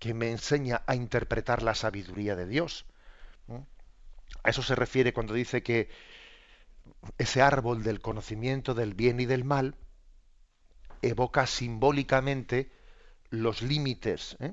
que 0.00 0.12
me 0.12 0.32
enseña 0.32 0.82
a 0.88 0.96
interpretar 0.96 1.62
la 1.62 1.76
sabiduría 1.76 2.34
de 2.34 2.48
Dios. 2.48 2.84
A 4.42 4.50
eso 4.50 4.64
se 4.64 4.74
refiere 4.74 5.12
cuando 5.12 5.34
dice 5.34 5.62
que 5.62 5.88
ese 7.16 7.42
árbol 7.42 7.84
del 7.84 8.00
conocimiento 8.00 8.74
del 8.74 8.94
bien 8.94 9.20
y 9.20 9.26
del 9.26 9.44
mal 9.44 9.76
evoca 11.00 11.46
simbólicamente 11.46 12.72
los 13.30 13.62
límites, 13.62 14.36
¿eh? 14.40 14.52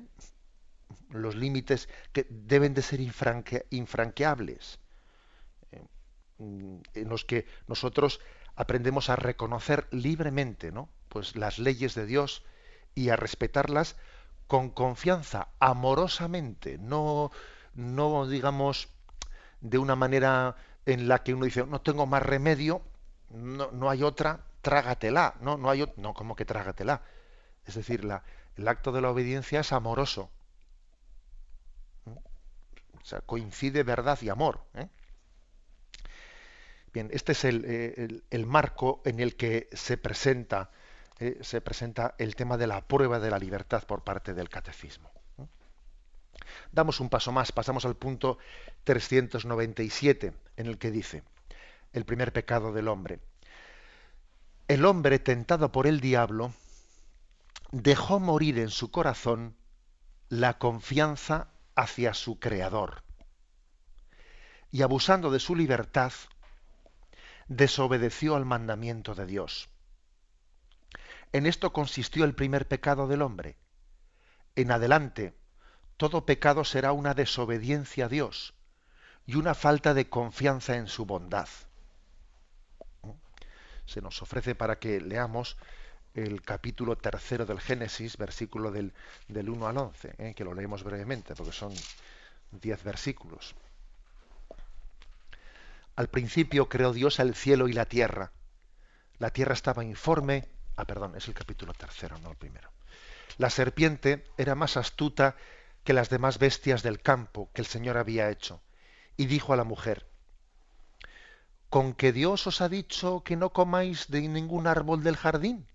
Los 1.10 1.34
límites 1.34 1.88
que 2.12 2.26
deben 2.30 2.74
de 2.74 2.82
ser 2.82 3.00
infranqueables, 3.00 4.78
¿eh? 5.72 5.84
en 6.38 7.08
los 7.08 7.24
que 7.24 7.46
nosotros 7.66 8.20
aprendemos 8.56 9.10
a 9.10 9.16
reconocer 9.16 9.86
libremente, 9.90 10.72
¿no? 10.72 10.88
Pues 11.08 11.36
las 11.36 11.58
leyes 11.58 11.94
de 11.94 12.06
Dios 12.06 12.44
y 12.94 13.08
a 13.08 13.16
respetarlas 13.16 13.96
con 14.46 14.70
confianza, 14.70 15.48
amorosamente, 15.58 16.78
no, 16.78 17.30
no 17.74 18.26
digamos 18.26 18.88
de 19.60 19.78
una 19.78 19.96
manera 19.96 20.56
en 20.86 21.08
la 21.08 21.22
que 21.22 21.34
uno 21.34 21.46
dice, 21.46 21.66
no 21.66 21.80
tengo 21.80 22.06
más 22.06 22.22
remedio, 22.22 22.82
no, 23.30 23.70
no 23.72 23.90
hay 23.90 24.02
otra, 24.02 24.44
trágatela, 24.60 25.34
no, 25.40 25.56
no 25.56 25.70
hay 25.70 25.84
no, 25.96 26.14
como 26.14 26.36
que 26.36 26.44
trágatela. 26.44 27.02
Es 27.64 27.74
decir, 27.74 28.04
la, 28.04 28.22
el 28.56 28.68
acto 28.68 28.92
de 28.92 29.00
la 29.00 29.10
obediencia 29.10 29.60
es 29.60 29.72
amoroso. 29.72 30.30
O 33.04 33.06
sea, 33.06 33.20
coincide 33.20 33.82
verdad 33.82 34.18
y 34.22 34.30
amor. 34.30 34.60
¿eh? 34.74 34.88
Bien, 36.90 37.10
este 37.12 37.32
es 37.32 37.44
el, 37.44 37.64
eh, 37.66 38.44
marco 38.46 39.02
en 39.04 39.20
el 39.20 39.36
que 39.36 39.68
se 39.72 39.98
presenta, 39.98 40.70
eh, 41.18 41.38
se 41.42 41.60
presenta 41.60 42.14
el 42.16 42.34
tema 42.34 42.56
de 42.56 42.66
la 42.66 42.80
prueba 42.80 43.18
de 43.18 43.30
la 43.30 43.38
libertad 43.38 43.84
por 43.84 44.04
parte 44.04 44.32
del 44.32 44.48
catecismo. 44.48 45.10
Damos 46.72 46.98
un 46.98 47.10
paso 47.10 47.30
más, 47.30 47.52
pasamos 47.52 47.84
al 47.84 47.94
punto 47.94 48.38
397, 48.84 50.32
en 50.56 50.66
el 50.66 50.78
que 50.78 50.90
dice, 50.90 51.22
el 51.92 52.06
primer 52.06 52.32
pecado 52.32 52.72
del 52.72 52.88
hombre. 52.88 53.20
El 54.66 54.86
hombre 54.86 55.18
tentado 55.18 55.70
por 55.70 55.86
el 55.86 56.00
diablo 56.00 56.54
dejó 57.70 58.18
morir 58.18 58.58
en 58.58 58.70
su 58.70 58.90
corazón 58.90 59.56
la 60.30 60.58
confianza 60.58 61.48
hacia 61.74 62.14
su 62.14 62.38
creador 62.38 63.02
y 64.70 64.82
abusando 64.82 65.30
de 65.30 65.38
su 65.38 65.54
libertad 65.54 66.12
desobedeció 67.46 68.34
al 68.34 68.44
mandamiento 68.44 69.14
de 69.14 69.26
Dios. 69.26 69.68
En 71.32 71.46
esto 71.46 71.72
consistió 71.72 72.24
el 72.24 72.34
primer 72.34 72.66
pecado 72.66 73.06
del 73.06 73.22
hombre. 73.22 73.56
En 74.56 74.72
adelante, 74.72 75.34
todo 75.96 76.26
pecado 76.26 76.64
será 76.64 76.92
una 76.92 77.14
desobediencia 77.14 78.06
a 78.06 78.08
Dios 78.08 78.54
y 79.26 79.36
una 79.36 79.54
falta 79.54 79.94
de 79.94 80.08
confianza 80.08 80.76
en 80.76 80.88
su 80.88 81.06
bondad. 81.06 81.48
Se 83.86 84.00
nos 84.00 84.22
ofrece 84.22 84.54
para 84.54 84.78
que 84.78 85.00
leamos 85.00 85.56
el 86.14 86.42
capítulo 86.42 86.96
tercero 86.96 87.44
del 87.44 87.60
Génesis, 87.60 88.16
versículo 88.16 88.70
del, 88.70 88.92
1 89.28 89.66
al 89.66 89.76
11, 89.76 90.14
¿eh? 90.18 90.34
que 90.34 90.44
lo 90.44 90.54
leemos 90.54 90.84
brevemente, 90.84 91.34
porque 91.34 91.52
son 91.52 91.74
diez 92.52 92.82
versículos. 92.84 93.54
Al 95.96 96.08
principio 96.08 96.68
creó 96.68 96.92
Dios 96.92 97.18
el 97.18 97.34
cielo 97.34 97.68
y 97.68 97.72
la 97.72 97.86
tierra. 97.86 98.32
La 99.18 99.30
tierra 99.30 99.54
estaba 99.54 99.84
informe. 99.84 100.48
Ah, 100.76 100.84
perdón, 100.84 101.16
es 101.16 101.26
el 101.28 101.34
capítulo 101.34 101.72
tercero, 101.72 102.16
no 102.18 102.30
el 102.30 102.36
primero. 102.36 102.70
La 103.38 103.50
serpiente 103.50 104.24
era 104.36 104.54
más 104.54 104.76
astuta 104.76 105.36
que 105.82 105.92
las 105.92 106.10
demás 106.10 106.38
bestias 106.38 106.82
del 106.82 107.00
campo 107.00 107.50
que 107.52 107.60
el 107.60 107.66
Señor 107.66 107.96
había 107.96 108.30
hecho, 108.30 108.60
y 109.16 109.26
dijo 109.26 109.52
a 109.52 109.56
la 109.56 109.64
mujer, 109.64 110.06
¿con 111.68 111.92
que 111.92 112.12
Dios 112.12 112.46
os 112.46 112.60
ha 112.60 112.68
dicho 112.68 113.22
que 113.24 113.36
no 113.36 113.50
comáis 113.50 114.08
de 114.08 114.22
ningún 114.22 114.66
árbol 114.66 115.02
del 115.02 115.16
jardín? 115.16 115.66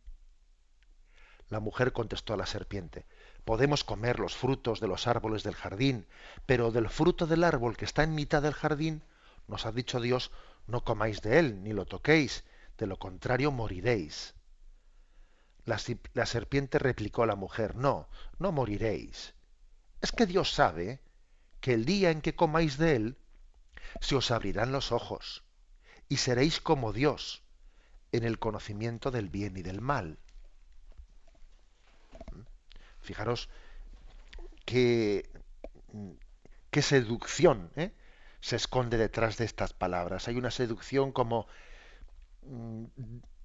La 1.49 1.59
mujer 1.59 1.93
contestó 1.93 2.33
a 2.33 2.37
la 2.37 2.45
serpiente, 2.45 3.05
podemos 3.43 3.83
comer 3.83 4.19
los 4.19 4.35
frutos 4.35 4.79
de 4.79 4.87
los 4.87 5.07
árboles 5.07 5.43
del 5.43 5.55
jardín, 5.55 6.05
pero 6.45 6.71
del 6.71 6.89
fruto 6.89 7.25
del 7.25 7.43
árbol 7.43 7.75
que 7.75 7.85
está 7.85 8.03
en 8.03 8.13
mitad 8.13 8.41
del 8.41 8.53
jardín, 8.53 9.03
nos 9.47 9.65
ha 9.65 9.71
dicho 9.71 9.99
Dios, 9.99 10.31
no 10.67 10.83
comáis 10.83 11.21
de 11.21 11.39
él, 11.39 11.63
ni 11.63 11.73
lo 11.73 11.85
toquéis, 11.85 12.43
de 12.77 12.85
lo 12.85 12.99
contrario 12.99 13.51
moriréis. 13.51 14.35
La, 15.65 16.25
serpiente 16.25 16.79
replicó 16.79 17.23
a 17.23 17.27
la 17.27 17.35
mujer, 17.35 17.75
no, 17.75 18.07
no 18.37 18.51
moriréis. 18.51 19.33
Es 20.01 20.11
que 20.11 20.25
Dios 20.25 20.53
sabe 20.53 20.99
que 21.59 21.73
el 21.73 21.85
día 21.85 22.11
en 22.11 22.21
que 22.21 22.35
comáis 22.35 22.77
de 22.77 22.95
él, 22.95 23.17
se 23.99 24.15
os 24.15 24.31
abrirán 24.31 24.71
los 24.71 24.91
ojos, 24.91 25.43
y 26.07 26.17
seréis 26.17 26.61
como 26.61 26.93
Dios, 26.93 27.43
en 28.11 28.23
el 28.23 28.39
conocimiento 28.39 29.11
del 29.11 29.29
bien 29.29 29.57
y 29.57 29.61
del 29.61 29.81
mal. 29.81 30.19
Fijaros 33.01 33.49
qué, 34.65 35.29
qué 36.71 36.81
seducción 36.81 37.71
¿eh? 37.75 37.93
se 38.41 38.55
esconde 38.55 38.97
detrás 38.97 39.37
de 39.37 39.45
estas 39.45 39.73
palabras. 39.73 40.27
Hay 40.27 40.37
una 40.37 40.51
seducción 40.51 41.11
como 41.11 41.47
mm, 42.43 42.85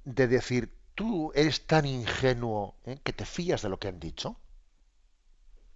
de 0.04 0.28
decir, 0.28 0.76
tú 0.94 1.32
eres 1.34 1.66
tan 1.66 1.86
ingenuo 1.86 2.76
¿eh? 2.84 2.98
que 3.02 3.12
te 3.12 3.24
fías 3.24 3.62
de 3.62 3.68
lo 3.68 3.78
que 3.78 3.88
han 3.88 4.00
dicho. 4.00 4.38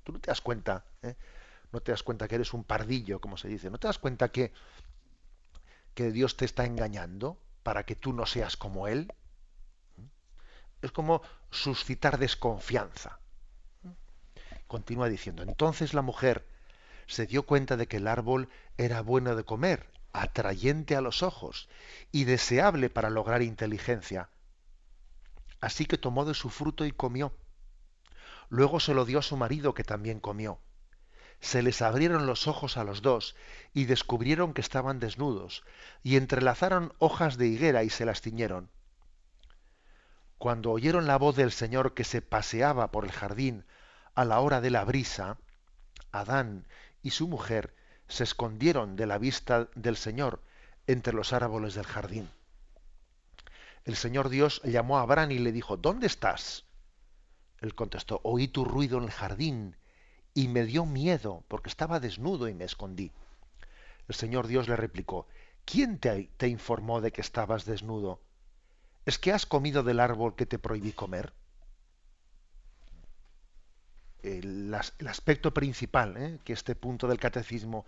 Tú 0.05 0.13
no 0.13 0.21
te 0.21 0.31
das 0.31 0.41
cuenta, 0.41 0.85
¿eh? 1.03 1.17
no 1.73 1.81
te 1.81 1.93
das 1.93 2.03
cuenta 2.03 2.29
que 2.29 2.37
eres 2.37 2.55
un 2.55 2.65
pardillo, 2.65 3.21
como 3.21 3.37
se 3.37 3.49
dice. 3.49 3.71
No 3.71 3.79
te 3.79 3.89
das 3.89 3.99
cuenta 3.99 4.31
que, 4.31 4.53
que 5.95 6.13
Dios 6.13 6.37
te 6.37 6.45
está 6.45 6.65
engañando 6.65 7.39
para 7.63 7.85
que 7.85 7.97
tú 7.97 8.13
no 8.13 8.27
seas 8.27 8.57
como 8.57 8.89
Él. 8.89 9.13
Es 10.81 10.93
como 10.93 11.23
suscitar 11.51 12.19
desconfianza. 12.19 13.19
Continúa 14.69 15.09
diciendo, 15.09 15.43
entonces 15.43 15.95
la 15.95 16.03
mujer 16.03 16.47
se 17.07 17.27
dio 17.27 17.45
cuenta 17.45 17.79
de 17.79 17.89
que 17.89 17.97
el 17.97 18.07
árbol 18.07 18.51
era 18.77 19.01
bueno 19.01 19.35
de 19.35 19.43
comer, 19.43 19.91
atrayente 20.13 20.95
a 20.95 21.01
los 21.01 21.23
ojos 21.23 21.69
y 22.13 22.25
deseable 22.25 22.91
para 22.91 23.09
lograr 23.09 23.41
inteligencia. 23.41 24.29
Así 25.61 25.87
que 25.87 25.97
tomó 25.97 26.27
de 26.27 26.35
su 26.35 26.51
fruto 26.51 26.85
y 26.85 26.93
comió. 26.93 27.33
Luego 28.51 28.79
se 28.79 28.93
lo 28.93 29.07
dio 29.07 29.21
a 29.21 29.23
su 29.23 29.39
marido 29.39 29.73
que 29.73 29.85
también 29.85 30.21
comió. 30.21 30.61
Se 31.41 31.63
les 31.63 31.81
abrieron 31.81 32.27
los 32.27 32.47
ojos 32.47 32.77
a 32.77 32.85
los 32.85 33.01
dos 33.01 33.37
y 33.73 33.87
descubrieron 33.87 34.53
que 34.53 34.61
estaban 34.61 35.01
desnudos 35.01 35.65
y 36.03 36.17
entrelazaron 36.17 36.93
hojas 36.99 37.39
de 37.39 37.47
higuera 37.47 37.85
y 37.85 37.91
se 37.91 38.05
las 38.05 38.21
ciñeron. 38.21 38.71
Cuando 40.37 40.73
oyeron 40.73 41.07
la 41.07 41.17
voz 41.17 41.37
del 41.37 41.53
Señor 41.53 41.95
que 41.95 42.05
se 42.05 42.21
paseaba 42.21 42.91
por 42.91 43.05
el 43.05 43.13
jardín 43.13 43.65
a 44.19 44.25
la 44.25 44.41
hora 44.41 44.61
de 44.61 44.71
la 44.71 44.85
brisa, 44.85 45.39
Adán 46.11 46.67
y 47.05 47.11
su 47.11 47.29
mujer 47.29 47.73
se 48.09 48.25
escondieron 48.25 48.97
de 48.97 49.07
la 49.07 49.17
vista 49.17 49.69
del 49.77 49.97
Señor 49.97 50.43
entre 50.89 51.13
los 51.13 51.33
árboles 51.33 51.75
del 51.75 51.87
jardín. 51.87 52.29
El 53.85 53.95
Señor 53.95 54.29
Dios 54.29 54.61
llamó 54.65 54.99
a 54.99 55.03
Abraham 55.03 55.31
y 55.31 55.39
le 55.39 55.53
dijo, 55.53 55.77
¿Dónde 55.77 56.09
estás? 56.09 56.65
Él 57.61 57.77
contestó, 57.77 58.21
oí 58.25 58.49
tu 58.49 58.65
ruido 58.65 58.99
en 58.99 59.05
el 59.05 59.13
jardín 59.13 59.77
y 60.35 60.49
me 60.49 60.65
dio 60.65 60.85
miedo 60.85 61.45
porque 61.47 61.69
estaba 61.69 62.01
desnudo 62.01 62.49
y 62.49 62.55
me 62.55 62.65
escondí. 62.65 63.13
El 64.09 64.17
Señor 64.17 64.49
Dios 64.49 64.67
le 64.67 64.75
replicó, 64.75 65.29
¿quién 65.65 66.01
te, 66.01 66.29
te 66.37 66.49
informó 66.49 67.01
de 67.01 67.13
que 67.13 67.21
estabas 67.21 67.67
desnudo? 67.67 68.21
¿Es 69.07 69.17
que 69.17 69.33
has 69.33 69.47
comido 69.47 69.85
del 69.85 70.01
árbol 70.01 70.35
que 70.35 70.45
te 70.45 70.59
prohibí 70.59 70.91
comer? 70.91 71.33
El, 74.23 74.75
aspecto 74.75 75.53
principal 75.55 76.17
¿eh? 76.17 76.39
que 76.45 76.53
este 76.53 76.75
punto 76.75 77.09
del 77.09 77.19
catecismo 77.19 77.87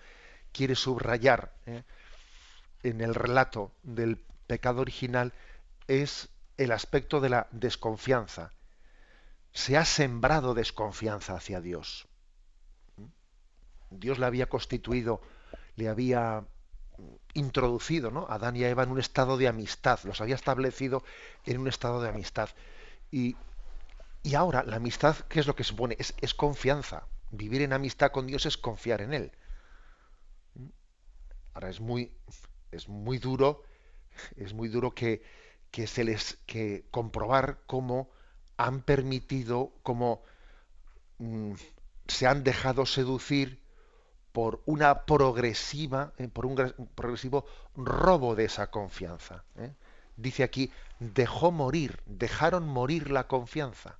quiere 0.53 0.75
subrayar 0.75 1.53
¿eh? 1.66 1.83
en 2.83 3.01
el 3.01 3.14
relato 3.14 3.73
del 3.83 4.16
pecado 4.47 4.81
original 4.81 5.33
es 5.87 6.29
el 6.57 6.73
aspecto 6.73 7.21
de 7.21 7.31
la 7.31 7.49
desconfianza. 7.51 8.53
Se 9.53 9.77
ha 9.77 9.85
sembrado 9.85 10.55
desconfianza 10.55 11.35
hacia 11.35 11.61
Dios. 11.61 12.07
Dios 13.90 14.19
le 14.19 14.27
había 14.27 14.49
constituido, 14.49 15.21
le 15.75 15.88
había 15.88 16.45
introducido 17.35 18.11
¿no? 18.11 18.27
a 18.29 18.35
Adán 18.35 18.57
y 18.57 18.64
a 18.64 18.69
Eva 18.69 18.85
en 18.85 18.90
un 18.90 19.01
estado 19.01 19.37
de 19.37 19.49
amistad, 19.49 20.01
los 20.05 20.21
había 20.21 20.35
establecido 20.35 21.03
en 21.45 21.59
un 21.59 21.69
estado 21.69 22.01
de 22.01 22.09
amistad. 22.09 22.51
Y 23.11 23.37
y 24.23 24.35
ahora, 24.35 24.63
la 24.65 24.77
amistad, 24.77 25.17
¿qué 25.29 25.41
es 25.41 25.47
lo 25.47 25.57
que 25.57 25.65
supone? 25.65 25.97
Es, 25.99 26.15
es 26.21 26.35
confianza. 26.35 27.07
Vivir 27.31 27.63
en 27.63 27.73
amistad 27.73 28.11
con 28.11 28.27
Dios 28.27 28.45
es 28.45 28.59
confiar 28.59 29.01
en 29.01 29.15
Él. 29.15 29.33
Ahora 31.55 31.71
es 31.71 31.81
muy, 31.81 32.13
es 32.71 32.89
muy 32.89 33.19
duro, 33.19 33.63
es 34.37 34.53
muy 34.53 34.69
duro 34.69 34.95
que, 34.95 35.23
que 35.71 35.87
se 35.87 36.05
les 36.05 36.37
que 36.47 36.87
comprobar 36.91 37.61
cómo 37.67 38.11
han 38.57 38.83
permitido, 38.83 39.73
cómo 39.83 40.23
mm, 41.19 41.55
se 42.07 42.27
han 42.27 42.45
dejado 42.45 42.85
seducir 42.85 43.63
por 44.33 44.63
una 44.67 45.07
progresiva, 45.07 46.13
eh, 46.19 46.29
por 46.29 46.45
un, 46.45 46.57
progresivo 46.95 47.47
robo 47.75 48.35
de 48.35 48.45
esa 48.45 48.71
confianza. 48.71 49.45
¿eh? 49.57 49.73
Dice 50.17 50.43
aquí, 50.43 50.71
dejó 50.99 51.51
morir, 51.53 52.01
dejaron 52.05 52.69
morir 52.69 53.11
la 53.11 53.27
confianza 53.27 53.99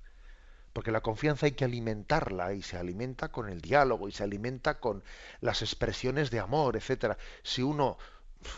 porque 0.73 0.91
la 0.91 1.01
confianza 1.01 1.45
hay 1.45 1.53
que 1.53 1.65
alimentarla 1.65 2.53
y 2.53 2.61
se 2.61 2.77
alimenta 2.77 3.29
con 3.29 3.49
el 3.49 3.61
diálogo 3.61 4.07
y 4.07 4.11
se 4.11 4.23
alimenta 4.23 4.79
con 4.79 5.03
las 5.41 5.61
expresiones 5.61 6.31
de 6.31 6.39
amor, 6.39 6.75
etcétera. 6.77 7.17
Si 7.43 7.61
uno, 7.61 7.97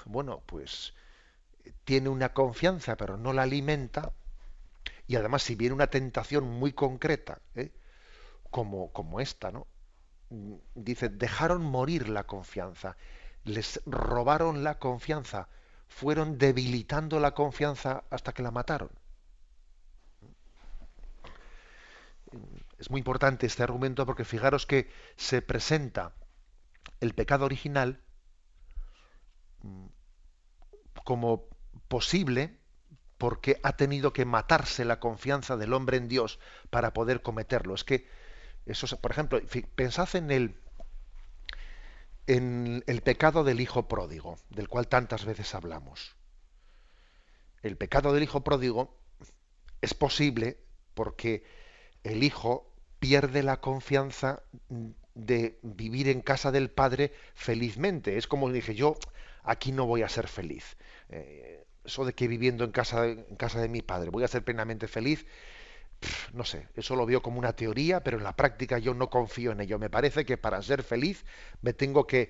bueno, 0.05 0.41
pues 0.45 0.93
tiene 1.85 2.09
una 2.09 2.33
confianza 2.33 2.97
pero 2.97 3.17
no 3.17 3.33
la 3.33 3.43
alimenta 3.43 4.13
y 5.07 5.15
además 5.15 5.43
si 5.43 5.55
viene 5.55 5.75
una 5.75 5.87
tentación 5.87 6.45
muy 6.45 6.73
concreta, 6.73 7.39
¿eh? 7.55 7.71
como, 8.51 8.91
como 8.93 9.19
esta, 9.19 9.51
¿no? 9.51 9.67
Dice, 10.75 11.09
dejaron 11.09 11.63
morir 11.63 12.09
la 12.09 12.25
confianza, 12.25 12.97
les 13.43 13.81
robaron 13.85 14.63
la 14.63 14.79
confianza, 14.79 15.47
fueron 15.87 16.37
debilitando 16.37 17.19
la 17.19 17.33
confianza 17.33 18.03
hasta 18.09 18.33
que 18.33 18.43
la 18.43 18.51
mataron. 18.51 18.89
Es 22.77 22.89
muy 22.89 22.99
importante 22.99 23.45
este 23.45 23.63
argumento 23.63 24.05
porque 24.05 24.25
fijaros 24.25 24.65
que 24.65 24.89
se 25.15 25.41
presenta 25.41 26.13
el 26.99 27.13
pecado 27.13 27.45
original 27.45 28.01
mm, 29.61 29.85
como 31.03 31.47
posible 31.87 32.57
porque 33.17 33.59
ha 33.63 33.77
tenido 33.77 34.11
que 34.11 34.25
matarse 34.25 34.83
la 34.83 34.99
confianza 34.99 35.55
del 35.55 35.73
hombre 35.73 35.97
en 35.97 36.09
Dios 36.09 36.39
para 36.69 36.91
poder 36.93 37.21
cometerlo. 37.21 37.73
Es 37.73 37.85
que, 37.85 38.05
eso, 38.65 38.99
por 38.99 39.11
ejemplo, 39.11 39.39
pensad 39.75 40.13
en 40.15 40.29
el, 40.29 40.59
en 42.27 42.83
el 42.85 43.01
pecado 43.01 43.45
del 43.45 43.61
hijo 43.61 43.87
pródigo, 43.87 44.37
del 44.49 44.67
cual 44.67 44.89
tantas 44.89 45.23
veces 45.23 45.55
hablamos. 45.55 46.17
El 47.61 47.77
pecado 47.77 48.11
del 48.11 48.23
hijo 48.23 48.43
pródigo 48.43 48.99
es 49.81 49.93
posible 49.93 50.57
porque 50.93 51.45
el 52.03 52.23
hijo 52.23 52.69
pierde 52.99 53.43
la 53.43 53.59
confianza 53.59 54.43
de 55.15 55.59
vivir 55.61 56.07
en 56.07 56.21
casa 56.21 56.51
del 56.51 56.69
padre 56.69 57.13
felizmente. 57.33 58.17
Es 58.17 58.27
como 58.27 58.51
dije, 58.51 58.75
yo 58.75 58.95
aquí 59.43 59.71
no 59.71 59.85
voy 59.85 60.03
a 60.03 60.09
ser 60.09 60.27
feliz. 60.27 60.77
Eh, 61.09 61.65
eso 61.83 62.05
de 62.05 62.13
que 62.13 62.27
viviendo 62.27 62.63
en 62.63 62.71
casa, 62.71 63.03
de 63.03 63.69
mi 63.69 63.81
padre 63.81 64.09
voy 64.09 64.23
a 64.23 64.27
ser 64.27 64.43
plenamente 64.43 64.87
feliz, 64.87 65.25
no 66.33 66.43
sé, 66.43 66.67
eso 66.75 66.95
lo 66.95 67.05
veo 67.05 67.21
como 67.21 67.39
una 67.39 67.53
teoría, 67.53 68.03
pero 68.03 68.17
en 68.17 68.23
la 68.23 68.35
práctica 68.35 68.77
yo 68.77 68.93
no 68.93 69.09
confío 69.09 69.51
en 69.51 69.61
ello. 69.61 69.79
Me 69.79 69.89
parece 69.89 70.25
que 70.25 70.37
para 70.37 70.61
ser 70.61 70.83
feliz 70.83 71.25
me 71.61 71.73
tengo 71.73 72.07
que 72.07 72.29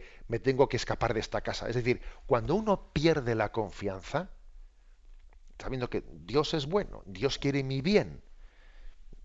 escapar 0.72 1.14
de 1.14 1.20
esta 1.20 1.42
casa. 1.42 1.70
Es 1.70 1.76
decir, 1.76 2.02
cuando 2.26 2.56
uno 2.56 2.92
pierde 2.94 3.36
la 3.36 3.52
confianza, 3.52 4.30
sabiendo 5.60 5.90
que 5.90 6.04
Dios 6.26 6.54
es 6.54 6.66
bueno, 6.68 7.04
Dios 7.06 7.40
quiere 7.40 7.64
mi 7.64 7.82
bien, 7.82 8.22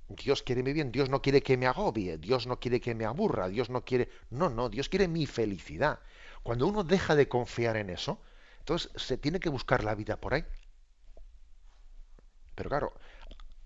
Dios 0.09 0.43
quiere 0.43 0.63
mi 0.63 0.73
bien, 0.73 0.91
Dios 0.91 1.11
no 1.11 1.21
quiere 1.21 1.43
que 1.43 1.57
me 1.57 1.67
agobie, 1.67 2.17
Dios 2.17 2.47
no 2.47 2.59
quiere 2.59 2.81
que 2.81 2.95
me 2.95 3.05
aburra, 3.05 3.49
Dios 3.49 3.69
no 3.69 3.85
quiere... 3.85 4.09
No, 4.31 4.49
no, 4.49 4.69
Dios 4.69 4.89
quiere 4.89 5.07
mi 5.07 5.27
felicidad. 5.27 6.01
Cuando 6.43 6.67
uno 6.67 6.83
deja 6.83 7.15
de 7.15 7.29
confiar 7.29 7.77
en 7.77 7.91
eso, 7.91 8.21
entonces 8.61 8.91
se 8.97 9.19
tiene 9.19 9.39
que 9.39 9.51
buscar 9.51 9.85
la 9.85 9.95
vida 9.95 10.17
por 10.17 10.35
ahí. 10.35 10.45
Pero 12.55 12.71
claro, 12.71 12.95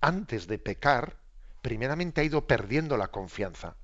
antes 0.01 0.49
de 0.49 0.59
pecar, 0.59 1.17
primeramente 1.63 2.21
ha 2.21 2.25
ido 2.25 2.47
perdiendo 2.47 2.97
la 2.97 3.09
confianza. 3.09 3.77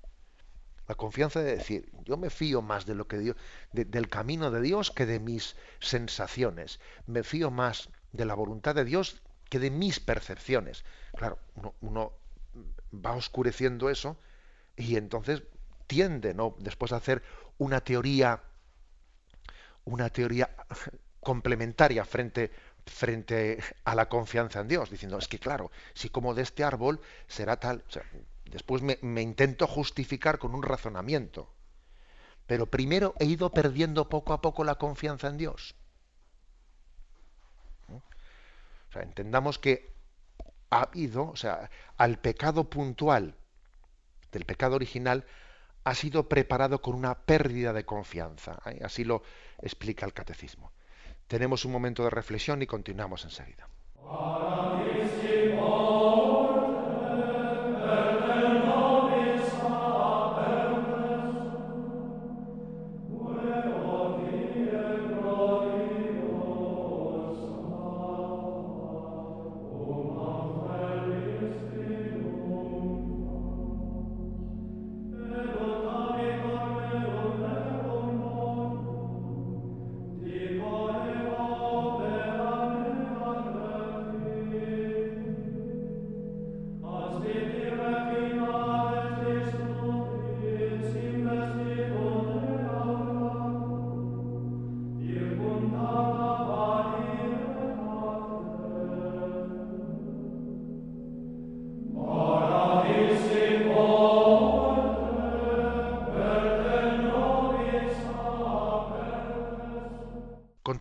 La 0.88 0.96
confianza 0.96 1.40
de 1.40 1.56
decir, 1.56 1.92
yo 2.04 2.16
me 2.16 2.30
fío 2.30 2.60
más 2.60 2.86
de 2.86 2.94
lo 2.94 3.06
que 3.06 3.18
Dios, 3.18 3.36
del 3.72 4.08
camino 4.08 4.50
de 4.50 4.60
Dios 4.60 4.90
que 4.90 5.06
de 5.06 5.20
mis 5.20 5.54
sensaciones. 5.80 6.80
Me 7.06 7.22
fío 7.22 7.50
más 7.50 7.90
de 8.12 8.24
la 8.24 8.34
voluntad 8.34 8.74
de 8.74 8.84
Dios 8.84 9.22
que 9.48 9.58
de 9.58 9.70
mis 9.70 10.00
percepciones. 10.00 10.84
Claro, 11.14 11.38
uno, 11.80 12.14
va 12.92 13.12
oscureciendo 13.12 13.90
eso 13.90 14.16
y 14.76 14.96
entonces 14.96 15.42
tiende, 15.86 16.34
¿no? 16.34 16.56
Después 16.58 16.90
de 16.90 16.96
hacer 16.96 17.22
una 17.58 17.80
teoría, 17.80 18.42
una 19.84 20.10
teoría 20.10 20.54
complementaria 21.20 22.04
frente 22.04 22.50
frente 22.88 23.62
a 23.84 23.94
la 23.94 24.08
confianza 24.08 24.60
en 24.60 24.68
Dios, 24.68 24.90
diciendo, 24.90 25.18
es 25.18 25.28
que 25.28 25.38
claro, 25.38 25.70
si 25.94 26.08
como 26.08 26.34
de 26.34 26.42
este 26.42 26.64
árbol 26.64 27.00
será 27.26 27.58
tal, 27.58 27.84
después 28.46 28.82
me, 28.82 29.22
intento 29.22 29.66
justificar 29.66 30.38
con 30.38 30.54
un 30.54 30.62
razonamiento, 30.62 31.50
pero 32.46 32.66
primero 32.66 33.14
he 33.18 33.26
ido 33.26 33.50
perdiendo 33.50 34.08
poco 34.08 34.32
a 34.32 34.40
poco 34.40 34.64
la 34.64 34.76
confianza 34.76 35.28
en 35.28 35.36
Dios. 35.36 35.74
O 37.88 38.92
sea, 38.92 39.02
entendamos 39.02 39.58
que 39.58 39.92
ha 40.70 40.82
habido, 40.82 41.30
o 41.30 41.36
sea, 41.36 41.70
al 41.96 42.18
pecado 42.18 42.64
puntual 42.68 43.34
del 44.32 44.44
pecado 44.44 44.76
original 44.76 45.24
ha 45.84 45.94
sido 45.94 46.28
preparado 46.28 46.82
con 46.82 46.94
una 46.94 47.14
pérdida 47.14 47.72
de 47.72 47.84
confianza. 47.84 48.58
¿eh? 48.66 48.80
Así 48.84 49.04
lo 49.04 49.22
explica 49.62 50.04
el 50.04 50.12
catecismo. 50.12 50.72
Tenemos 51.26 51.64
un 51.64 51.72
momento 51.72 52.04
de 52.04 52.10
reflexión 52.10 52.62
y 52.62 52.66
continuamos 52.66 53.24
enseguida. 53.24 53.68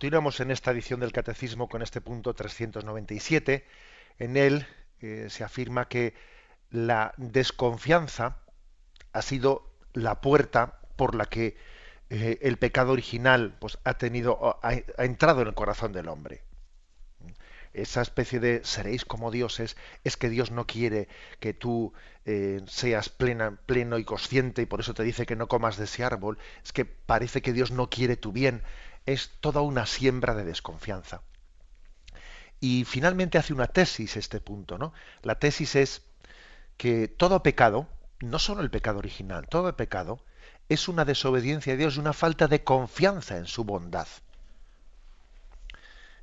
Continuamos 0.08 0.40
en 0.40 0.52
esta 0.52 0.72
edición 0.72 1.02
del 1.02 1.12
Catecismo 1.12 1.68
con 1.68 1.82
este 1.82 2.00
punto 2.00 2.34
397. 2.34 3.68
En 4.20 4.38
él 4.38 4.66
eh, 5.02 5.28
se 5.30 5.44
afirma 5.44 5.90
que 5.90 6.14
la 6.72 7.14
desconfianza 7.18 8.38
ha 9.12 9.22
sido 9.22 9.70
la 9.92 10.22
puerta 10.22 10.80
por 10.96 11.14
la 11.14 11.26
que 11.26 11.58
eh, 12.10 12.40
el 12.42 12.56
pecado 12.56 12.94
original 12.94 13.58
pues, 13.60 13.80
ha, 13.84 13.96
tenido, 13.96 14.58
ha, 14.64 14.76
entrado 15.04 15.42
en 15.42 15.50
el 15.50 15.56
corazón 15.56 15.92
del 15.92 16.08
hombre. 16.08 16.42
Esa 17.74 18.02
especie 18.02 18.40
de 18.40 18.62
seréis 18.64 19.04
como 19.04 19.30
dioses 19.30 19.76
es 20.06 20.16
que 20.16 20.30
Dios 20.30 20.52
no 20.52 20.66
quiere 20.66 21.10
que 21.42 21.54
tú 21.54 21.92
eh, 22.24 22.62
seas 22.66 23.10
pleno 23.10 23.98
y 23.98 24.06
consciente 24.06 24.62
y 24.62 24.68
por 24.68 24.80
eso 24.80 24.94
te 24.94 25.04
dice 25.04 25.26
que 25.26 25.36
no 25.36 25.50
comas 25.50 25.76
de 25.76 25.84
ese 25.84 26.06
árbol. 26.06 26.38
Es 26.64 26.72
que 26.72 26.86
parece 26.86 27.42
que 27.42 27.52
Dios 27.52 27.72
no 27.72 27.90
quiere 27.90 28.16
tu 28.16 28.32
bien 28.32 28.64
es 29.08 29.32
toda 29.40 29.62
una 29.62 29.88
siembra 29.88 30.36
de 30.36 30.44
desconfianza. 30.44 31.22
Y 32.60 32.86
finalmente 32.86 33.38
hace 33.38 33.54
una 33.54 33.68
tesis 33.68 34.18
este 34.18 34.40
punto, 34.40 34.78
¿no? 34.78 34.94
La 35.24 35.40
tesis 35.40 35.76
es 35.76 36.04
que 36.76 37.08
todo 37.08 37.42
pecado, 37.42 37.88
no 38.20 38.38
solo 38.38 38.62
el 38.62 38.70
pecado 38.70 39.00
original, 39.00 39.48
todo 39.48 39.76
pecado 39.76 40.20
es 40.70 40.88
una 40.88 41.06
desobediencia 41.06 41.74
a 41.74 41.78
Dios 41.78 41.96
y 41.96 42.00
una 42.00 42.14
falta 42.14 42.48
de 42.48 42.64
confianza 42.64 43.38
en 43.38 43.48
su 43.48 43.64
bondad. 43.64 44.08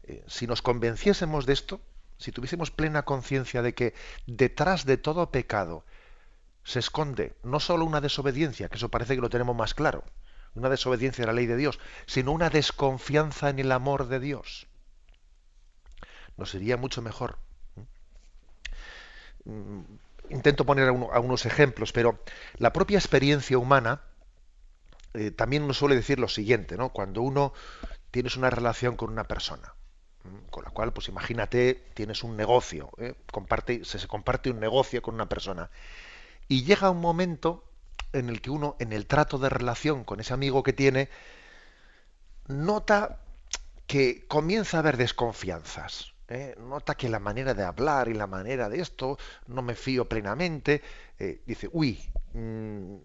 Eh, 0.02 0.22
si 0.28 0.46
nos 0.46 0.60
convenciésemos 0.60 1.46
de 1.46 1.54
esto, 1.54 1.80
si 2.18 2.32
tuviésemos 2.32 2.70
plena 2.70 3.04
conciencia 3.04 3.62
de 3.62 3.74
que 3.74 3.94
detrás 4.26 4.84
de 4.84 4.98
todo 4.98 5.30
pecado 5.30 5.84
se 6.64 6.80
esconde 6.80 7.34
no 7.42 7.60
solo 7.60 7.86
una 7.86 8.02
desobediencia, 8.02 8.68
que 8.68 8.76
eso 8.76 8.90
parece 8.90 9.14
que 9.14 9.22
lo 9.22 9.30
tenemos 9.30 9.56
más 9.56 9.72
claro, 9.72 10.04
una 10.54 10.68
desobediencia 10.68 11.24
a 11.24 11.26
la 11.26 11.32
ley 11.32 11.46
de 11.46 11.56
Dios, 11.56 11.78
sino 12.06 12.32
una 12.32 12.50
desconfianza 12.50 13.50
en 13.50 13.58
el 13.58 13.72
amor 13.72 14.08
de 14.08 14.20
Dios. 14.20 14.66
Nos 16.36 16.50
sería 16.50 16.76
mucho 16.76 17.02
mejor. 17.02 17.38
Mm, 19.44 19.82
intento 20.30 20.64
poner 20.64 20.88
algunos 20.88 21.46
ejemplos, 21.46 21.92
pero 21.92 22.22
la 22.56 22.72
propia 22.72 22.98
experiencia 22.98 23.58
humana 23.58 24.02
eh, 25.12 25.30
también 25.30 25.66
nos 25.66 25.78
suele 25.78 25.94
decir 25.94 26.18
lo 26.18 26.28
siguiente, 26.28 26.76
¿no? 26.76 26.90
Cuando 26.90 27.22
uno 27.22 27.52
tienes 28.10 28.36
una 28.36 28.50
relación 28.50 28.96
con 28.96 29.10
una 29.10 29.24
persona, 29.24 29.74
con 30.50 30.64
la 30.64 30.70
cual, 30.70 30.92
pues 30.92 31.08
imagínate, 31.08 31.84
tienes 31.94 32.24
un 32.24 32.36
negocio, 32.36 32.90
¿eh? 32.98 33.14
comparte, 33.30 33.84
se, 33.84 33.98
se 33.98 34.08
comparte 34.08 34.50
un 34.50 34.60
negocio 34.60 35.02
con 35.02 35.14
una 35.14 35.28
persona, 35.28 35.70
y 36.48 36.64
llega 36.64 36.90
un 36.90 37.00
momento 37.00 37.64
en 38.14 38.28
el 38.28 38.40
que 38.40 38.50
uno, 38.50 38.76
en 38.78 38.92
el 38.92 39.06
trato 39.06 39.38
de 39.38 39.48
relación 39.48 40.04
con 40.04 40.20
ese 40.20 40.32
amigo 40.32 40.62
que 40.62 40.72
tiene, 40.72 41.08
nota 42.46 43.20
que 43.86 44.26
comienza 44.26 44.78
a 44.78 44.80
haber 44.80 44.96
desconfianzas. 44.96 46.14
¿eh? 46.28 46.54
Nota 46.58 46.94
que 46.94 47.08
la 47.08 47.20
manera 47.20 47.54
de 47.54 47.64
hablar 47.64 48.08
y 48.08 48.14
la 48.14 48.26
manera 48.26 48.68
de 48.68 48.80
esto 48.80 49.18
no 49.46 49.62
me 49.62 49.74
fío 49.74 50.08
plenamente. 50.08 50.82
Eh, 51.18 51.42
dice, 51.46 51.68
uy, 51.72 52.00
mm, 52.32 52.96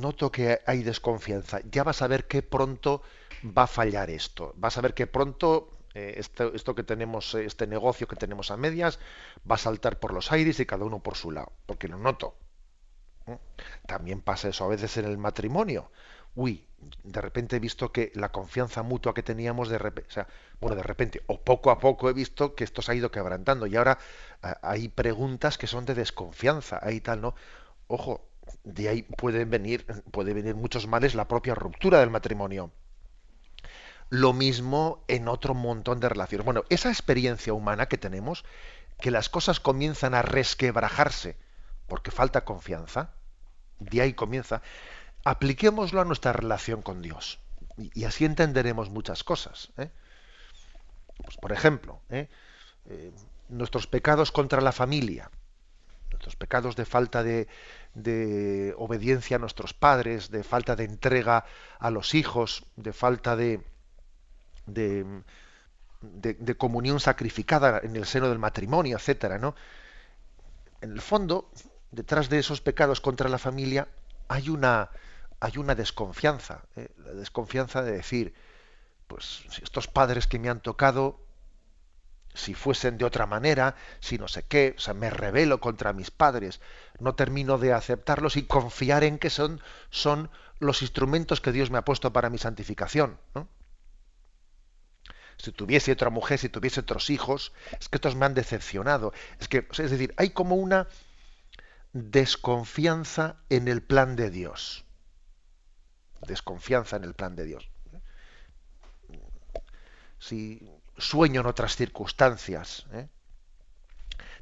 noto 0.00 0.30
que 0.30 0.60
hay 0.66 0.82
desconfianza. 0.82 1.60
Ya 1.70 1.82
vas 1.82 2.02
a 2.02 2.06
ver 2.06 2.26
qué 2.26 2.42
pronto 2.42 3.02
va 3.44 3.64
a 3.64 3.66
fallar 3.66 4.10
esto. 4.10 4.52
Vas 4.56 4.78
a 4.78 4.80
ver 4.80 4.94
que 4.94 5.06
pronto 5.06 5.78
eh, 5.94 6.14
esto, 6.18 6.52
esto, 6.54 6.74
que 6.74 6.84
tenemos, 6.84 7.34
este 7.34 7.66
negocio 7.66 8.06
que 8.06 8.16
tenemos 8.16 8.50
a 8.50 8.56
medias, 8.56 8.98
va 9.50 9.56
a 9.56 9.58
saltar 9.58 9.98
por 9.98 10.12
los 10.12 10.30
aires 10.32 10.60
y 10.60 10.66
cada 10.66 10.84
uno 10.84 11.00
por 11.00 11.16
su 11.16 11.30
lado. 11.30 11.52
Porque 11.66 11.88
lo 11.88 11.98
noto. 11.98 12.36
También 13.86 14.20
pasa 14.20 14.48
eso 14.48 14.64
a 14.64 14.68
veces 14.68 14.96
en 14.96 15.04
el 15.06 15.18
matrimonio. 15.18 15.90
uy, 16.34 16.66
de 17.04 17.20
repente 17.20 17.56
he 17.56 17.60
visto 17.60 17.92
que 17.92 18.10
la 18.14 18.30
confianza 18.32 18.82
mutua 18.82 19.14
que 19.14 19.22
teníamos 19.22 19.68
de 19.68 19.76
o 19.76 20.10
sea, 20.10 20.26
bueno, 20.60 20.76
de 20.76 20.82
repente, 20.82 21.22
o 21.26 21.40
poco 21.40 21.70
a 21.70 21.78
poco 21.78 22.08
he 22.08 22.12
visto 22.12 22.54
que 22.54 22.64
esto 22.64 22.82
se 22.82 22.92
ha 22.92 22.94
ido 22.94 23.10
quebrantando 23.10 23.66
y 23.66 23.76
ahora 23.76 23.98
hay 24.62 24.88
preguntas 24.88 25.58
que 25.58 25.66
son 25.66 25.84
de 25.84 25.94
desconfianza, 25.94 26.80
ahí 26.82 27.00
tal, 27.00 27.20
¿no? 27.20 27.34
Ojo, 27.88 28.24
de 28.64 28.88
ahí 28.88 29.02
pueden 29.02 29.50
venir, 29.50 29.86
puede 30.10 30.34
venir 30.34 30.54
muchos 30.54 30.86
males 30.86 31.14
la 31.14 31.28
propia 31.28 31.54
ruptura 31.54 32.00
del 32.00 32.10
matrimonio. 32.10 32.70
Lo 34.08 34.32
mismo 34.32 35.04
en 35.06 35.28
otro 35.28 35.54
montón 35.54 36.00
de 36.00 36.08
relaciones. 36.08 36.44
Bueno, 36.44 36.64
esa 36.68 36.88
experiencia 36.88 37.52
humana 37.52 37.86
que 37.86 37.98
tenemos, 37.98 38.44
que 39.00 39.10
las 39.10 39.28
cosas 39.28 39.60
comienzan 39.60 40.14
a 40.14 40.22
resquebrajarse 40.22 41.36
porque 41.90 42.12
falta 42.12 42.44
confianza, 42.44 43.10
de 43.80 44.00
ahí 44.00 44.14
comienza, 44.14 44.62
apliquémoslo 45.24 46.00
a 46.00 46.04
nuestra 46.04 46.32
relación 46.32 46.82
con 46.82 47.02
Dios. 47.02 47.40
Y, 47.76 48.04
así 48.04 48.24
entenderemos 48.24 48.90
muchas 48.90 49.24
cosas. 49.24 49.72
¿eh? 49.76 49.90
Pues, 51.24 51.36
por 51.36 51.50
ejemplo, 51.52 52.00
¿eh? 52.08 52.28
Eh, 52.86 53.12
nuestros 53.48 53.88
pecados 53.88 54.30
contra 54.30 54.60
la 54.60 54.70
familia, 54.70 55.30
nuestros 56.10 56.36
pecados 56.36 56.76
de 56.76 56.84
falta 56.84 57.24
de, 57.24 57.48
obediencia 58.78 59.36
a 59.36 59.40
nuestros 59.40 59.74
padres, 59.74 60.30
de 60.30 60.44
falta 60.44 60.76
de 60.76 60.84
entrega 60.84 61.44
a 61.80 61.90
los 61.90 62.14
hijos, 62.14 62.64
de 62.76 62.92
falta 62.92 63.34
de, 63.34 63.64
de, 64.66 65.04
de 66.00 66.56
comunión 66.56 67.00
sacrificada 67.00 67.80
en 67.82 67.96
el 67.96 68.06
seno 68.06 68.28
del 68.28 68.38
matrimonio, 68.38 68.96
etcétera, 68.96 69.38
¿no? 69.38 69.56
En 70.80 70.92
el 70.92 71.00
fondo, 71.00 71.50
detrás 71.90 72.28
de 72.28 72.38
esos 72.38 72.60
pecados 72.60 73.00
contra 73.00 73.28
la 73.28 73.38
familia 73.38 73.88
hay 74.28 74.48
una 74.48 74.90
hay 75.40 75.56
una 75.56 75.74
desconfianza, 75.74 76.62
¿eh? 76.76 76.88
la 76.98 77.12
desconfianza 77.12 77.82
de 77.82 77.92
decir, 77.92 78.34
pues 79.06 79.42
estos 79.62 79.88
padres 79.88 80.26
que 80.26 80.38
me 80.38 80.50
han 80.50 80.60
tocado, 80.60 81.18
si 82.34 82.52
fuesen 82.54 82.98
de 82.98 83.06
otra 83.06 83.26
manera, 83.26 83.74
si 84.00 84.18
no 84.18 84.28
sé 84.28 84.42
qué, 84.42 84.74
o 84.76 84.80
sea, 84.80 84.92
me 84.92 85.08
rebelo 85.08 85.58
contra 85.58 85.94
mis 85.94 86.10
padres, 86.10 86.60
no 86.98 87.14
termino 87.14 87.56
de 87.56 87.72
aceptarlos 87.72 88.36
y 88.36 88.42
confiar 88.42 89.02
en 89.02 89.18
que 89.18 89.30
son, 89.30 89.62
son 89.88 90.30
los 90.58 90.82
instrumentos 90.82 91.40
que 91.40 91.52
Dios 91.52 91.70
me 91.70 91.78
ha 91.78 91.84
puesto 91.86 92.12
para 92.12 92.28
mi 92.28 92.36
santificación. 92.36 93.18
Si 95.38 95.52
tuviese 95.52 95.90
otra 95.90 96.10
mujer, 96.10 96.38
si 96.38 96.50
tuviese 96.50 96.80
otros 96.80 97.08
hijos, 97.08 97.52
es 97.80 97.88
que 97.88 97.96
estos 97.96 98.14
me 98.14 98.26
han 98.26 98.34
decepcionado. 98.34 99.14
Es 99.40 99.48
que, 99.48 99.66
es 99.72 99.90
decir, 99.90 100.12
hay 100.18 100.30
como 100.30 100.56
una 100.56 100.86
desconfianza 101.92 103.36
en 103.48 103.68
el 103.68 103.82
plan 103.82 104.16
de 104.16 104.30
Dios 104.30 104.84
desconfianza 106.26 106.96
en 106.96 107.04
el 107.04 107.14
plan 107.14 107.36
de 107.36 107.44
Dios. 107.44 107.70
Si 110.18 110.70
sueño 110.98 111.40
en 111.40 111.46
otras 111.46 111.76
circunstancias, 111.76 112.86
¿eh? 112.92 113.08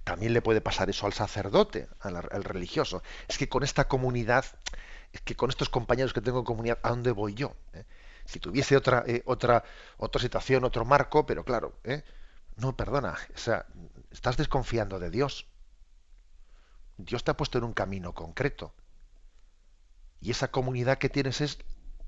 también 0.04 0.32
le 0.32 0.42
puede 0.42 0.60
pasar 0.60 0.90
eso 0.90 1.06
al 1.06 1.12
sacerdote, 1.12 1.88
al, 2.00 2.44
religioso. 2.44 3.02
Es 3.28 3.38
que 3.38 3.48
con 3.48 3.62
esta 3.62 3.86
comunidad, 3.86 4.44
es 5.12 5.20
que 5.20 5.36
con 5.36 5.50
estos 5.50 5.68
compañeros 5.68 6.12
que 6.12 6.20
tengo 6.20 6.40
en 6.40 6.44
comunidad, 6.44 6.78
¿a 6.82 6.90
dónde 6.90 7.12
voy 7.12 7.34
yo? 7.34 7.54
¿Eh? 7.74 7.84
Si 8.24 8.40
tuviese 8.40 8.76
otra, 8.76 9.04
eh, 9.06 9.22
otra, 9.26 9.64
otra 9.98 10.20
situación, 10.20 10.64
otro 10.64 10.84
marco, 10.84 11.24
pero 11.24 11.44
claro, 11.44 11.78
no, 12.56 12.76
perdona, 12.76 13.16
o 13.34 13.38
sea, 13.38 13.66
estás 14.10 14.36
desconfiando 14.36 14.98
de 14.98 15.10
Dios. 15.10 15.46
Dios 16.98 17.24
te 17.24 17.30
ha 17.30 17.36
puesto 17.36 17.58
en 17.58 17.64
un 17.64 17.72
camino 17.72 18.12
concreto. 18.12 18.74
Y 20.20 20.32
esa 20.32 20.48
comunidad 20.48 20.98
que 20.98 21.08
tienes 21.08 21.40
es 21.40 21.58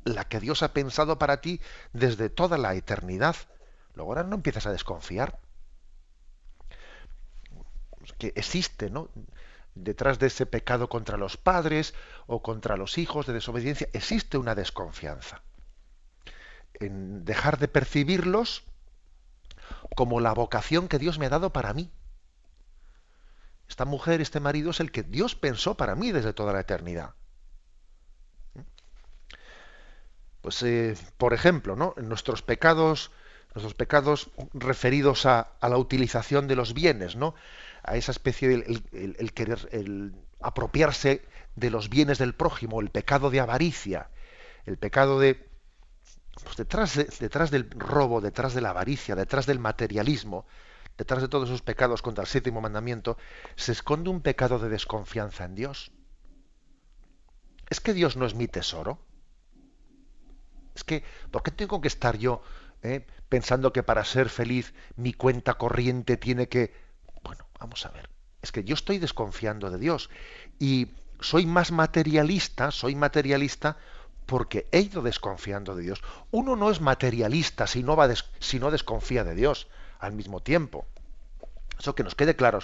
la 0.05 0.25
que 0.29 0.41
Dios 0.41 0.63
ha 0.63 0.73
pensado 0.73 1.19
para 1.19 1.41
ti 1.41 1.61
desde 1.93 2.29
toda 2.29 2.59
la 2.59 2.75
eternidad. 2.75 3.37
Luego 3.95 4.11
ahora 4.11 4.25
no 4.25 4.35
empiezas 4.35 4.67
a 4.67 4.73
desconfiar. 4.73 5.39
Que 8.19 8.33
existe, 8.35 8.91
¿no? 8.91 9.09
Detrás 9.77 10.19
de 10.19 10.27
ese 10.27 10.47
pecado 10.47 10.89
contra 10.89 11.17
los 11.17 11.37
padres 11.37 11.95
o 12.27 12.43
contra 12.43 12.77
los 12.77 12.99
hijos 12.99 13.27
de 13.27 13.33
desobediencia, 13.33 13.89
existe 13.93 14.39
una 14.39 14.57
desconfianza. 14.57 15.43
En 16.75 17.25
dejar 17.25 17.59
de 17.59 17.69
percibirlos 17.69 18.65
como 19.95 20.19
la 20.19 20.33
vocación 20.33 20.89
que 20.89 20.99
Dios 20.99 21.19
me 21.19 21.27
ha 21.27 21.31
dado 21.31 21.53
para 21.53 21.73
mí. 21.73 21.93
Esta 23.71 23.85
mujer, 23.85 24.21
este 24.21 24.41
marido 24.41 24.73
es 24.73 24.81
el 24.81 24.91
que 24.91 25.05
Dios 25.05 25.37
pensó 25.37 25.77
para 25.77 25.95
mí 25.95 26.11
desde 26.11 26.33
toda 26.33 26.53
la 26.53 26.59
eternidad. 26.59 27.15
Pues, 30.41 30.61
eh, 30.65 30.97
por 31.17 31.35
ejemplo, 31.35 31.77
¿no? 31.77 31.95
nuestros 31.97 32.43
pecados, 32.43 33.13
nuestros 33.55 33.75
pecados 33.75 34.31
referidos 34.55 35.25
a, 35.25 35.53
la 35.63 35.77
utilización 35.77 36.49
de 36.49 36.57
los 36.57 36.75
bienes, 36.75 37.15
¿no? 37.15 37.37
A 37.85 37.97
esa 37.97 38.11
especie 38.11 38.49
de 38.49 38.83
el, 39.19 39.33
querer, 39.33 39.69
el 39.71 40.17
apropiarse 40.41 41.23
de 41.55 41.71
los 41.71 41.89
bienes 41.89 42.19
del 42.19 42.35
prójimo, 42.35 42.81
el 42.81 42.91
pecado 42.91 43.31
de 43.31 43.39
avaricia, 43.39 44.11
el 44.67 44.79
pecado 44.79 45.21
de 45.21 45.49
pues 46.43 46.57
detrás, 46.57 46.97
detrás 47.21 47.53
del 47.53 47.71
robo, 47.71 48.21
detrás 48.21 48.53
de 48.53 48.63
la 48.63 48.71
avaricia, 48.71 49.15
detrás 49.15 49.47
del 49.47 49.61
materialismo, 49.61 50.45
detrás 50.99 51.23
de 51.23 51.29
todos 51.29 51.49
esos 51.49 51.63
pecados 51.63 52.03
contra 52.03 52.23
el 52.23 52.29
séptimo 52.29 52.61
mandamiento, 52.61 53.17
se 53.57 53.73
esconde 53.73 54.11
un 54.11 54.21
pecado 54.21 54.59
de 54.59 54.69
desconfianza 54.69 55.45
en 55.45 55.55
Dios. 55.55 55.93
¿Es 57.69 57.81
que 57.81 57.95
Dios 57.95 58.17
no 58.17 58.27
es 58.27 58.35
mi 58.35 58.49
tesoro? 58.49 58.99
Es 60.75 60.85
que, 60.85 61.05
¿por 61.31 61.43
qué 61.43 61.51
tengo 61.51 61.81
que 61.81 61.89
estar 61.89 62.19
yo 62.19 62.43
eh, 62.83 63.07
pensando 63.29 63.73
que 63.73 63.83
para 63.83 64.05
ser 64.05 64.29
feliz 64.29 64.75
mi 64.97 65.13
cuenta 65.13 65.55
corriente 65.55 66.17
tiene 66.17 66.49
que... 66.49 66.75
Bueno, 67.23 67.47
vamos 67.59 67.85
a 67.87 67.91
ver. 67.91 68.11
Es 68.43 68.53
que 68.53 68.65
yo 68.65 68.75
estoy 68.75 68.99
desconfiando 68.99 69.71
de 69.71 69.79
Dios 69.79 70.11
y 70.59 70.93
soy 71.21 71.47
más 71.47 71.73
materialista, 71.73 72.71
soy 72.71 72.95
materialista 72.95 73.77
porque 74.27 74.69
he 74.73 74.81
ido 74.81 75.03
desconfiando 75.03 75.75
de 75.75 75.83
Dios. 75.83 76.03
Uno 76.31 76.57
no 76.57 76.71
es 76.71 76.81
materialista 76.81 77.67
si 77.67 77.83
no, 77.83 77.97
va 77.97 78.09
si 78.39 78.59
no 78.59 78.71
desconfía 78.71 79.25
de 79.25 79.35
Dios 79.35 79.69
al 80.01 80.13
mismo 80.13 80.41
tiempo. 80.41 80.87
Eso 81.79 81.95
que 81.95 82.05
nos 82.05 82.15
quede 82.15 82.37
claro, 82.37 82.59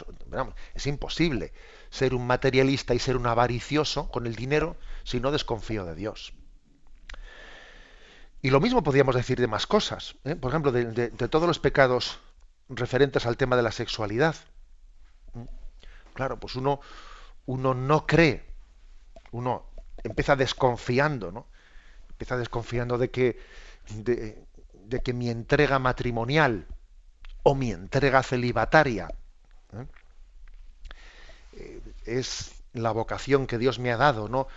es 0.74 0.86
imposible 0.86 1.52
ser 1.90 2.14
un 2.14 2.26
materialista 2.26 2.94
y 2.94 2.98
ser 2.98 3.16
un 3.16 3.26
avaricioso 3.26 4.10
con 4.10 4.26
el 4.26 4.34
dinero 4.34 4.76
si 5.04 5.20
no 5.20 5.30
desconfío 5.32 5.86
de 5.86 5.94
Dios. 5.94 6.34
Y 8.42 8.50
lo 8.50 8.60
mismo 8.60 8.82
podríamos 8.82 9.14
decir 9.14 9.40
de 9.40 9.46
más 9.46 9.66
cosas. 9.66 10.16
¿eh? 10.24 10.36
Por 10.36 10.50
ejemplo, 10.50 10.70
de, 10.70 11.08
todos 11.10 11.48
los 11.48 11.58
pecados 11.58 12.20
referentes 12.68 13.26
al 13.26 13.36
tema 13.36 13.56
de 13.56 13.62
la 13.62 13.72
sexualidad. 13.72 14.36
Claro, 16.12 16.38
pues 16.38 16.54
uno, 16.54 16.80
uno 17.46 17.74
no 17.74 18.06
cree, 18.06 18.44
uno 19.32 19.66
empieza 20.02 20.36
desconfiando, 20.36 21.32
¿no? 21.32 21.46
Empieza 22.10 22.36
desconfiando 22.36 22.98
de 22.98 23.10
que, 23.10 23.38
de, 23.94 24.46
que 25.02 25.12
mi 25.12 25.28
entrega 25.28 25.78
matrimonial 25.78 26.66
o 27.48 27.54
mi 27.54 27.70
entrega 27.70 28.24
celibataria 28.24 29.06
¿eh? 29.72 29.86
Eh, 31.58 31.80
es 32.04 32.50
la 32.72 32.90
vocación 32.90 33.46
que 33.46 33.56
Dios 33.56 33.78
me 33.78 33.92
ha 33.92 33.96
dado, 33.96 34.28
¿no? 34.28 34.48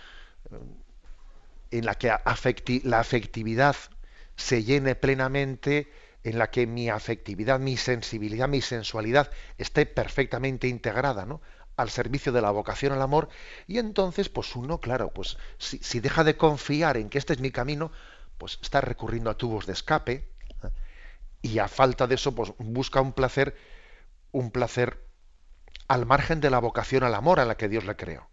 en 1.70 1.86
la 1.86 1.94
que 1.94 2.08
la 2.08 2.98
afectividad 2.98 3.76
se 4.34 4.64
llene 4.64 4.96
plenamente, 4.96 5.92
en 6.24 6.36
la 6.36 6.50
que 6.50 6.66
mi 6.66 6.88
afectividad, 6.90 7.60
mi 7.60 7.76
sensibilidad, 7.76 8.48
mi 8.48 8.60
sensualidad 8.60 9.30
esté 9.56 9.86
perfectamente 9.86 10.66
integrada, 10.66 11.24
¿no? 11.26 11.40
al 11.76 11.90
servicio 11.90 12.32
de 12.32 12.42
la 12.42 12.50
vocación 12.50 12.92
al 12.92 13.02
amor 13.02 13.28
y 13.68 13.78
entonces 13.78 14.28
pues 14.28 14.56
uno 14.56 14.80
claro 14.80 15.12
pues 15.14 15.38
si, 15.58 16.00
deja 16.00 16.24
de 16.24 16.36
confiar 16.36 16.96
en 16.96 17.08
que 17.08 17.18
este 17.18 17.34
es 17.34 17.38
mi 17.38 17.52
camino 17.52 17.92
pues 18.36 18.58
está 18.60 18.80
recurriendo 18.80 19.30
a 19.30 19.36
tubos 19.36 19.64
de 19.66 19.74
escape. 19.74 20.28
Y 21.42 21.58
a 21.58 21.68
falta 21.68 22.06
de 22.06 22.16
eso 22.16 22.34
pues 22.34 22.52
busca 22.58 23.00
un 23.00 23.12
placer 23.12 23.56
un 24.32 24.50
placer 24.50 25.06
al 25.88 26.06
margen 26.06 26.40
de 26.40 26.50
la 26.50 26.58
vocación 26.58 27.02
al 27.04 27.14
amor 27.14 27.40
a 27.40 27.44
la 27.44 27.56
que 27.56 27.68
Dios 27.68 27.84
le 27.84 27.96
creó 27.96 28.30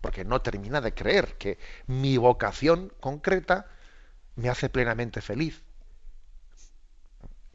porque 0.00 0.24
no 0.24 0.42
termina 0.42 0.80
de 0.80 0.94
creer 0.94 1.36
que 1.36 1.58
mi 1.86 2.16
vocación 2.16 2.92
concreta 3.00 3.66
me 4.36 4.48
hace 4.48 4.68
plenamente 4.68 5.20
feliz. 5.20 5.62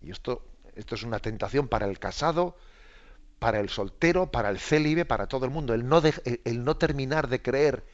Y 0.01 0.11
esto, 0.11 0.47
esto 0.75 0.95
es 0.95 1.03
una 1.03 1.19
tentación 1.19 1.67
para 1.67 1.85
el 1.87 1.99
casado, 1.99 2.55
para 3.39 3.59
el 3.59 3.69
soltero, 3.69 4.31
para 4.31 4.49
el 4.49 4.59
célibe, 4.59 5.05
para 5.05 5.27
todo 5.27 5.45
el 5.45 5.51
mundo. 5.51 5.73
El 5.73 5.87
no, 5.87 6.01
el 6.45 6.63
no 6.63 6.77
terminar 6.77 7.27
de 7.27 7.41
creer 7.41 7.85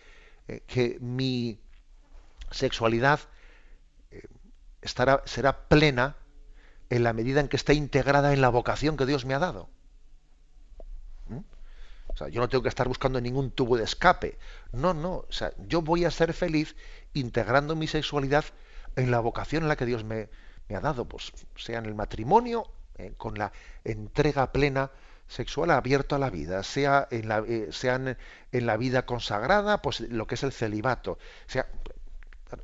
eh, 0.48 0.62
que 0.68 0.98
mi 1.00 1.60
sexualidad 2.52 3.22
estará, 4.82 5.22
será 5.26 5.68
plena 5.68 6.16
en 6.90 7.04
la 7.04 7.14
medida 7.14 7.40
en 7.40 7.48
que 7.48 7.58
esté 7.58 7.74
integrada 7.74 8.34
en 8.34 8.42
la 8.42 8.50
vocación 8.50 8.98
que 8.98 9.06
Dios 9.06 9.26
me 9.26 9.34
ha 9.34 9.40
dado. 9.40 9.70
¿Mm? 11.28 11.40
O 12.08 12.18
sea, 12.18 12.28
yo 12.28 12.42
no 12.42 12.50
tengo 12.50 12.64
que 12.64 12.70
estar 12.70 12.88
buscando 12.88 13.22
ningún 13.22 13.52
tubo 13.52 13.78
de 13.78 13.84
escape. 13.84 14.38
No, 14.72 14.94
no. 14.94 15.26
O 15.28 15.32
sea, 15.32 15.54
yo 15.68 15.82
voy 15.82 16.06
a 16.06 16.12
ser 16.12 16.34
feliz 16.34 16.76
integrando 17.14 17.76
mi 17.76 17.88
sexualidad 17.88 18.46
en 18.96 19.12
la 19.12 19.20
vocación 19.20 19.64
en 19.64 19.70
la 19.70 19.78
que 19.78 19.86
Dios 19.86 20.04
me, 20.04 20.30
me 20.68 20.76
ha 20.76 20.82
dado, 20.82 21.06
pues 21.06 21.32
sea 21.56 21.80
en 21.80 21.86
el 21.86 21.96
matrimonio, 21.96 22.66
eh, 22.98 23.14
con 23.18 23.38
la 23.38 23.52
entrega 23.84 24.52
plena 24.52 24.92
sexual 25.28 25.72
abierto 25.72 26.16
a 26.16 26.20
la 26.20 26.30
vida, 26.30 26.62
sea 26.64 27.08
en 27.10 27.30
la, 27.30 27.40
eh, 27.48 27.70
en, 28.52 28.66
la 28.66 28.78
vida 28.78 29.06
consagrada, 29.06 29.82
pues 29.82 30.02
lo 30.02 30.28
que 30.28 30.36
es 30.36 30.44
el 30.44 30.52
celibato. 30.52 31.14
O 31.14 31.18
sea, 31.48 31.68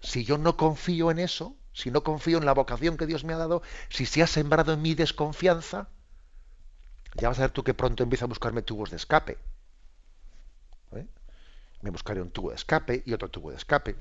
si 0.02 0.26
yo 0.26 0.38
no 0.38 0.58
confío 0.58 1.12
en 1.12 1.20
eso, 1.20 1.56
si 1.78 1.92
no 1.92 2.02
confío 2.02 2.40
en 2.40 2.46
la 2.46 2.56
vocación 2.56 2.98
que 2.98 3.06
Dios 3.06 3.24
me 3.24 3.34
ha 3.34 3.38
dado, 3.38 3.62
si 3.90 4.08
se 4.08 4.24
ha 4.24 4.28
sembrado 4.28 4.74
en 4.74 4.82
mi 4.82 4.96
desconfianza, 4.96 5.90
ya 7.14 7.30
vas 7.30 7.38
a 7.38 7.44
ver 7.44 7.52
tú 7.52 7.64
que 7.64 7.76
pronto 7.76 8.02
empieza 8.02 8.26
a 8.26 8.28
buscarme 8.28 8.64
tubos 8.64 8.90
de 8.90 8.96
escape. 8.96 9.38
¿eh? 10.94 11.06
Me 11.82 11.92
buscaré 11.92 12.20
un 12.20 12.32
tubo 12.32 12.50
de 12.50 12.56
escape 12.56 13.04
y 13.06 13.14
otro 13.14 13.30
tubo 13.30 13.52
de 13.52 13.58
escape. 13.58 13.96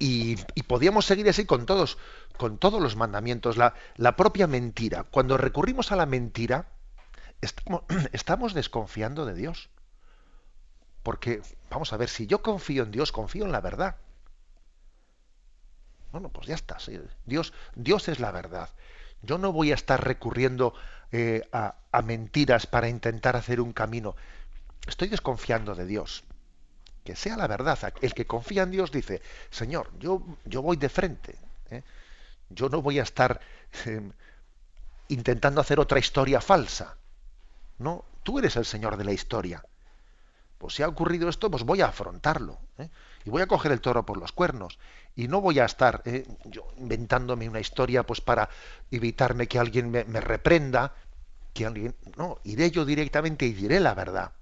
Y, 0.00 0.34
podíamos 0.66 1.06
seguir 1.06 1.28
así 1.28 1.46
con 1.46 1.66
todos, 1.66 1.98
con 2.36 2.58
todos 2.58 2.82
los 2.82 2.96
mandamientos. 2.96 3.56
La, 3.56 3.74
la 3.94 4.16
propia 4.16 4.48
mentira. 4.48 5.04
Cuando 5.04 5.36
recurrimos 5.36 5.92
a 5.92 5.96
la 5.96 6.06
mentira, 6.06 6.66
estamos 8.10 8.54
desconfiando 8.54 9.24
de 9.24 9.34
Dios. 9.34 9.70
Porque, 11.04 11.42
vamos 11.70 11.92
a 11.92 11.96
ver, 11.96 12.08
si 12.08 12.26
yo 12.26 12.42
confío 12.42 12.82
en 12.82 12.90
Dios, 12.90 13.12
confío 13.12 13.44
en 13.44 13.52
la 13.52 13.60
verdad. 13.60 13.98
Bueno, 16.12 16.28
pues 16.28 16.46
ya 16.46 16.54
está. 16.54 16.76
Dios, 17.24 17.52
Dios 17.74 18.08
es 18.08 18.20
la 18.20 18.30
verdad. 18.30 18.68
Yo 19.22 19.38
no 19.38 19.52
voy 19.52 19.72
a 19.72 19.74
estar 19.74 20.04
recurriendo 20.04 20.74
eh, 21.10 21.48
a, 21.52 21.74
mentiras 22.02 22.66
para 22.66 22.88
intentar 22.88 23.36
hacer 23.36 23.60
un 23.60 23.72
camino. 23.72 24.14
Estoy 24.86 25.08
desconfiando 25.08 25.74
de 25.74 25.86
Dios 25.86 26.24
que 27.04 27.16
sea 27.16 27.36
la 27.36 27.46
verdad. 27.46 27.78
El 28.00 28.14
que 28.14 28.26
confía 28.26 28.62
en 28.62 28.70
Dios 28.70 28.92
dice, 28.92 29.22
Señor, 29.50 29.90
yo, 29.98 30.22
yo 30.44 30.62
voy 30.62 30.76
de 30.76 30.88
frente. 30.88 31.36
¿eh? 31.70 31.82
Yo 32.50 32.68
no 32.68 32.82
voy 32.82 32.98
a 32.98 33.02
estar 33.02 33.40
em, 33.86 34.12
intentando 35.08 35.60
hacer 35.60 35.80
otra 35.80 35.98
historia 35.98 36.40
falsa. 36.40 36.96
No, 37.78 38.04
tú 38.22 38.38
eres 38.38 38.56
el 38.56 38.64
Señor 38.64 38.96
de 38.96 39.04
la 39.04 39.12
historia. 39.12 39.64
Pues 40.58 40.74
si 40.74 40.82
ha 40.84 40.88
ocurrido 40.88 41.28
esto, 41.28 41.50
pues 41.50 41.64
voy 41.64 41.80
a 41.80 41.86
afrontarlo. 41.86 42.58
¿eh? 42.78 42.88
Y 43.24 43.30
voy 43.30 43.42
a 43.42 43.46
coger 43.46 43.72
el 43.72 43.80
toro 43.80 44.06
por 44.06 44.16
los 44.16 44.30
cuernos. 44.30 44.78
Y 45.14 45.28
no 45.28 45.40
voy 45.40 45.58
a 45.58 45.66
estar 45.66 46.02
¿eh? 46.06 46.26
yo 46.44 46.66
inventándome 46.78 47.48
una 47.48 47.60
historia 47.60 48.02
pues 48.02 48.20
para 48.20 48.48
evitarme 48.90 49.46
que 49.46 49.58
alguien 49.58 49.90
me, 49.90 50.02
reprenda. 50.20 50.94
Que 51.52 51.66
alguien. 51.66 51.94
No, 52.16 52.38
iré 52.44 52.70
yo 52.70 52.84
directamente 52.84 53.44
y 53.44 53.52
diré 53.52 53.78
la 53.80 53.94
verdad. 53.94 54.32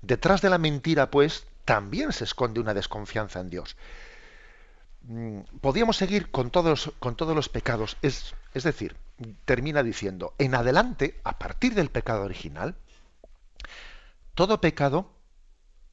Detrás 0.00 0.42
de 0.42 0.50
la 0.50 0.58
mentira, 0.58 1.10
pues, 1.10 1.46
también 1.64 2.12
se 2.12 2.24
esconde 2.24 2.60
una 2.60 2.74
desconfianza 2.74 3.40
en 3.40 3.50
Dios. 3.50 3.76
Mm, 5.02 5.40
podríamos 5.60 5.96
seguir 5.96 6.30
con 6.30 6.50
todos, 6.50 6.92
con 7.00 7.16
todos 7.16 7.34
los 7.34 7.48
pecados. 7.48 7.96
Es, 8.02 8.34
es 8.54 8.62
decir, 8.62 8.96
termina 9.44 9.82
diciendo, 9.82 10.34
en 10.38 10.54
adelante, 10.54 11.20
a 11.24 11.38
partir 11.38 11.74
del 11.74 11.90
pecado 11.90 12.22
original, 12.22 12.76
todo 14.36 14.60
pecado 14.60 15.10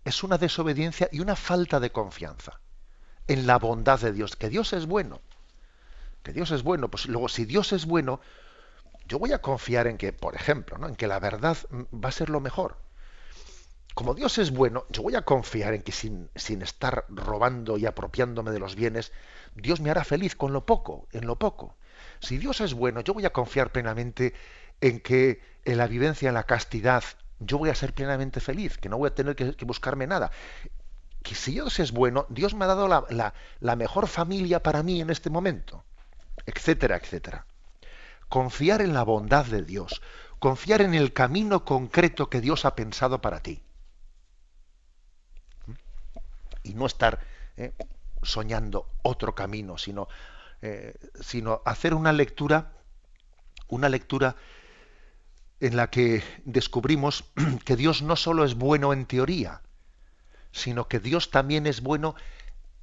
es 0.06 0.22
una 0.24 0.38
desobediencia 0.38 1.10
y 1.12 1.22
una 1.22 1.36
falta 1.36 1.80
de 1.80 1.92
confianza 1.92 2.60
en 3.28 3.48
la 3.48 3.58
bondad 3.58 4.00
de 4.00 4.12
Dios, 4.12 4.36
que 4.36 4.50
Dios 4.50 4.74
es 4.74 4.86
bueno. 4.86 5.22
Que 6.24 6.34
Dios 6.34 6.52
es 6.52 6.64
bueno, 6.64 6.90
pues 6.90 7.08
luego 7.08 7.28
si 7.28 7.46
Dios 7.46 7.74
es 7.74 7.86
bueno, 7.86 8.22
yo 9.08 9.20
voy 9.20 9.34
a 9.34 9.42
confiar 9.42 9.88
en 9.88 9.98
que, 9.98 10.14
por 10.14 10.36
ejemplo, 10.36 10.78
¿no? 10.78 10.88
en 10.88 10.96
que 10.96 11.08
la 11.08 11.20
verdad 11.20 11.58
va 11.72 12.10
a 12.10 12.14
ser 12.14 12.30
lo 12.30 12.40
mejor 12.40 12.78
como 13.94 14.16
Dios 14.16 14.38
es 14.40 14.52
bueno, 14.52 14.86
yo 14.90 15.04
voy 15.04 15.16
a 15.16 15.22
confiar 15.22 15.74
en 15.74 15.84
que 15.84 15.92
sin, 15.92 16.30
sin, 16.36 16.62
estar 16.62 17.06
robando 17.10 17.78
y 17.78 17.86
apropiándome 17.86 18.52
de 18.52 18.60
los 18.60 18.76
bienes, 18.76 19.12
Dios 19.56 19.82
me 19.82 19.92
hará 19.92 20.04
feliz 20.04 20.36
con 20.36 20.52
lo 20.52 20.66
poco, 20.66 21.08
en 21.12 21.28
lo 21.28 21.38
poco. 21.38 21.76
Si 22.20 22.38
Dios 22.38 22.62
es 22.62 22.74
bueno, 22.74 23.02
yo 23.02 23.14
voy 23.14 23.26
a 23.26 23.32
confiar 23.32 23.72
plenamente 23.72 24.34
en 24.82 25.00
que 25.00 25.42
en 25.64 25.78
la 25.78 25.88
vivencia, 25.88 26.30
en 26.30 26.34
la 26.34 26.44
castidad, 26.44 27.04
yo 27.40 27.58
voy 27.58 27.70
a 27.70 27.76
ser 27.76 27.94
plenamente 27.94 28.40
feliz, 28.40 28.78
que 28.78 28.90
no 28.90 28.98
voy 28.98 29.08
a 29.08 29.16
tener 29.16 29.36
que, 29.36 29.54
buscarme 29.66 30.08
nada. 30.08 30.32
Que 31.24 31.36
si 31.36 31.54
Dios 31.54 31.80
es 31.80 31.92
bueno, 31.92 32.26
Dios 32.30 32.54
me 32.54 32.66
ha 32.66 32.68
dado 32.68 32.88
la, 32.88 33.76
mejor 33.76 34.08
familia 34.08 34.62
para 34.62 34.84
mí 34.84 35.02
en 35.02 35.10
este 35.10 35.30
momento, 35.30 35.84
etcétera, 36.46 36.98
etcétera. 36.98 37.46
Confiar 38.28 38.82
en 38.82 38.94
la 38.94 39.04
bondad 39.04 39.46
de 39.46 39.64
Dios, 39.64 40.02
confiar 40.40 40.82
en 40.82 40.94
el 40.94 41.14
camino 41.14 41.64
concreto 41.64 42.30
que 42.30 42.42
Dios 42.42 42.66
ha 42.66 42.76
pensado 42.76 43.22
para 43.22 43.40
ti 43.40 43.64
y 46.64 46.74
no 46.74 46.86
estar 46.86 47.20
eh, 47.58 47.74
soñando 48.22 48.90
otro 49.02 49.36
camino, 49.36 49.78
sino, 49.78 50.08
eh, 50.62 50.96
sino 51.22 51.62
hacer 51.66 51.94
una 51.94 52.12
lectura, 52.12 52.74
una 53.68 53.90
lectura 53.90 54.36
en 55.60 55.78
la 55.78 55.90
que 55.90 56.24
descubrimos 56.44 57.26
que 57.66 57.76
Dios 57.76 58.02
no 58.02 58.16
solo 58.16 58.44
es 58.44 58.56
bueno 58.56 58.92
en 58.92 59.06
teoría, 59.06 59.62
sino 60.54 60.88
que 60.88 61.00
Dios 61.00 61.32
también 61.32 61.68
es 61.68 61.82
bueno 61.82 62.16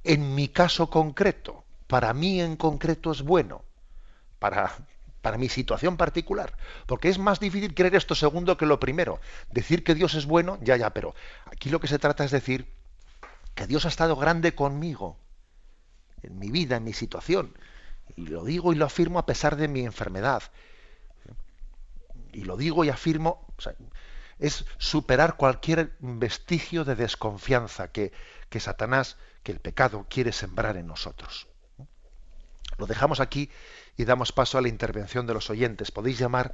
en 0.03 0.35
mi 0.35 0.49
caso 0.49 0.89
concreto. 0.89 1.63
Para 1.87 2.13
mí 2.13 2.39
en 2.39 2.57
concreto 2.57 3.11
es 3.11 3.23
bueno. 3.23 3.63
Para, 4.37 4.71
para 5.21 5.37
mi 5.37 5.49
situación 5.49 5.97
particular. 5.97 6.53
Porque 6.85 7.09
es 7.09 7.17
más 7.17 7.39
difícil 7.39 7.73
creer 7.73 7.95
esto 7.95 8.13
segundo 8.13 8.57
que 8.57 8.65
lo 8.65 8.79
primero. 8.79 9.19
Decir 9.51 9.83
que 9.83 9.95
Dios 9.95 10.13
es 10.13 10.25
bueno, 10.25 10.59
ya, 10.61 10.75
ya, 10.75 10.91
pero 10.91 11.15
aquí 11.45 11.69
lo 11.69 11.79
que 11.79 11.87
se 11.87 11.99
trata 11.99 12.23
es 12.25 12.31
decir 12.31 12.67
que 13.55 13.67
Dios 13.67 13.85
ha 13.85 13.89
estado 13.89 14.15
grande 14.15 14.53
conmigo, 14.53 15.17
en 16.23 16.37
mi 16.39 16.51
vida, 16.51 16.77
en 16.77 16.83
mi 16.83 16.93
situación. 16.93 17.55
Y 18.15 18.27
lo 18.27 18.43
digo 18.43 18.73
y 18.73 18.75
lo 18.75 18.85
afirmo 18.85 19.19
a 19.19 19.25
pesar 19.25 19.55
de 19.55 19.67
mi 19.67 19.85
enfermedad. 19.85 20.43
Y 22.33 22.43
lo 22.43 22.57
digo 22.57 22.83
y 22.83 22.89
afirmo, 22.89 23.45
es 24.41 24.65
superar 24.77 25.37
cualquier 25.37 25.93
vestigio 25.99 26.83
de 26.83 26.95
desconfianza 26.95 27.91
que, 27.91 28.11
que 28.49 28.59
Satanás, 28.59 29.17
que 29.43 29.53
el 29.53 29.59
pecado 29.59 30.07
quiere 30.09 30.33
sembrar 30.33 30.75
en 30.75 30.87
nosotros. 30.87 31.47
Lo 32.77 32.87
dejamos 32.87 33.19
aquí 33.19 33.49
y 33.95 34.05
damos 34.05 34.31
paso 34.31 34.57
a 34.57 34.61
la 34.61 34.67
intervención 34.67 35.27
de 35.27 35.35
los 35.35 35.51
oyentes. 35.51 35.91
Podéis 35.91 36.17
llamar 36.17 36.53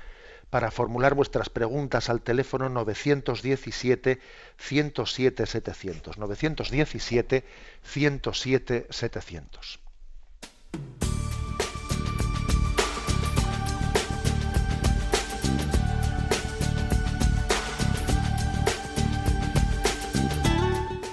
para 0.50 0.70
formular 0.72 1.14
vuestras 1.14 1.50
preguntas 1.50 2.10
al 2.10 2.22
teléfono 2.22 2.68
917 2.70 4.20
107 4.58 5.46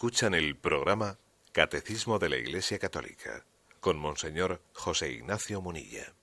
Escuchan 0.00 0.32
el 0.32 0.56
programa 0.56 1.18
Catecismo 1.52 2.18
de 2.18 2.30
la 2.30 2.36
Iglesia 2.38 2.78
Católica 2.78 3.44
con 3.80 3.98
Monseñor 3.98 4.60
José 4.72 5.12
Ignacio 5.12 5.60
Munilla. 5.60 6.14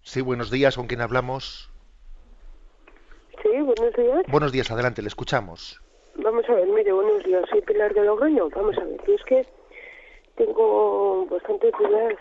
Sí, 0.00 0.22
buenos 0.22 0.50
días, 0.50 0.74
¿con 0.74 0.86
quién 0.86 1.02
hablamos? 1.02 1.70
Sí, 3.42 3.50
buenos 3.50 3.94
días. 3.94 4.22
Buenos 4.26 4.52
días, 4.52 4.70
adelante, 4.70 5.02
le 5.02 5.08
escuchamos. 5.08 5.82
Vamos 6.14 6.48
a 6.48 6.54
ver, 6.54 6.66
mire, 6.68 6.92
buenos 6.92 7.22
días, 7.22 7.44
soy 7.50 7.60
Pilar 7.60 7.92
de 7.92 8.06
Logroño. 8.06 8.48
Vamos 8.48 8.78
a 8.78 8.84
ver, 8.84 8.98
yo 9.06 9.14
es 9.14 9.24
que 9.24 9.46
tengo 10.36 11.26
bastante 11.26 11.70
dudas 11.78 12.14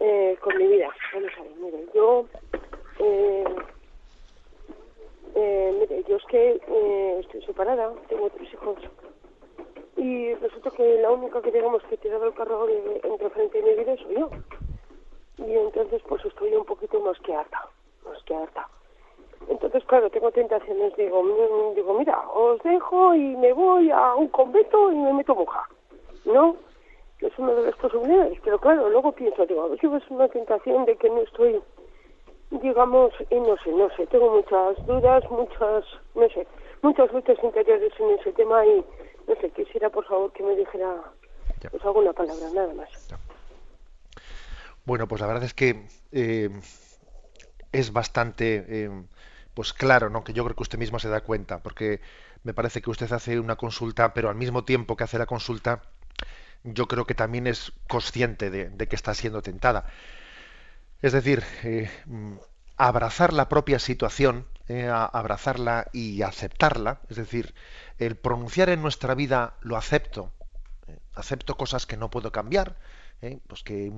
eh, 0.00 0.36
con 0.42 0.54
mi 0.58 0.66
vida. 0.66 0.90
Vamos 1.14 1.32
a 1.34 1.42
ver, 1.44 1.52
mire, 1.62 1.86
yo... 1.94 2.26
Eh, 2.98 3.44
eh, 5.34 5.76
mire, 5.80 6.04
yo 6.06 6.16
es 6.16 6.24
que 6.26 6.60
eh, 6.68 7.20
estoy 7.20 7.42
separada, 7.46 7.90
tengo 8.10 8.28
tres 8.28 8.52
hijos. 8.52 8.76
Y 9.98 10.32
resulta 10.34 10.70
que 10.70 11.02
la 11.02 11.10
única 11.10 11.42
que 11.42 11.50
digamos 11.50 11.82
que 11.82 12.08
dado 12.08 12.26
el 12.26 12.34
carro 12.34 12.66
de, 12.66 13.00
entre 13.02 13.30
frente 13.30 13.60
de 13.60 13.68
mi 13.68 13.82
vida 13.82 13.96
soy 13.96 14.14
yo. 14.14 14.30
Y 15.38 15.54
entonces 15.54 16.00
pues 16.08 16.24
estoy 16.24 16.54
un 16.54 16.64
poquito 16.64 17.00
más 17.00 17.18
que 17.20 17.34
harta, 17.34 17.68
más 18.04 18.22
que 18.22 18.34
harta. 18.34 18.68
Entonces, 19.48 19.84
claro, 19.84 20.10
tengo 20.10 20.30
tentaciones, 20.30 20.94
digo, 20.96 21.22
mm, 21.22 21.74
digo, 21.74 21.94
mira, 21.94 22.22
os 22.32 22.62
dejo 22.62 23.14
y 23.14 23.36
me 23.36 23.52
voy 23.52 23.90
a 23.90 24.14
un 24.14 24.28
convento 24.28 24.92
y 24.92 24.96
me 24.96 25.12
meto 25.12 25.34
monja. 25.34 25.68
¿No? 26.24 26.56
Es 27.20 27.36
una 27.38 27.52
de 27.54 27.62
las 27.62 27.76
posibilidades. 27.76 28.38
Pero 28.44 28.58
claro, 28.58 28.88
luego 28.90 29.12
pienso, 29.12 29.46
digo, 29.46 29.64
a 29.64 29.76
si 29.76 29.86
es 29.86 30.10
una 30.10 30.28
tentación 30.28 30.84
de 30.84 30.96
que 30.96 31.08
no 31.10 31.22
estoy, 31.22 31.60
digamos, 32.50 33.12
y 33.30 33.40
no 33.40 33.56
sé, 33.64 33.72
no 33.72 33.88
sé, 33.96 34.06
tengo 34.06 34.30
muchas 34.30 34.86
dudas, 34.86 35.28
muchas, 35.30 35.84
no 36.14 36.28
sé, 36.28 36.46
muchas 36.82 37.12
luchas 37.12 37.38
interiores 37.42 37.92
en 37.98 38.10
ese 38.10 38.32
tema 38.32 38.64
y, 38.66 38.84
no 39.28 39.34
sé, 39.36 39.50
quisiera 39.50 39.90
por 39.90 40.06
favor 40.06 40.32
que 40.32 40.42
me 40.42 40.56
dijera 40.56 41.02
pues 41.70 41.84
alguna 41.84 42.12
palabra, 42.12 42.48
nada 42.54 42.74
más. 42.74 42.88
Bueno, 44.84 45.06
pues 45.06 45.20
la 45.20 45.26
verdad 45.26 45.44
es 45.44 45.54
que 45.54 45.86
eh, 46.12 46.50
es 47.72 47.92
bastante 47.92 48.64
eh, 48.68 48.90
pues 49.58 49.72
claro, 49.72 50.08
¿no? 50.08 50.22
Que 50.22 50.32
yo 50.32 50.44
creo 50.44 50.54
que 50.54 50.62
usted 50.62 50.78
mismo 50.78 51.00
se 51.00 51.08
da 51.08 51.20
cuenta, 51.20 51.58
porque 51.58 52.00
me 52.44 52.54
parece 52.54 52.80
que 52.80 52.90
usted 52.90 53.12
hace 53.12 53.40
una 53.40 53.56
consulta, 53.56 54.14
pero 54.14 54.28
al 54.28 54.36
mismo 54.36 54.64
tiempo 54.64 54.96
que 54.96 55.02
hace 55.02 55.18
la 55.18 55.26
consulta, 55.26 55.82
yo 56.62 56.86
creo 56.86 57.06
que 57.06 57.14
también 57.14 57.48
es 57.48 57.72
consciente 57.88 58.50
de, 58.50 58.88
que 58.88 58.94
está 58.94 59.14
siendo 59.14 59.42
tentada. 59.42 59.86
Es 61.02 61.12
decir, 61.12 61.42
eh, 61.64 61.90
abrazar 62.76 63.32
la 63.32 63.48
propia 63.48 63.80
situación, 63.80 64.46
eh, 64.68 64.88
abrazarla 64.88 65.88
y 65.92 66.22
aceptarla, 66.22 67.00
es 67.10 67.16
decir, 67.16 67.52
el 67.98 68.16
pronunciar 68.16 68.68
en 68.68 68.82
nuestra 68.82 69.14
vida 69.14 69.54
lo 69.60 69.76
acepto, 69.76 70.32
eh, 70.86 70.98
acepto 71.14 71.56
cosas 71.56 71.86
que 71.86 71.96
no 71.96 72.10
puedo 72.10 72.32
cambiar, 72.32 72.76
pues 73.48 73.64
que, 73.64 73.92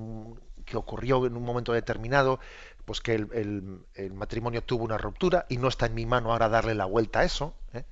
que 0.65 0.77
ocurrió 0.77 1.25
en 1.27 1.37
un 1.37 1.43
momento 1.43 1.73
determinado, 1.73 2.39
pues 2.85 3.01
que 3.01 3.13
el, 3.13 4.11
matrimonio 4.13 4.63
tuvo 4.63 4.83
una 4.83 4.97
ruptura 4.97 5.45
y 5.49 5.57
no 5.57 5.67
está 5.67 5.85
en 5.85 5.93
mi 5.93 6.05
mano 6.05 6.31
ahora 6.31 6.49
darle 6.49 6.75
la 6.75 6.85
vuelta 6.85 7.19
a 7.19 7.23
eso. 7.23 7.53
¿eh? 7.73 7.83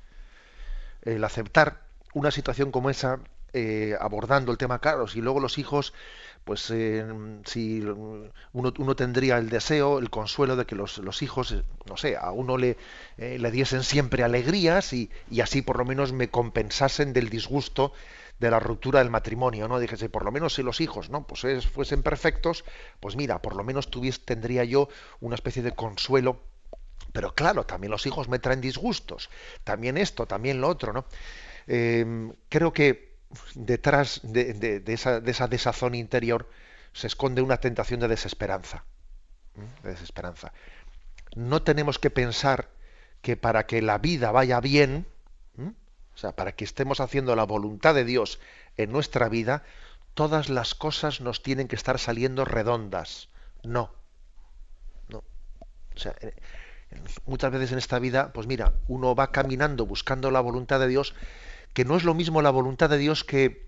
El 1.04 1.24
aceptar 1.24 1.82
una 2.14 2.32
situación 2.32 2.72
como 2.72 2.90
esa, 2.90 3.20
eh, 3.54 3.96
abordando 4.00 4.52
el 4.52 4.58
tema 4.58 4.80
caros 4.80 5.16
y 5.16 5.22
luego 5.22 5.40
los 5.40 5.58
hijos, 5.58 5.94
pues 6.50 6.72
eh, 6.72 7.06
si 7.46 7.84
uno, 8.54 8.96
tendría 8.96 9.38
el 9.38 9.52
deseo, 9.52 10.00
el 10.00 10.10
consuelo 10.10 10.56
de 10.56 10.66
que 10.66 10.74
los, 10.74 10.98
los 10.98 11.22
hijos, 11.22 11.56
no 11.86 11.96
sé, 11.96 12.18
a 12.18 12.32
uno 12.32 12.58
le, 12.58 12.76
le 13.18 13.52
diesen 13.52 13.84
siempre 13.84 14.24
alegrías 14.24 14.92
y, 14.94 15.12
y 15.30 15.42
así 15.42 15.62
por 15.62 15.78
lo 15.78 15.86
menos 15.86 16.12
me 16.12 16.32
compensasen 16.32 17.14
del 17.14 17.30
disgusto 17.30 17.94
de 18.40 18.50
la 18.50 18.60
ruptura 18.60 18.98
del 18.98 19.12
matrimonio, 19.12 19.68
¿no? 19.68 19.80
Dijese, 19.80 20.10
por 20.10 20.26
lo 20.26 20.32
menos 20.32 20.56
si 20.56 20.64
los 20.64 20.82
hijos, 20.82 21.12
¿no? 21.12 21.28
Pues 21.28 21.68
fuesen 21.68 22.02
perfectos, 22.02 22.66
pues 23.00 23.16
mira, 23.16 23.44
por 23.44 23.56
lo 23.56 23.64
menos 23.64 23.92
tuviese, 23.92 24.22
tendría 24.26 24.64
yo 24.64 24.90
una 25.20 25.36
especie 25.36 25.62
de 25.62 25.74
consuelo. 25.74 26.42
Pero 27.14 27.36
claro, 27.36 27.64
también 27.64 27.92
los 27.92 28.08
hijos 28.08 28.28
me 28.28 28.40
traen 28.40 28.60
disgustos, 28.60 29.30
también 29.64 29.98
esto, 30.00 30.26
también 30.26 30.62
lo 30.62 30.68
otro, 30.68 30.94
¿no? 30.94 31.06
Em, 31.68 32.34
creo 32.50 32.74
que 32.74 33.09
detrás 33.56 34.22
de, 34.24 34.84
esa, 34.88 35.20
de 35.20 35.32
esa 35.32 35.48
desazón 35.48 35.96
interior 35.96 36.50
se 36.94 37.08
esconde 37.08 37.42
una 37.42 37.58
tentación 37.58 38.00
de 38.00 38.08
desesperanza. 38.08 38.84
De 39.84 39.92
desesperanza. 39.92 40.54
No 41.36 41.62
tenemos 41.62 42.00
que 42.00 42.10
pensar 42.10 42.70
que 43.22 43.38
para 43.38 43.66
que 43.66 43.82
la 43.82 43.98
vida 43.98 44.32
vaya 44.32 44.60
bien, 44.60 45.06
o 45.58 46.18
sea, 46.18 46.34
para 46.34 46.52
que 46.52 46.66
estemos 46.66 47.00
haciendo 47.00 47.36
la 47.36 47.46
voluntad 47.46 47.96
de 47.96 48.04
Dios 48.04 48.40
en 48.76 48.92
nuestra 48.92 49.30
vida, 49.30 49.64
todas 50.14 50.50
las 50.50 50.76
cosas 50.76 51.22
nos 51.22 51.44
tienen 51.44 51.70
que 51.70 51.78
estar 51.78 51.98
saliendo 51.98 52.44
redondas. 52.44 53.30
No. 53.64 53.94
No. 55.08 55.24
Muchas 57.26 57.52
veces 57.52 57.72
en 57.72 57.78
esta 57.78 58.00
vida, 58.00 58.34
pues 58.34 58.48
mira, 58.48 58.74
uno 58.88 59.16
va 59.16 59.32
caminando 59.32 59.86
buscando 59.86 60.32
la 60.32 60.42
voluntad 60.42 60.80
de 60.80 60.88
Dios, 60.88 61.14
que 61.74 61.86
no 61.86 61.96
es 61.96 62.04
lo 62.04 62.14
mismo 62.14 62.42
la 62.42 62.50
voluntad 62.50 62.90
de 62.90 62.98
Dios 62.98 63.24
que, 63.24 63.68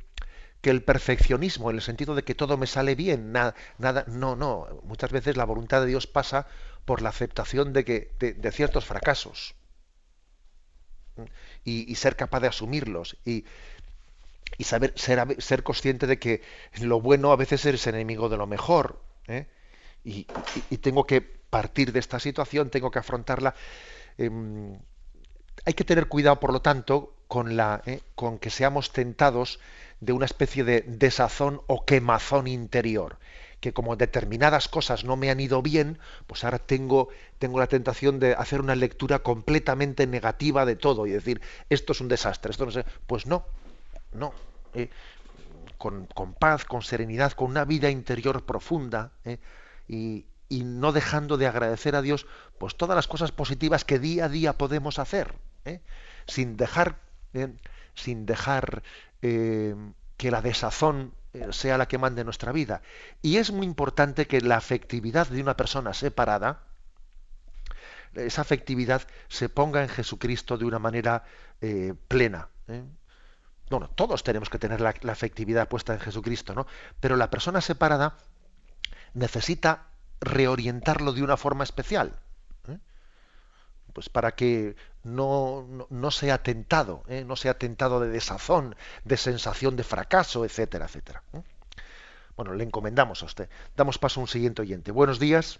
que 0.61 0.69
el 0.69 0.83
perfeccionismo, 0.83 1.69
en 1.69 1.77
el 1.77 1.81
sentido 1.81 2.15
de 2.15 2.23
que 2.23 2.35
todo 2.35 2.57
me 2.57 2.67
sale 2.67 2.95
bien, 2.95 3.31
nada, 3.31 3.55
nada, 3.77 4.05
no, 4.07 4.35
no. 4.35 4.81
Muchas 4.83 5.11
veces 5.11 5.37
la 5.37 5.45
voluntad 5.45 5.81
de 5.81 5.87
Dios 5.87 6.07
pasa 6.07 6.47
por 6.85 7.01
la 7.01 7.09
aceptación 7.09 7.73
de 7.73 7.85
que, 7.85 8.11
de 8.19 8.51
ciertos 8.51 8.85
fracasos 8.85 9.55
y, 11.63 11.95
ser 11.95 12.15
capaz 12.15 12.39
de 12.39 12.47
asumirlos 12.47 13.17
y, 13.25 13.45
y 14.57 14.63
saber 14.63 14.93
ser, 14.95 15.41
ser 15.41 15.63
consciente 15.63 16.07
de 16.07 16.19
que 16.19 16.41
lo 16.79 17.01
bueno 17.01 17.31
a 17.31 17.35
veces 17.35 17.65
es 17.65 17.87
enemigo 17.87 18.29
de 18.29 18.37
lo 18.37 18.47
mejor 18.47 19.01
¿eh? 19.27 19.47
y, 20.03 20.25
tengo 20.77 21.05
que 21.05 21.21
partir 21.21 21.91
de 21.91 21.99
esta 21.99 22.19
situación 22.19 22.69
tengo 22.69 22.91
que 22.91 22.99
afrontarla 22.99 23.53
em, 24.17 24.79
hay 25.65 25.73
que 25.73 25.83
tener 25.83 26.07
cuidado 26.07 26.39
por 26.39 26.53
lo 26.53 26.61
tanto 26.61 27.13
con 27.27 27.55
la 27.55 27.81
¿eh? 27.85 28.01
con 28.15 28.39
que 28.39 28.49
seamos 28.49 28.91
tentados 28.91 29.59
de 29.99 30.13
una 30.13 30.25
especie 30.25 30.63
de 30.63 30.81
desazón 30.81 31.61
o 31.67 31.85
quemazón 31.85 32.47
interior 32.47 33.17
que 33.61 33.73
como 33.73 33.95
determinadas 33.95 34.67
cosas 34.67 35.05
no 35.05 35.15
me 35.15 35.29
han 35.29 35.39
ido 35.39 35.61
bien, 35.61 35.99
pues 36.25 36.43
ahora 36.43 36.57
tengo, 36.57 37.09
tengo 37.37 37.59
la 37.59 37.67
tentación 37.67 38.19
de 38.19 38.33
hacer 38.33 38.59
una 38.59 38.73
lectura 38.73 39.19
completamente 39.19 40.07
negativa 40.07 40.65
de 40.65 40.75
todo 40.75 41.05
y 41.05 41.11
decir, 41.11 41.41
esto 41.69 41.93
es 41.93 42.01
un 42.01 42.07
desastre, 42.07 42.49
esto 42.49 42.65
no 42.65 42.71
sé. 42.71 42.85
Pues 43.05 43.27
no, 43.27 43.45
no. 44.13 44.33
Eh, 44.73 44.89
con, 45.77 46.33
paz, 46.33 46.65
con 46.65 46.81
serenidad, 46.81 47.31
con 47.31 47.49
una 47.49 47.65
vida 47.65 47.89
interior 47.89 48.43
profunda 48.45 49.11
eh, 49.25 49.39
y, 49.87 50.25
no 50.49 50.91
dejando 50.91 51.37
de 51.37 51.47
agradecer 51.47 51.95
a 51.95 52.01
Dios 52.01 52.27
pues 52.61 52.77
todas 52.77 52.95
las 52.95 53.07
cosas 53.07 53.33
positivas 53.33 53.83
que 53.83 53.99
día 53.99 54.25
a 54.25 54.29
día 54.29 54.57
podemos 54.57 54.99
hacer, 54.99 55.33
eh, 55.65 55.81
sin 56.27 56.55
dejar, 56.55 56.99
sin 57.95 58.25
dejar 58.25 58.83
que 59.19 60.31
la 60.31 60.41
desazón 60.41 61.13
eh, 61.33 61.47
sea 61.51 61.79
la 61.79 61.87
que 61.87 61.97
mande 61.97 62.23
nuestra 62.23 62.51
vida. 62.51 62.83
Y 63.23 63.37
es 63.37 63.51
muy 63.51 63.65
importante 63.65 64.27
que 64.27 64.41
la 64.41 64.57
afectividad 64.57 65.27
de 65.27 65.41
una 65.41 65.55
persona 65.57 65.93
separada, 65.93 66.63
esa 68.13 68.41
afectividad 68.41 69.01
se 69.29 69.49
ponga 69.49 69.81
en 69.81 69.89
Jesucristo 69.89 70.57
de 70.57 70.65
una 70.65 70.77
manera 70.77 71.23
eh, 71.61 71.95
plena. 72.07 72.49
¿eh? 72.67 72.83
Bueno, 73.69 73.89
todos 73.89 74.23
tenemos 74.23 74.49
que 74.49 74.59
tener 74.59 74.81
la, 74.81 74.93
la, 75.01 75.13
afectividad 75.13 75.69
puesta 75.69 75.93
en 75.93 76.01
Jesucristo, 76.01 76.53
¿no? 76.53 76.67
Pero 76.99 77.15
la 77.15 77.31
persona 77.31 77.61
separada 77.61 78.17
necesita 79.13 79.87
reorientarlo 80.19 81.13
de 81.13 81.23
una 81.23 81.37
forma 81.37 81.63
especial 81.63 82.19
pues 83.93 84.09
para 84.09 84.31
que 84.31 84.75
no, 85.03 85.87
no, 85.89 86.11
sea 86.11 86.37
tentado, 86.43 87.03
¿eh? 87.07 87.23
no 87.25 87.35
sea 87.35 87.55
tentado 87.55 87.99
de 87.99 88.09
desazón, 88.09 88.75
de 89.03 89.17
sensación 89.17 89.75
de 89.75 89.83
fracaso, 89.83 90.45
etcétera, 90.45 90.85
etcétera. 90.85 91.23
¿eh? 91.33 91.41
Bueno, 92.35 92.53
le 92.53 92.63
encomendamos 92.63 93.23
a 93.23 93.25
usted. 93.25 93.49
Damos 93.75 93.97
paso 93.97 94.19
a 94.19 94.23
un 94.23 94.27
siguiente 94.27 94.61
oyente. 94.61 94.91
Buenos 94.91 95.19
días. 95.19 95.59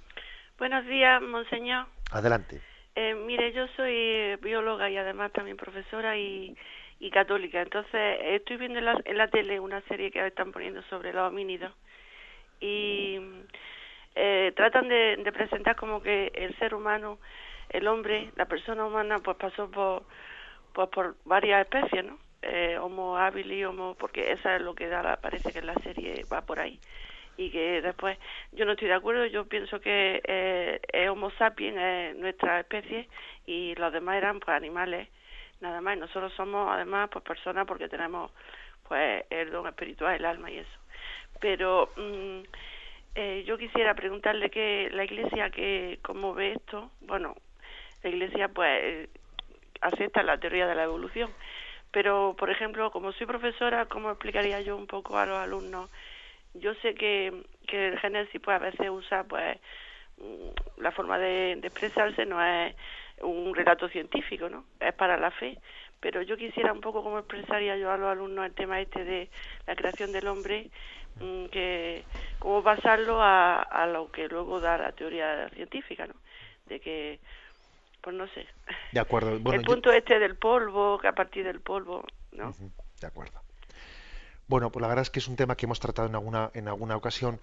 Buenos 0.58 0.86
días, 0.86 1.22
monseñor. 1.22 1.88
Adelante. 2.12 2.62
Eh, 2.96 3.16
mire, 3.16 3.52
yo 3.54 3.68
soy 3.76 4.36
bióloga 4.42 4.90
y 4.90 4.98
además 4.98 5.32
también 5.32 5.58
profesora 5.58 6.18
y, 6.18 6.56
y 7.00 7.10
católica. 7.10 7.62
Entonces, 7.62 8.18
estoy 8.22 8.58
viendo 8.58 8.80
en 8.80 8.86
la, 8.86 9.02
en 9.06 9.18
la, 9.18 9.28
tele 9.30 9.60
una 9.60 9.82
serie 9.82 10.12
que 10.12 10.26
están 10.26 10.52
poniendo 10.52 10.82
sobre 10.84 11.14
los 11.14 11.28
homínidos 11.28 11.74
y 12.60 13.18
tratan 14.56 14.88
de, 14.88 15.18
de 15.18 15.32
presentar 15.32 15.76
como 15.76 16.02
que 16.02 16.32
el 16.36 16.56
ser 16.60 16.76
humano 16.76 17.18
el 17.74 17.88
hombre, 17.88 18.32
la 18.36 18.46
persona 18.46 18.86
humana, 18.86 19.20
pues 19.20 19.38
pasó 19.38 19.70
por, 19.70 20.04
pues 20.74 20.90
por 20.90 21.16
varias 21.26 21.62
especies, 21.62 22.06
¿no? 22.06 22.18
Eh, 22.42 22.78
homo 22.80 23.18
habilis, 23.18 23.66
homo, 23.66 23.96
porque 23.96 24.32
esa 24.32 24.56
es 24.56 24.62
lo 24.62 24.74
que 24.74 24.88
da, 24.88 25.18
parece 25.18 25.52
que 25.54 25.62
la 25.62 25.76
serie 25.76 26.26
va 26.32 26.42
por 26.42 26.60
ahí. 26.60 26.80
Y 27.38 27.50
que 27.50 27.82
después, 27.82 28.18
yo 28.52 28.66
no 28.66 28.74
estoy 28.74 28.88
de 28.88 28.96
acuerdo, 28.96 29.26
yo 29.26 29.46
pienso 29.48 29.80
que 29.80 30.22
eh, 30.26 31.10
Homo 31.10 31.32
sapiens 31.32 31.78
es 31.78 32.16
nuestra 32.18 32.60
especie 32.60 33.08
y 33.46 33.74
los 33.76 33.94
demás 33.94 34.18
eran 34.18 34.40
pues 34.40 34.56
animales, 34.56 35.08
nada 35.62 35.82
más. 35.82 35.98
Nosotros 35.98 36.34
somos 36.34 36.70
además 36.72 37.10
pues 37.12 37.24
personas 37.24 37.66
porque 37.66 37.88
tenemos 37.88 38.32
pues 38.88 39.24
el 39.30 39.52
don 39.52 39.68
espiritual, 39.68 40.16
el 40.16 40.26
alma 40.26 40.52
y 40.52 40.58
eso. 40.60 40.80
pero 41.40 41.90
mm, 41.96 42.42
eh, 43.16 43.44
yo 43.46 43.58
quisiera 43.58 43.94
preguntarle 43.94 44.50
que 44.50 44.90
la 44.92 45.04
Iglesia 45.04 45.50
que 45.50 46.00
cómo 46.02 46.34
ve 46.34 46.54
esto. 46.54 46.92
Bueno, 47.02 47.36
la 48.04 48.10
Iglesia 48.10 48.50
pues 48.50 49.10
acepta 49.82 50.24
la 50.24 50.38
teoría 50.38 50.68
de 50.68 50.76
la 50.76 50.84
evolución, 50.84 51.32
pero 51.92 52.36
por 52.38 52.50
ejemplo, 52.50 52.92
como 52.92 53.12
soy 53.12 53.28
profesora, 53.28 53.86
¿cómo 53.88 54.10
explicaría 54.10 54.62
yo 54.62 54.78
un 54.78 54.88
poco 54.88 55.18
a 55.18 55.26
los 55.26 55.38
alumnos? 55.38 55.90
Yo 56.54 56.74
sé 56.76 56.94
que, 56.94 57.44
que 57.68 57.90
el 57.90 58.00
Génesis 58.00 58.42
pues 58.42 58.56
a 58.56 58.60
veces 58.60 58.90
usa 58.90 59.24
pues 59.24 59.58
mm, 60.18 60.82
la 60.82 60.92
forma 60.92 61.18
de, 61.18 61.58
de 61.60 61.68
expresarse 61.68 62.26
no 62.26 62.44
es 62.44 62.76
un 63.22 63.54
relato 63.54 63.88
científico, 63.90 64.50
¿no? 64.50 64.66
Es 64.80 64.94
para 64.94 65.18
la 65.18 65.32
fe, 65.32 65.58
pero 66.00 66.22
yo 66.22 66.38
quisiera 66.38 66.74
un 66.74 66.82
poco 66.82 67.04
cómo 67.04 67.20
expresaría 67.20 67.78
yo 67.78 67.92
a 67.92 67.98
los 67.98 68.10
alumnos 68.10 68.46
el 68.46 68.54
tema 68.54 68.82
este 68.82 69.04
de 69.04 69.30
la 69.68 69.76
creación 69.76 70.12
del 70.12 70.28
hombre, 70.28 70.70
mm, 71.20 71.46
que 71.48 72.04
cómo 72.40 72.64
pasarlo 72.64 73.22
a, 73.22 73.62
a 73.62 73.86
lo 73.88 74.12
que 74.12 74.28
luego 74.28 74.60
da 74.60 74.78
la 74.78 74.92
teoría 74.92 75.50
científica, 75.50 76.08
¿no? 76.08 76.16
De 76.68 76.80
que, 76.80 77.20
pues 78.02 78.16
no 78.16 78.28
sé. 78.30 78.46
De 78.92 79.00
acuerdo. 79.00 79.32
el 79.54 79.62
punto 79.62 79.92
este 79.92 80.20
del 80.20 80.36
polvo, 80.36 81.00
que 81.00 81.08
a 81.08 81.14
partir 81.14 81.46
del 81.46 81.62
polvo, 81.62 82.04
¿no? 82.32 82.54
De 83.00 83.08
acuerdo. 83.08 83.42
Bueno, 84.48 84.72
pues 84.72 84.82
la 84.82 84.88
verdad 84.88 85.04
es 85.04 85.10
que 85.10 85.20
es 85.20 85.28
un 85.28 85.36
tema 85.36 85.56
que 85.56 85.66
hemos 85.66 85.80
tratado 85.80 86.08
en 86.08 86.16
alguna, 86.16 86.52
en 86.54 86.68
alguna 86.68 86.96
ocasión. 86.96 87.40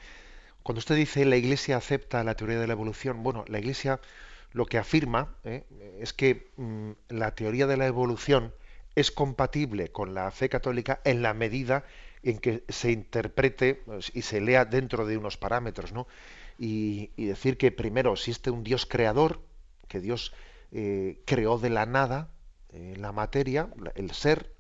Cuando 0.63 0.79
usted 0.81 0.97
dice 0.97 1.25
la 1.25 1.37
Iglesia 1.37 1.77
acepta 1.77 2.23
la 2.25 2.35
teoría 2.35 2.59
de 2.59 2.67
la 2.67 2.75
evolución, 2.75 3.23
bueno, 3.23 3.45
la 3.49 3.59
Iglesia 3.59 4.01
lo 4.53 4.67
que 4.67 4.79
afirma 4.79 5.35
¿eh? 5.45 5.65
es 6.01 6.13
que 6.13 6.49
mm, 6.57 6.91
la 7.09 7.35
teoría 7.35 7.67
de 7.67 7.77
la 7.77 7.87
evolución 7.87 8.53
es 8.95 9.11
compatible 9.11 9.91
con 9.91 10.15
la 10.15 10.31
fe 10.31 10.49
católica 10.49 11.01
en 11.05 11.23
la 11.23 11.35
medida 11.35 11.85
en 12.23 12.39
que 12.39 12.65
se 12.69 12.91
interprete 12.91 13.77
pues, 13.77 14.11
y 14.15 14.23
se 14.23 14.41
lea 14.41 14.65
dentro 14.65 15.07
de 15.07 15.17
unos 15.17 15.37
parámetros, 15.37 15.93
¿no? 15.93 16.07
Y, 16.59 17.11
decir 17.17 17.57
que 17.57 17.71
primero 17.71 18.13
existe 18.13 18.51
un 18.51 18.65
Dios 18.65 18.85
creador, 18.85 19.41
que 19.87 20.01
Dios 20.01 20.33
eh, 20.73 21.21
creó 21.25 21.59
de 21.59 21.71
la 21.71 21.87
nada 21.87 22.31
eh, 22.73 22.95
la 22.99 23.13
materia, 23.13 23.69
el 23.95 24.11
ser, 24.13 24.51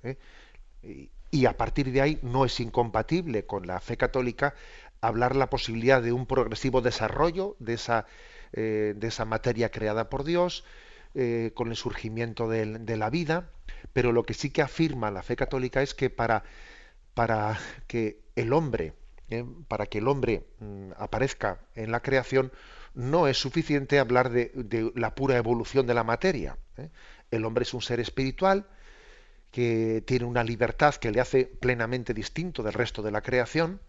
y, 0.82 1.10
y 1.30 1.46
a 1.46 1.56
partir 1.56 1.92
de 1.92 2.00
ahí 2.00 2.18
no 2.22 2.44
es 2.44 2.58
incompatible 2.60 3.44
con 3.44 3.66
la 3.66 3.80
fe 3.80 3.96
católica 3.96 4.54
hablar 5.00 5.36
la 5.36 5.50
posibilidad 5.50 6.02
de 6.02 6.12
un 6.12 6.26
progresivo 6.26 6.80
desarrollo 6.80 7.56
de 7.58 7.74
esa 7.74 8.06
eh, 8.52 8.94
de 8.96 9.08
esa 9.08 9.26
materia 9.26 9.70
creada 9.70 10.08
por 10.08 10.24
Dios, 10.24 10.64
eh, 11.14 11.52
con 11.54 11.68
el 11.68 11.76
surgimiento 11.76 12.48
de, 12.48 12.96
la 12.96 13.10
vida, 13.10 13.50
pero 13.92 14.12
lo 14.12 14.22
que 14.22 14.32
sí 14.32 14.50
que 14.50 14.62
afirma 14.62 15.10
la 15.10 15.22
fe 15.22 15.36
católica 15.36 15.82
es 15.82 15.94
que 15.94 16.08
para, 16.08 16.44
para 17.12 17.58
que 17.86 18.20
el 18.36 18.54
hombre, 18.54 18.94
eh, 19.28 19.44
para 19.68 19.84
que 19.86 19.98
el 19.98 20.08
hombre 20.08 20.46
mm, 20.60 20.92
aparezca 20.96 21.60
en 21.74 21.92
la 21.92 22.00
creación, 22.00 22.52
no 22.98 23.28
es 23.28 23.38
suficiente 23.38 24.00
hablar 24.00 24.28
de, 24.28 24.90
la 24.96 25.14
pura 25.14 25.36
evolución 25.36 25.86
de 25.86 25.94
la 25.94 26.02
materia. 26.02 26.58
El 27.30 27.44
hombre 27.44 27.62
es 27.62 27.72
un 27.72 27.80
ser 27.80 28.00
espiritual 28.00 28.66
que 29.52 30.02
tiene 30.04 30.24
una 30.24 30.42
libertad 30.42 30.96
que 30.96 31.12
le 31.12 31.20
hace 31.20 31.46
plenamente 31.46 32.12
distinto 32.12 32.64
del 32.64 32.72
resto 32.72 33.00
de 33.02 33.12
la 33.12 33.22
creación, 33.22 33.80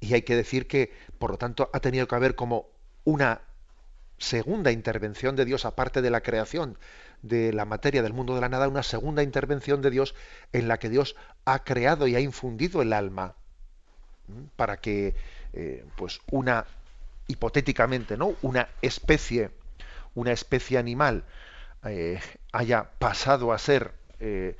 y 0.00 0.14
hay 0.14 0.22
que 0.22 0.34
decir 0.34 0.66
que, 0.66 0.92
por 1.18 1.30
lo 1.30 1.38
tanto, 1.38 1.70
ha 1.72 1.78
tenido 1.78 2.08
que 2.08 2.16
haber 2.16 2.34
como 2.34 2.66
una 3.04 3.42
segunda 4.18 4.72
intervención 4.72 5.36
de 5.36 5.44
Dios, 5.44 5.64
aparte 5.64 6.02
de 6.02 6.10
la 6.10 6.22
creación 6.22 6.78
de 7.22 7.52
la 7.52 7.64
materia 7.64 8.02
del 8.02 8.12
mundo 8.12 8.34
de 8.34 8.40
la 8.40 8.48
nada, 8.48 8.66
una 8.66 8.82
segunda 8.82 9.22
intervención 9.22 9.82
de 9.82 9.90
Dios 9.90 10.16
en 10.52 10.66
la 10.66 10.78
que 10.78 10.88
Dios 10.88 11.14
ha 11.44 11.62
creado 11.62 12.08
y 12.08 12.16
ha 12.16 12.20
infundido 12.20 12.82
el 12.82 12.92
alma 12.92 13.36
para 14.56 14.78
que, 14.78 15.14
eh, 15.52 15.84
pues, 15.96 16.20
una 16.30 16.66
hipotéticamente, 17.30 18.16
¿no? 18.16 18.34
Una 18.42 18.68
especie, 18.82 19.50
una 20.14 20.32
especie 20.32 20.78
animal 20.78 21.24
eh, 21.84 22.20
haya 22.52 22.90
pasado 22.98 23.52
a 23.52 23.58
ser 23.58 23.94
eh, 24.18 24.56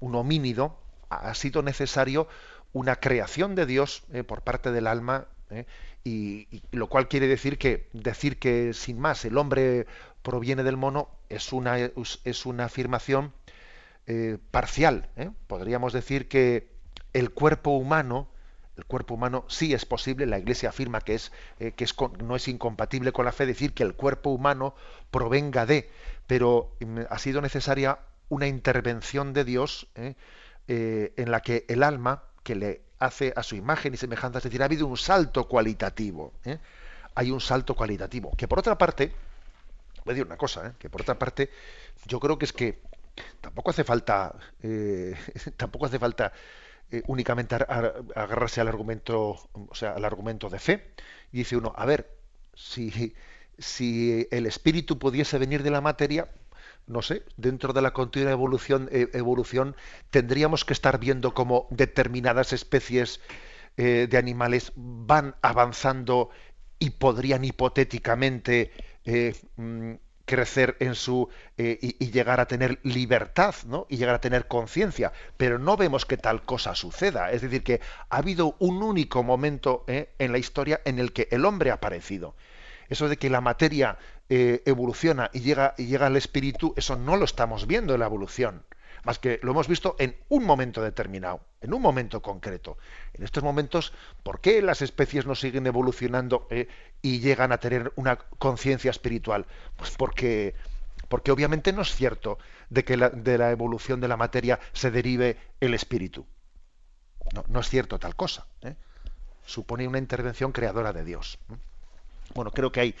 un 0.00 0.14
homínido, 0.14 0.76
ha 1.08 1.34
sido 1.34 1.62
necesario 1.62 2.28
una 2.72 2.96
creación 2.96 3.54
de 3.54 3.66
Dios 3.66 4.04
eh, 4.12 4.22
por 4.22 4.42
parte 4.42 4.70
del 4.70 4.86
alma, 4.86 5.26
eh, 5.50 5.66
y, 6.04 6.46
lo 6.70 6.88
cual 6.88 7.08
quiere 7.08 7.26
decir 7.26 7.58
que 7.58 7.88
decir 7.92 8.38
que 8.38 8.72
sin 8.72 8.98
más 8.98 9.24
el 9.24 9.36
hombre 9.36 9.86
proviene 10.22 10.62
del 10.62 10.76
mono 10.76 11.08
es 11.28 11.52
una, 11.52 11.76
es 11.78 12.46
una 12.46 12.66
afirmación 12.66 13.32
eh, 14.06 14.38
parcial. 14.50 15.08
Podríamos 15.46 15.92
decir 15.92 16.28
que 16.28 16.68
el 17.12 17.30
cuerpo 17.30 17.70
humano, 17.72 18.28
el 18.76 18.84
cuerpo 18.84 19.14
humano 19.14 19.44
sí 19.48 19.74
es 19.74 19.84
posible, 19.84 20.26
la 20.26 20.38
Iglesia 20.38 20.70
afirma 20.70 21.00
que, 21.00 21.14
es, 21.14 21.32
que 21.58 21.84
es, 21.84 21.94
no 22.22 22.36
es 22.36 22.48
incompatible 22.48 23.12
con 23.12 23.24
la 23.24 23.32
fe 23.32 23.46
decir 23.46 23.74
que 23.74 23.82
el 23.82 23.94
cuerpo 23.94 24.30
humano 24.30 24.74
provenga 25.10 25.66
de, 25.66 25.90
pero 26.26 26.76
mm, 26.80 27.00
ha 27.08 27.18
sido 27.18 27.40
necesaria 27.40 27.98
una 28.28 28.46
intervención 28.46 29.32
de 29.32 29.44
Dios 29.44 29.88
en 29.96 31.30
la 31.30 31.40
que 31.40 31.64
el 31.68 31.82
alma 31.82 32.22
que 32.44 32.54
le 32.54 32.82
hace 33.00 33.32
a 33.34 33.42
su 33.42 33.56
imagen 33.56 33.94
y 33.94 33.96
semejanza, 33.96 34.38
es 34.38 34.44
decir, 34.44 34.62
ha 34.62 34.66
habido 34.66 34.86
un 34.86 34.96
salto 34.96 35.48
cualitativo. 35.48 36.34
¿eh? 36.44 36.58
Hay 37.14 37.30
un 37.30 37.40
salto 37.40 37.74
cualitativo. 37.74 38.30
Que 38.36 38.46
por 38.46 38.58
otra 38.58 38.76
parte, 38.76 39.12
voy 40.04 40.12
a 40.12 40.14
decir 40.14 40.26
una 40.26 40.36
cosa, 40.36 40.68
¿eh? 40.68 40.72
que 40.78 40.88
por 40.90 41.00
otra 41.00 41.18
parte, 41.18 41.50
yo 42.06 42.20
creo 42.20 42.38
que 42.38 42.44
es 42.44 42.52
que 42.52 42.78
tampoco 43.40 43.70
hace 43.70 43.84
falta, 43.84 44.34
eh, 44.62 45.16
tampoco 45.56 45.86
hace 45.86 45.98
falta 45.98 46.32
únicamente 47.06 47.54
agarrarse 47.54 48.60
al 48.60 48.68
argumento, 48.68 49.38
o 49.52 49.74
sea, 49.74 49.92
al 49.92 50.04
argumento 50.04 50.48
de 50.48 50.58
fe. 50.58 50.92
Y 51.32 51.38
dice 51.38 51.56
uno, 51.56 51.72
a 51.76 51.86
ver, 51.86 52.16
si, 52.54 53.14
si 53.58 54.26
el 54.30 54.46
espíritu 54.46 54.98
pudiese 54.98 55.38
venir 55.38 55.62
de 55.62 55.70
la 55.70 55.80
materia, 55.80 56.28
no 56.86 57.02
sé, 57.02 57.22
dentro 57.36 57.72
de 57.72 57.82
la 57.82 57.92
continua 57.92 58.32
evolución, 58.32 58.88
eh, 58.90 59.08
evolución 59.12 59.76
tendríamos 60.10 60.64
que 60.64 60.72
estar 60.72 60.98
viendo 60.98 61.34
cómo 61.34 61.68
determinadas 61.70 62.52
especies 62.52 63.20
eh, 63.76 64.08
de 64.10 64.18
animales 64.18 64.72
van 64.74 65.36
avanzando 65.42 66.30
y 66.78 66.90
podrían 66.90 67.44
hipotéticamente 67.44 68.72
eh, 69.04 69.34
mm, 69.56 69.92
crecer 70.30 70.76
en 70.78 70.94
su 70.94 71.28
y, 71.58 71.96
y, 71.98 72.10
llegar 72.12 72.38
a 72.38 72.46
tener 72.46 72.78
libertad, 72.84 73.54
¿no? 73.66 73.86
Y 73.88 73.96
llegar 73.96 74.14
a 74.14 74.20
tener 74.20 74.46
conciencia, 74.46 75.12
pero 75.36 75.58
no 75.58 75.76
vemos 75.76 76.06
que 76.06 76.16
tal 76.16 76.42
cosa 76.42 76.74
suceda. 76.74 77.32
Es 77.32 77.42
decir, 77.42 77.64
que 77.64 77.80
ha 78.08 78.18
habido 78.18 78.54
un 78.60 78.82
único 78.82 79.22
momento 79.24 79.84
en 79.88 80.32
la 80.32 80.38
historia 80.38 80.80
en 80.84 80.98
el 81.00 81.12
que 81.12 81.26
el 81.32 81.44
hombre 81.44 81.70
ha 81.70 81.74
aparecido. 81.74 82.34
Eso 82.88 83.08
de 83.08 83.16
que 83.16 83.30
la 83.30 83.40
materia 83.40 83.98
eh, 84.28 84.62
evoluciona 84.64 85.28
y 85.32 85.40
llega, 85.40 85.74
y 85.76 85.86
llega 85.86 86.06
al 86.06 86.16
espíritu, 86.16 86.72
eso 86.76 86.94
no 86.94 87.16
lo 87.16 87.24
estamos 87.24 87.66
viendo 87.66 87.94
en 87.94 88.00
la 88.00 88.06
evolución. 88.06 88.64
Más 89.04 89.18
que 89.18 89.40
lo 89.42 89.52
hemos 89.52 89.68
visto 89.68 89.96
en 89.98 90.16
un 90.28 90.44
momento 90.44 90.82
determinado, 90.82 91.40
en 91.60 91.72
un 91.72 91.82
momento 91.82 92.22
concreto. 92.22 92.78
En 93.14 93.24
estos 93.24 93.42
momentos, 93.42 93.92
¿por 94.22 94.40
qué 94.40 94.62
las 94.62 94.82
especies 94.82 95.26
no 95.26 95.34
siguen 95.34 95.66
evolucionando 95.66 96.46
eh, 96.50 96.68
y 97.02 97.20
llegan 97.20 97.52
a 97.52 97.58
tener 97.58 97.92
una 97.96 98.16
conciencia 98.16 98.90
espiritual? 98.90 99.46
Pues 99.76 99.90
porque, 99.96 100.54
porque 101.08 101.32
obviamente 101.32 101.72
no 101.72 101.82
es 101.82 101.94
cierto 101.94 102.38
de 102.68 102.84
que 102.84 102.96
de 102.96 103.38
la 103.38 103.50
evolución 103.50 104.00
de 104.00 104.08
la 104.08 104.16
materia 104.16 104.60
se 104.72 104.90
derive 104.90 105.38
el 105.60 105.74
espíritu. 105.74 106.26
No, 107.48 107.60
es 107.60 107.68
cierto 107.68 107.98
tal 107.98 108.16
cosa. 108.16 108.46
¿eh? 108.62 108.74
Supone 109.44 109.86
una 109.86 109.98
intervención 109.98 110.52
creadora 110.52 110.92
de 110.92 111.04
Dios. 111.04 111.38
Bueno, 112.34 112.50
creo 112.50 112.70
que 112.72 112.80
hay 112.80 112.94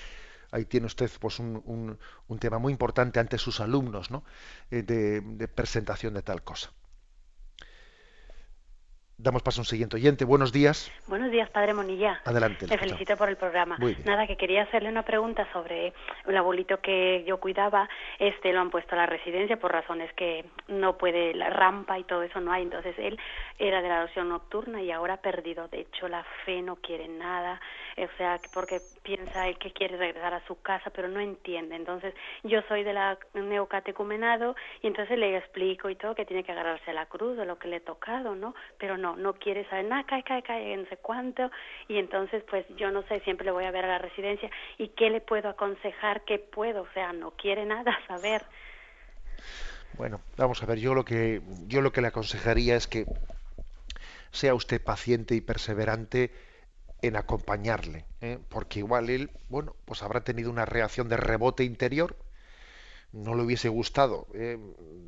ahí 0.50 0.64
tiene 0.64 0.86
usted 0.86 1.10
pues 1.20 1.38
un, 1.38 1.98
un, 2.28 2.38
tema 2.38 2.58
muy 2.58 2.72
importante 2.72 3.20
ante 3.20 3.38
sus 3.38 3.60
alumnos 3.60 4.10
¿no? 4.10 4.24
Eh, 4.70 4.82
de 4.82 5.48
presentación 5.48 6.14
de 6.14 6.22
tal 6.22 6.42
cosa. 6.42 6.72
Damos 9.22 9.42
paso 9.42 9.60
a 9.60 9.62
un 9.62 9.66
siguiente 9.66 9.96
oyente. 9.96 10.24
Buenos 10.24 10.50
días. 10.50 10.90
Buenos 11.06 11.30
días, 11.30 11.50
padre 11.50 11.74
Monilla. 11.74 12.22
Adelante. 12.24 12.66
Le 12.66 12.78
felicito 12.78 13.18
por 13.18 13.28
el 13.28 13.36
programa. 13.36 13.76
Nada, 14.06 14.26
que 14.26 14.38
quería 14.38 14.62
hacerle 14.62 14.88
una 14.88 15.02
pregunta 15.02 15.46
sobre 15.52 15.92
el 16.26 16.36
abuelito 16.38 16.80
que 16.80 17.22
yo 17.26 17.38
cuidaba. 17.38 17.86
Este 18.18 18.50
lo 18.50 18.60
han 18.60 18.70
puesto 18.70 18.94
a 18.94 18.98
la 18.98 19.06
residencia 19.06 19.58
por 19.58 19.72
razones 19.72 20.10
que 20.14 20.46
no 20.68 20.96
puede, 20.96 21.34
la 21.34 21.50
rampa 21.50 21.98
y 21.98 22.04
todo 22.04 22.22
eso 22.22 22.40
no 22.40 22.50
hay. 22.50 22.62
Entonces 22.62 22.94
él 22.98 23.18
era 23.58 23.82
de 23.82 23.88
la 23.88 23.98
adopción 23.98 24.30
nocturna 24.30 24.80
y 24.80 24.90
ahora 24.90 25.14
ha 25.14 25.20
perdido. 25.20 25.68
De 25.68 25.80
hecho, 25.80 26.08
la 26.08 26.24
fe 26.46 26.62
no 26.62 26.76
quiere 26.76 27.06
nada. 27.06 27.60
O 27.98 28.16
sea, 28.16 28.40
porque 28.54 28.80
piensa 29.02 29.48
él 29.48 29.58
que 29.58 29.72
quiere 29.72 29.98
regresar 29.98 30.32
a 30.32 30.46
su 30.46 30.62
casa, 30.62 30.88
pero 30.88 31.08
no 31.08 31.20
entiende. 31.20 31.76
Entonces, 31.76 32.14
yo 32.42 32.62
soy 32.68 32.84
de 32.84 32.94
la 32.94 33.18
neocatecumenado 33.34 34.56
y 34.80 34.86
entonces 34.86 35.18
le 35.18 35.36
explico 35.36 35.90
y 35.90 35.96
todo 35.96 36.14
que 36.14 36.24
tiene 36.24 36.42
que 36.42 36.52
agarrarse 36.52 36.90
a 36.90 36.94
la 36.94 37.04
cruz 37.04 37.36
de 37.36 37.44
lo 37.44 37.58
que 37.58 37.68
le 37.68 37.76
he 37.76 37.80
tocado, 37.80 38.34
¿no? 38.34 38.54
Pero 38.78 38.96
no 38.96 39.09
no, 39.16 39.34
quiere 39.34 39.68
saber 39.68 39.86
nada, 39.86 40.04
cae, 40.04 40.22
cae, 40.22 40.42
cae, 40.42 40.76
no 40.76 40.86
sé 40.86 40.96
cuánto, 40.96 41.50
y 41.88 41.98
entonces 41.98 42.42
pues 42.48 42.66
yo 42.76 42.90
no 42.90 43.02
sé, 43.02 43.20
siempre 43.20 43.44
le 43.44 43.52
voy 43.52 43.64
a 43.64 43.70
ver 43.70 43.84
a 43.84 43.88
la 43.88 43.98
residencia 43.98 44.50
y 44.78 44.88
qué 44.88 45.10
le 45.10 45.20
puedo 45.20 45.48
aconsejar, 45.48 46.24
qué 46.24 46.38
puedo, 46.38 46.82
o 46.82 46.88
sea, 46.94 47.12
no 47.12 47.32
quiere 47.32 47.64
nada 47.66 47.98
saber. 48.06 48.42
Bueno, 49.96 50.20
vamos 50.36 50.62
a 50.62 50.66
ver, 50.66 50.78
yo 50.78 50.94
lo 50.94 51.04
que 51.04 51.40
yo 51.66 51.80
lo 51.80 51.92
que 51.92 52.00
le 52.00 52.08
aconsejaría 52.08 52.76
es 52.76 52.86
que 52.86 53.06
sea 54.30 54.54
usted 54.54 54.82
paciente 54.82 55.34
y 55.34 55.40
perseverante 55.40 56.30
en 57.02 57.16
acompañarle, 57.16 58.04
¿eh? 58.20 58.38
porque 58.48 58.80
igual 58.80 59.10
él, 59.10 59.30
bueno, 59.48 59.74
pues 59.84 60.02
habrá 60.02 60.20
tenido 60.20 60.50
una 60.50 60.64
reacción 60.64 61.08
de 61.08 61.16
rebote 61.16 61.64
interior 61.64 62.16
no 63.12 63.34
le 63.34 63.42
hubiese 63.42 63.68
gustado 63.68 64.28
eh, 64.34 64.58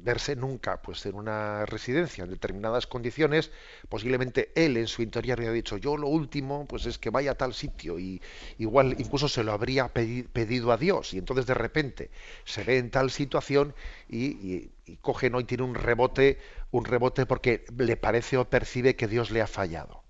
verse 0.03 0.35
nunca 0.35 0.83
pues 0.83 1.07
en 1.07 1.15
una 1.15 1.65
residencia 1.67 2.25
en 2.25 2.31
determinadas 2.31 2.87
condiciones 2.87 3.53
posiblemente 3.89 4.51
él 4.57 4.77
en 4.77 4.89
su 4.89 5.03
interior 5.03 5.39
habría 5.39 5.53
dicho 5.53 5.77
yo 5.77 5.97
lo 5.97 6.09
último 6.09 6.67
pues 6.67 6.87
es 6.87 6.99
que 6.99 7.11
vaya 7.11 7.33
a 7.33 7.35
tal 7.35 7.55
sitio 7.55 7.99
y 7.99 8.21
igual 8.59 8.97
incluso 8.99 9.29
se 9.29 9.45
lo 9.45 9.53
habría 9.53 9.89
pedido 9.89 10.73
a 10.73 10.77
Dios. 10.77 11.15
Y 11.15 11.19
entonces 11.19 11.47
de 11.47 11.55
repente 11.55 12.11
se 12.45 12.65
ve 12.65 12.79
en 12.79 12.91
tal 12.91 13.11
situación 13.11 13.75
y, 14.09 14.71
coge 15.01 15.31
no 15.31 15.41
y 15.41 15.45
tiene 15.45 15.63
un 15.63 15.75
rebote 15.75 16.39
un 16.71 16.85
rebote 16.85 17.27
porque 17.27 17.65
le 17.77 17.97
parece 17.97 18.37
o 18.37 18.49
percibe 18.49 18.97
que 18.97 19.07
Dios 19.07 19.31
le 19.31 19.41
ha 19.41 19.47
fallado 19.47 20.03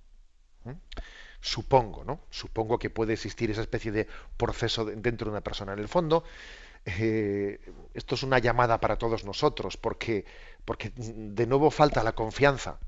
supongo 1.41 2.05
no 2.05 2.21
supongo 2.31 2.79
que 2.79 2.89
puede 2.89 3.13
existir 3.13 3.51
esa 3.51 3.61
especie 3.61 3.93
de 3.93 4.07
proceso 4.37 4.85
dentro 4.85 5.27
de 5.27 5.33
una 5.33 5.41
persona 5.43 5.73
en 5.73 5.79
el 5.79 5.89
fondo 5.89 6.25
eh, 6.85 7.61
esto 7.95 8.15
es 8.15 8.23
una 8.23 8.39
llamada 8.39 8.81
para 8.81 8.97
todos 8.97 9.25
nosotros, 9.25 9.77
porque, 9.77 10.25
porque 10.65 10.93
de 10.97 11.47
nuevo 11.47 11.71
falta 11.71 12.03
la 12.03 12.13
confianza. 12.13 12.79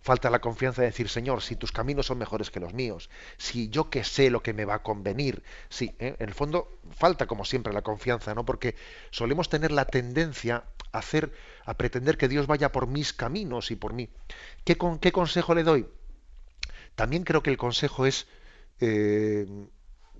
Falta 0.00 0.28
la 0.28 0.40
confianza 0.40 0.82
de 0.82 0.88
decir, 0.88 1.08
Señor, 1.08 1.40
si 1.40 1.56
tus 1.56 1.72
caminos 1.72 2.04
son 2.06 2.18
mejores 2.18 2.50
que 2.50 2.60
los 2.60 2.74
míos, 2.74 3.08
si 3.38 3.70
yo 3.70 3.88
que 3.88 4.04
sé 4.04 4.28
lo 4.28 4.42
que 4.42 4.52
me 4.52 4.66
va 4.66 4.74
a 4.74 4.82
convenir, 4.82 5.42
sí, 5.70 5.94
¿eh? 5.98 6.16
en 6.18 6.28
el 6.28 6.34
fondo 6.34 6.78
falta 6.90 7.26
como 7.26 7.46
siempre 7.46 7.72
la 7.72 7.80
confianza, 7.80 8.34
¿no? 8.34 8.44
Porque 8.44 8.76
solemos 9.10 9.48
tener 9.48 9.70
la 9.70 9.86
tendencia 9.86 10.64
a 10.92 10.98
hacer, 10.98 11.32
a 11.64 11.74
pretender 11.78 12.18
que 12.18 12.28
Dios 12.28 12.46
vaya 12.46 12.70
por 12.70 12.86
mis 12.86 13.14
caminos 13.14 13.70
y 13.70 13.76
por 13.76 13.94
mí. 13.94 14.10
¿Qué, 14.64 14.76
con, 14.76 14.98
qué 14.98 15.10
consejo 15.10 15.54
le 15.54 15.62
doy? 15.62 15.86
También 16.96 17.24
creo 17.24 17.42
que 17.42 17.50
el 17.50 17.56
consejo 17.56 18.04
es 18.04 18.26
eh, 18.80 19.46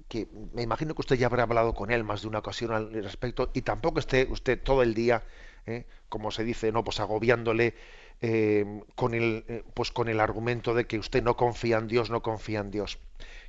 que 0.08 0.28
me 0.52 0.62
imagino 0.62 0.94
que 0.94 1.00
usted 1.00 1.16
ya 1.16 1.26
habrá 1.26 1.44
hablado 1.44 1.74
con 1.74 1.90
él 1.90 2.04
más 2.04 2.22
de 2.22 2.28
una 2.28 2.38
ocasión 2.38 2.72
al 2.72 2.92
respecto 2.92 3.50
y 3.54 3.62
tampoco 3.62 3.98
esté 3.98 4.26
usted 4.30 4.60
todo 4.62 4.82
el 4.82 4.94
día, 4.94 5.22
¿eh? 5.66 5.84
como 6.08 6.30
se 6.30 6.44
dice, 6.44 6.72
no, 6.72 6.84
pues 6.84 7.00
agobiándole 7.00 7.74
eh, 8.20 8.82
con 8.94 9.14
el, 9.14 9.44
eh, 9.48 9.64
pues 9.74 9.90
con 9.90 10.08
el 10.08 10.20
argumento 10.20 10.74
de 10.74 10.86
que 10.86 10.98
usted 10.98 11.22
no 11.22 11.36
confía 11.36 11.78
en 11.78 11.88
Dios, 11.88 12.10
no 12.10 12.22
confía 12.22 12.60
en 12.60 12.70
Dios. 12.70 12.98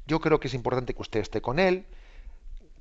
Yo 0.07 0.19
creo 0.19 0.39
que 0.39 0.47
es 0.47 0.53
importante 0.53 0.93
que 0.93 1.01
usted 1.01 1.19
esté 1.19 1.41
con 1.41 1.59
él, 1.59 1.85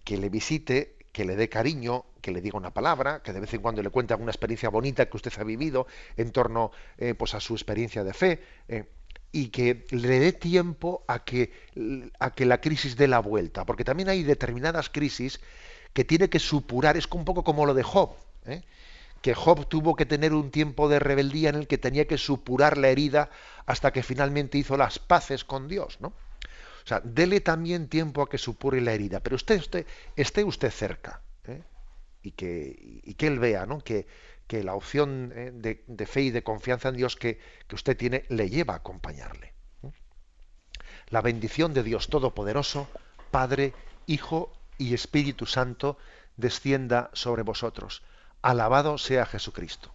que 0.05 0.17
le 0.19 0.29
visite, 0.29 0.97
que 1.13 1.25
le 1.25 1.37
dé 1.37 1.49
cariño, 1.49 2.05
que 2.21 2.33
le 2.33 2.41
diga 2.41 2.59
una 2.59 2.73
palabra, 2.73 3.23
que 3.23 3.33
de 3.33 3.41
vez 3.41 3.55
en 3.55 3.63
cuando 3.63 3.83
le 3.83 3.91
cuente 3.91 4.13
alguna 4.13 4.31
experiencia 4.31 4.69
bonita 4.69 5.09
que 5.09 5.17
usted 5.17 5.33
ha 5.39 5.45
vivido 5.45 5.87
en 6.17 6.33
torno 6.33 6.73
pues 7.17 7.35
a 7.35 7.41
su 7.41 7.55
experiencia 7.55 8.03
de 8.03 8.13
fe 8.13 8.41
y 9.35 9.49
que 9.49 9.85
le 9.91 10.21
dé 10.21 10.33
tiempo 10.33 11.03
a 11.09 11.25
que, 11.25 11.51
a 12.21 12.31
que 12.31 12.47
la 12.47 12.61
crisis 12.61 12.97
dé 12.97 13.09
la 13.09 13.19
vuelta, 13.19 13.67
porque 13.67 13.83
también 13.83 14.09
hay 14.09 14.23
determinadas 14.23 14.91
crisis 14.91 15.41
que 15.93 16.05
tiene 16.05 16.31
que 16.31 16.39
supurar, 16.39 16.97
es 16.97 17.09
un 17.11 17.25
poco 17.25 17.43
como 17.43 17.67
lo 17.67 17.75
de 17.75 17.83
Job, 17.83 18.11
¿eh? 18.47 18.63
que 19.23 19.35
Job 19.35 19.67
tuvo 19.67 19.97
que 19.97 20.07
tener 20.07 20.35
un 20.35 20.53
tiempo 20.53 20.89
de 20.89 21.01
rebeldía 21.01 21.49
en 21.49 21.57
el 21.57 21.67
que 21.67 21.79
tenía 21.79 22.07
que 22.07 22.17
supurar 22.17 22.79
la 22.79 22.91
herida 22.91 23.29
hasta 23.67 23.93
que 23.93 24.05
finalmente 24.05 24.57
hizo 24.57 24.77
las 24.77 25.01
paces 25.01 25.43
con 25.45 25.67
Dios, 25.67 25.99
¿no? 26.01 26.09
O 26.09 26.87
sea, 26.87 27.01
dele 27.01 27.41
también 27.41 27.89
tiempo 27.89 28.23
a 28.23 28.29
que 28.29 28.39
supure 28.39 28.81
la 28.81 28.93
herida, 28.93 29.19
pero 29.19 29.35
usted, 29.35 29.59
usted 29.59 29.85
esté 30.15 30.45
usted 30.45 30.71
cerca 30.71 31.23
¿eh? 31.49 31.61
y, 32.23 32.31
que, 32.31 33.01
y 33.03 33.15
que 33.15 33.27
él 33.27 33.41
vea, 33.41 33.67
¿no? 33.67 33.81
Que, 33.81 34.07
que 34.47 34.63
la 34.63 34.75
opción 34.75 35.33
eh, 35.35 35.51
de, 35.53 36.07
fe 36.07 36.23
y 36.23 36.31
de 36.31 36.43
confianza 36.43 36.89
en 36.89 36.97
Dios 36.97 37.17
que, 37.17 37.39
que 37.67 37.75
usted 37.75 37.97
tiene 37.97 38.25
le 38.29 38.49
lleva 38.51 38.75
a 38.75 38.79
acompañarle. 38.79 39.55
La 41.09 41.21
bendición 41.21 41.75
de 41.75 41.83
Dios 41.83 42.09
Todopoderoso, 42.09 42.89
Padre, 43.31 43.75
Hijo 44.07 44.53
y 44.79 44.95
Espíritu 44.95 45.47
Santo, 45.47 45.99
descienda 46.37 47.11
sobre 47.13 47.43
vosotros. 47.43 48.03
Alabado 48.43 48.99
sea 48.99 49.27
Jesucristo. 49.27 49.95